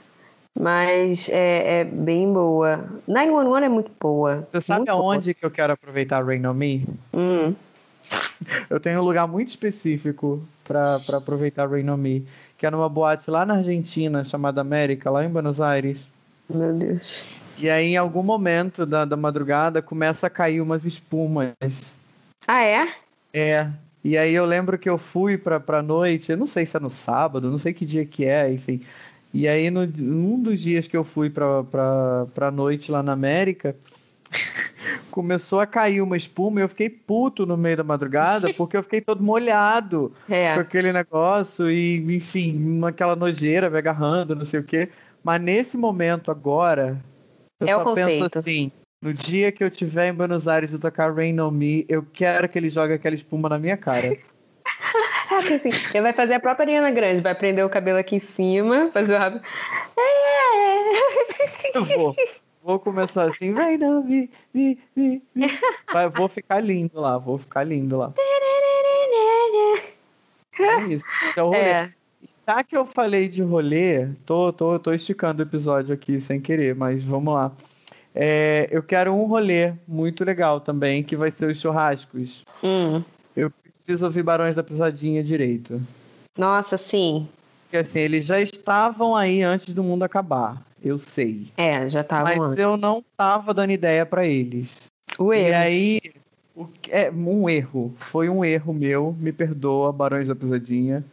Mas 0.60 1.30
é, 1.30 1.80
é 1.80 1.84
bem 1.86 2.32
boa. 2.32 2.84
911 3.08 3.66
é 3.66 3.70
muito 3.70 3.92
boa. 4.00 4.46
Você 4.52 4.62
sabe 4.62 4.80
muito 4.82 4.92
boa. 4.92 5.16
aonde 5.16 5.34
que 5.34 5.46
eu 5.46 5.50
quero 5.50 5.72
aproveitar 5.72 6.24
Rain 6.24 6.46
on 6.46 6.54
Me? 6.54 6.86
Hum, 7.14 7.56
Eu 8.70 8.80
tenho 8.80 9.00
um 9.00 9.04
lugar 9.04 9.26
muito 9.26 9.48
específico 9.48 10.44
pra 10.64 11.00
aproveitar 11.18 11.70
Rain 11.70 11.90
on 11.90 11.98
Me, 11.98 12.26
que 12.58 12.66
é 12.66 12.72
numa 12.72 12.90
boate 12.90 13.30
lá 13.30 13.46
na 13.46 13.56
Argentina, 13.56 14.24
chamada 14.24 14.62
América, 14.62 15.10
lá 15.10 15.24
em 15.24 15.30
Buenos 15.30 15.60
Aires. 15.60 16.00
meu 16.50 16.74
Deus. 16.74 17.26
E 17.58 17.70
aí, 17.70 17.94
em 17.94 17.98
algum 17.98 18.24
momento 18.24 18.86
da, 18.86 19.06
da 19.06 19.16
madrugada, 19.16 19.82
começa 19.82 20.28
a 20.28 20.30
cair 20.30 20.60
umas 20.60 20.86
espumas. 20.86 21.54
Ah, 22.48 22.64
é? 22.64 22.94
É. 23.34 23.70
E 24.04 24.18
aí 24.18 24.34
eu 24.34 24.44
lembro 24.44 24.78
que 24.78 24.90
eu 24.90 24.98
fui 24.98 25.38
pra, 25.38 25.60
pra 25.60 25.82
noite, 25.82 26.32
eu 26.32 26.38
não 26.38 26.48
sei 26.48 26.66
se 26.66 26.76
é 26.76 26.80
no 26.80 26.90
sábado, 26.90 27.50
não 27.50 27.58
sei 27.58 27.74
que 27.74 27.86
dia 27.86 28.06
que 28.06 28.26
é, 28.26 28.52
enfim. 28.52 28.82
E 29.34 29.48
aí, 29.48 29.72
no, 29.72 29.88
num 29.88 30.42
dos 30.42 30.60
dias 30.60 30.88
que 30.88 30.96
eu 30.96 31.04
fui 31.04 31.30
pra, 31.30 31.64
pra, 31.64 32.28
pra 32.36 32.52
noite 32.52 32.92
lá 32.92 33.02
na 33.02 33.14
América, 33.14 33.76
começou 35.12 35.60
a 35.60 35.66
cair 35.68 36.02
uma 36.02 36.18
espuma 36.18 36.60
e 36.60 36.64
eu 36.64 36.70
fiquei 36.70 36.90
puto 36.90 37.46
no 37.46 37.56
meio 37.58 37.78
da 37.78 37.84
madrugada, 37.84 38.54
porque 38.58 38.76
eu 38.78 38.84
fiquei 38.84 39.02
todo 39.02 39.24
molhado 39.24 40.14
com 40.28 40.34
É. 40.34 40.54
aquele 40.54 40.92
negócio 40.92 41.70
e, 41.70 41.98
enfim, 42.16 42.82
aquela 42.86 43.16
nojeira 43.16 43.70
me 43.70 43.78
agarrando, 43.78 44.36
não 44.36 44.46
sei 44.46 44.60
o 44.60 44.64
quê. 44.64 44.90
Mas 45.24 45.42
nesse 45.42 45.78
momento 45.78 46.30
agora, 46.32 46.98
eu 47.60 47.68
É 47.68 47.76
o 47.78 47.84
só 47.84 47.94
penso 47.94 48.08
conceito. 48.10 48.40
assim, 48.40 48.72
no 49.02 49.14
dia 49.14 49.52
que 49.52 49.64
eu 49.64 49.68
estiver 49.68 50.10
em 50.10 50.14
Buenos 50.14 50.48
Aires 50.48 50.72
e 50.72 50.78
tocar 50.80 51.14
Rain 51.14 51.40
on 51.40 51.52
Me, 51.52 51.86
eu 51.90 52.06
quero 52.14 52.48
que 52.50 52.58
ele 52.58 52.70
jogue 52.70 52.94
aquela 52.94 53.16
espuma 53.16 53.48
na 53.50 53.58
minha 53.60 53.78
cara. 53.78 54.16
Porque 55.30 55.54
assim, 55.56 55.72
ele 55.94 56.02
vai 56.02 56.14
fazer 56.14 56.36
a 56.36 56.40
própria 56.40 56.64
Ariana 56.66 56.92
Grande, 56.92 57.22
vai 57.22 57.34
prender 57.34 57.66
o 57.66 57.70
cabelo 57.70 57.98
aqui 57.98 58.16
em 58.18 58.20
cima, 58.20 58.92
fazer 58.94 59.16
o 59.16 59.18
rabo. 59.18 59.40
É. 59.98 61.78
Eu 61.78 61.86
vou. 61.86 62.16
Vou 62.64 62.80
começar 62.80 63.30
assim, 63.30 63.54
on 63.54 64.04
Me, 64.04 64.30
me, 64.54 64.80
me, 64.96 65.22
me. 65.36 65.52
Vai, 65.92 66.08
vou 66.10 66.30
ficar 66.30 66.62
lindo 66.62 67.00
lá, 67.02 67.18
vou 67.18 67.38
ficar 67.38 67.66
lindo 67.66 67.98
lá. 67.98 68.14
É 70.58 70.84
isso. 70.84 71.06
Esse 71.28 71.40
é 71.40 71.44
o 71.44 71.48
rolê. 71.48 71.60
É. 71.60 71.92
Já 72.48 72.64
que 72.64 72.78
eu 72.78 72.86
falei 72.86 73.28
de 73.28 73.42
rolê, 73.42 74.08
tô, 74.26 74.54
tô, 74.54 74.80
tô 74.80 74.94
esticando 74.94 75.44
o 75.44 75.46
episódio 75.46 75.94
aqui 75.94 76.22
sem 76.22 76.40
querer, 76.40 76.74
mas 76.74 77.04
vamos 77.04 77.34
lá. 77.34 77.52
É, 78.16 78.70
eu 78.72 78.82
quero 78.82 79.12
um 79.12 79.26
rolê 79.26 79.74
muito 79.86 80.24
legal 80.24 80.62
também, 80.62 81.04
que 81.04 81.18
vai 81.18 81.32
ser 81.32 81.48
os 81.50 81.60
churrascos. 81.60 82.46
Hum. 82.64 83.04
Eu 83.36 83.52
preciso 83.52 84.06
ouvir 84.06 84.24
Barões 84.24 84.56
da 84.56 84.64
Pisadinha 84.64 85.22
direito. 85.22 85.82
Nossa, 86.38 86.78
sim. 86.78 87.28
Porque 87.64 87.78
assim, 87.78 88.00
eles 88.00 88.26
já 88.26 88.40
estavam 88.40 89.16
aí 89.16 89.42
antes 89.42 89.74
do 89.74 89.84
mundo 89.84 90.04
acabar. 90.04 90.62
Eu 90.84 91.00
sei. 91.00 91.48
É, 91.58 91.88
já 91.88 92.04
tava 92.04 92.26
Mas 92.26 92.40
antes. 92.40 92.58
eu 92.60 92.76
não 92.76 93.04
tava 93.16 93.54
dando 93.54 93.72
ideia 93.72 94.06
pra 94.06 94.26
eles. 94.28 94.68
O 95.18 95.34
E 95.34 95.38
erro. 95.40 95.58
aí, 95.58 96.02
o 96.56 96.68
é 96.90 97.10
um 97.10 97.50
erro. 97.50 97.94
Foi 97.98 98.28
um 98.30 98.44
erro 98.44 98.74
meu. 98.74 99.16
Me 99.18 99.32
perdoa, 99.32 99.94
Barões 99.94 100.28
da 100.28 100.36
Pisadinha. 100.36 101.04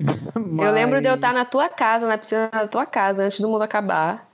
Eu 0.34 0.72
lembro 0.72 1.00
de 1.00 1.06
eu 1.06 1.12
Mas- 1.12 1.18
estar 1.18 1.32
na 1.32 1.44
tua 1.44 1.68
casa, 1.68 2.08
na 2.08 2.18
piscina 2.18 2.48
da 2.48 2.66
tua 2.66 2.84
casa, 2.84 3.22
antes 3.24 3.38
do 3.38 3.48
mundo 3.48 3.62
acabar. 3.62 4.28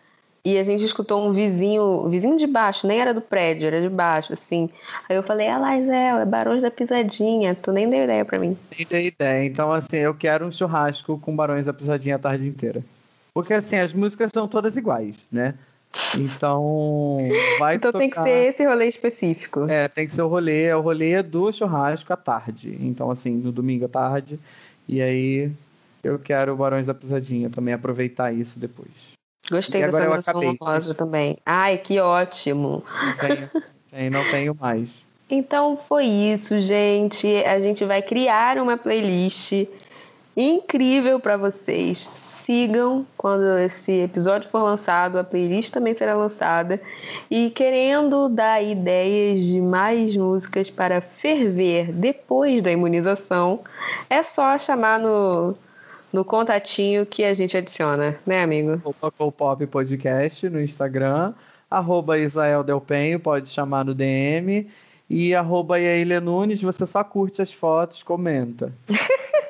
E 0.45 0.57
a 0.57 0.62
gente 0.62 0.82
escutou 0.82 1.28
um 1.28 1.30
vizinho, 1.32 2.09
vizinho 2.09 2.39
de 2.39 2.47
baixo, 2.47 2.86
nem 2.86 3.01
era 3.01 3.12
do 3.12 3.20
prédio, 3.20 3.66
era 3.66 3.82
de 3.82 3.89
baixo, 3.91 4.32
assim. 4.32 4.70
Aí 5.07 5.16
eu 5.16 5.22
falei, 5.22 5.47
ah, 5.49 5.59
Laisel, 5.59 6.18
é 6.20 6.24
Barões 6.24 6.62
da 6.62 6.70
Pisadinha. 6.70 7.55
Tu 7.55 7.70
nem 7.70 7.91
deu 7.91 8.05
ideia 8.05 8.24
pra 8.24 8.39
mim. 8.39 8.57
Nem 8.78 8.86
dei 8.89 9.09
ideia. 9.09 9.45
Então, 9.45 9.70
assim, 9.70 9.97
eu 9.97 10.14
quero 10.14 10.47
um 10.47 10.53
churrasco 10.53 11.18
com 11.18 11.36
Barões 11.36 11.66
da 11.66 11.74
Pisadinha 11.74 12.16
a 12.16 12.18
tarde 12.18 12.47
inteira. 12.47 12.82
Porque, 13.39 13.55
assim, 13.55 13.76
as 13.76 13.93
músicas 13.93 14.32
são 14.34 14.49
todas 14.49 14.76
iguais, 14.76 15.14
né? 15.30 15.55
Então, 16.18 17.18
vai 17.61 17.76
Então 17.76 17.93
tem 17.93 18.11
que 18.11 18.16
tocar- 18.16 18.24
ser 18.28 18.49
esse 18.49 18.66
rolê 18.66 18.86
específico. 18.89 19.64
É, 19.70 19.86
tem 19.86 20.09
que 20.09 20.12
ser 20.12 20.22
o 20.22 20.26
rolê. 20.28 20.64
É 20.64 20.74
o 20.76 20.80
rolê 20.80 21.22
do 21.22 21.53
churrasco 21.53 22.12
à 22.12 22.16
tarde. 22.16 22.76
Então, 22.80 23.09
assim, 23.12 23.30
no 23.30 23.53
domingo 23.53 23.84
à 23.84 23.89
tarde. 23.89 24.41
E 24.89 25.01
aí, 25.01 25.53
eu 26.03 26.18
quero 26.18 26.53
o 26.53 26.57
Barões 26.57 26.84
da 26.84 26.93
Pisadinha 26.93 27.49
também, 27.49 27.72
aproveitar 27.74 28.32
isso 28.32 28.59
depois. 28.59 28.91
Gostei 29.49 29.82
E 29.82 29.84
dessa 29.86 30.09
menção 30.09 30.41
honrosa 30.61 30.93
também. 30.93 31.36
Ai, 31.47 31.78
que 31.78 32.01
ótimo. 32.01 32.82
Não 33.05 33.16
tenho, 33.16 33.51
tenho- 33.93 34.11
não 34.11 34.24
tenho 34.32 34.57
mais. 34.61 34.89
Então 35.30 35.76
foi 35.76 36.07
isso, 36.07 36.59
gente. 36.61 37.26
A 37.45 37.61
gente 37.61 37.84
vai 37.84 38.03
criar 38.03 38.59
uma 38.59 38.76
playlist 38.76 39.53
incrível 40.39 41.18
para 41.18 41.36
vocês. 41.36 41.99
Sigam 41.99 43.05
quando 43.18 43.59
esse 43.59 43.93
episódio 44.01 44.49
for 44.49 44.62
lançado, 44.62 45.18
a 45.18 45.24
playlist 45.24 45.70
também 45.70 45.93
será 45.93 46.14
lançada. 46.14 46.80
E 47.30 47.51
querendo 47.51 48.28
dar 48.28 48.62
ideias 48.62 49.45
de 49.45 49.61
mais 49.61 50.16
músicas 50.16 50.70
para 50.70 51.01
ferver 51.01 51.93
depois 51.93 52.62
da 52.62 52.70
imunização, 52.70 53.61
é 54.09 54.22
só 54.22 54.57
chamar 54.57 54.99
no, 54.99 55.55
no 56.11 56.24
contatinho 56.24 57.05
que 57.05 57.22
a 57.24 57.34
gente 57.34 57.55
adiciona, 57.55 58.18
né, 58.24 58.43
amigo? 58.43 58.80
Tocou 58.99 59.30
Pop 59.30 59.66
Podcast 59.66 60.49
no 60.49 60.62
Instagram. 60.62 61.34
Arroba 61.70 62.18
Israel 62.18 62.64
Delpenho, 62.64 63.20
pode 63.20 63.51
chamar 63.51 63.84
no 63.84 63.95
DM. 63.95 64.66
E 65.11 65.34
arroba 65.34 65.76
Nunes, 66.22 66.62
você 66.62 66.86
só 66.86 67.05
curte 67.05 67.43
as 67.43 67.53
fotos, 67.53 68.03
comenta. 68.03 68.72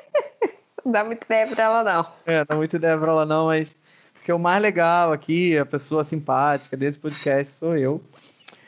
Não 0.83 0.91
dá 0.91 1.03
muita 1.03 1.25
ideia 1.25 1.47
pra 1.47 1.63
ela, 1.63 1.83
não. 1.83 2.07
É, 2.25 2.45
dá 2.45 2.55
muita 2.55 2.75
ideia 2.75 2.97
pra 2.97 3.11
ela 3.11 3.25
não, 3.25 3.47
mas 3.47 3.69
porque 4.13 4.33
o 4.33 4.39
mais 4.39 4.61
legal 4.61 5.11
aqui, 5.11 5.57
a 5.57 5.65
pessoa 5.65 6.03
simpática 6.03 6.77
desse 6.77 6.99
podcast 6.99 7.53
sou 7.57 7.75
eu. 7.75 8.01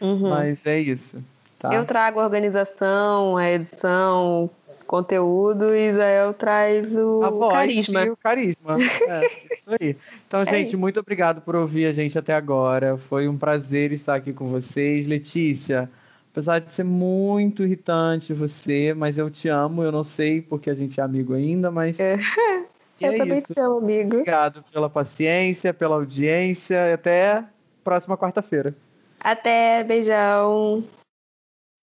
Uhum. 0.01 0.29
Mas 0.29 0.65
é 0.65 0.79
isso. 0.79 1.23
Tá? 1.59 1.71
Eu 1.71 1.85
trago 1.85 2.19
a 2.19 2.23
organização, 2.23 3.37
a 3.37 3.51
edição, 3.51 4.45
o 4.45 4.49
conteúdo 4.87 5.75
e 5.75 5.89
Israel 5.89 6.33
traz 6.33 6.91
o 6.91 7.21
voz 7.21 7.53
carisma. 7.53 8.03
o 8.05 8.17
carisma. 8.17 8.75
É, 9.07 9.25
isso 9.25 9.77
aí. 9.79 9.95
Então, 10.27 10.43
gente, 10.45 10.69
isso. 10.69 10.77
muito 10.79 10.99
obrigado 10.99 11.41
por 11.41 11.55
ouvir 11.55 11.85
a 11.85 11.93
gente 11.93 12.17
até 12.17 12.33
agora. 12.33 12.97
Foi 12.97 13.27
um 13.27 13.37
prazer 13.37 13.91
estar 13.91 14.15
aqui 14.15 14.33
com 14.33 14.47
vocês. 14.47 15.05
Letícia, 15.05 15.87
apesar 16.31 16.59
de 16.59 16.73
ser 16.73 16.83
muito 16.83 17.63
irritante 17.63 18.33
você, 18.33 18.93
mas 18.93 19.17
eu 19.17 19.29
te 19.29 19.49
amo. 19.49 19.83
Eu 19.83 19.91
não 19.91 20.03
sei 20.03 20.41
porque 20.41 20.69
a 20.69 20.73
gente 20.75 20.99
é 20.99 21.03
amigo 21.03 21.33
ainda, 21.33 21.69
mas 21.69 21.99
É. 21.99 22.15
Eu 23.01 23.13
é 23.13 23.17
também 23.17 23.39
isso. 23.39 23.53
te 23.53 23.59
amo, 23.59 23.77
amigo. 23.79 24.17
Obrigado 24.17 24.63
pela 24.71 24.87
paciência, 24.87 25.73
pela 25.73 25.95
audiência. 25.95 26.75
e 26.87 26.93
Até 26.93 27.43
próxima 27.83 28.15
quarta-feira. 28.15 28.75
Até, 29.19 29.83
beijão. 29.83 30.83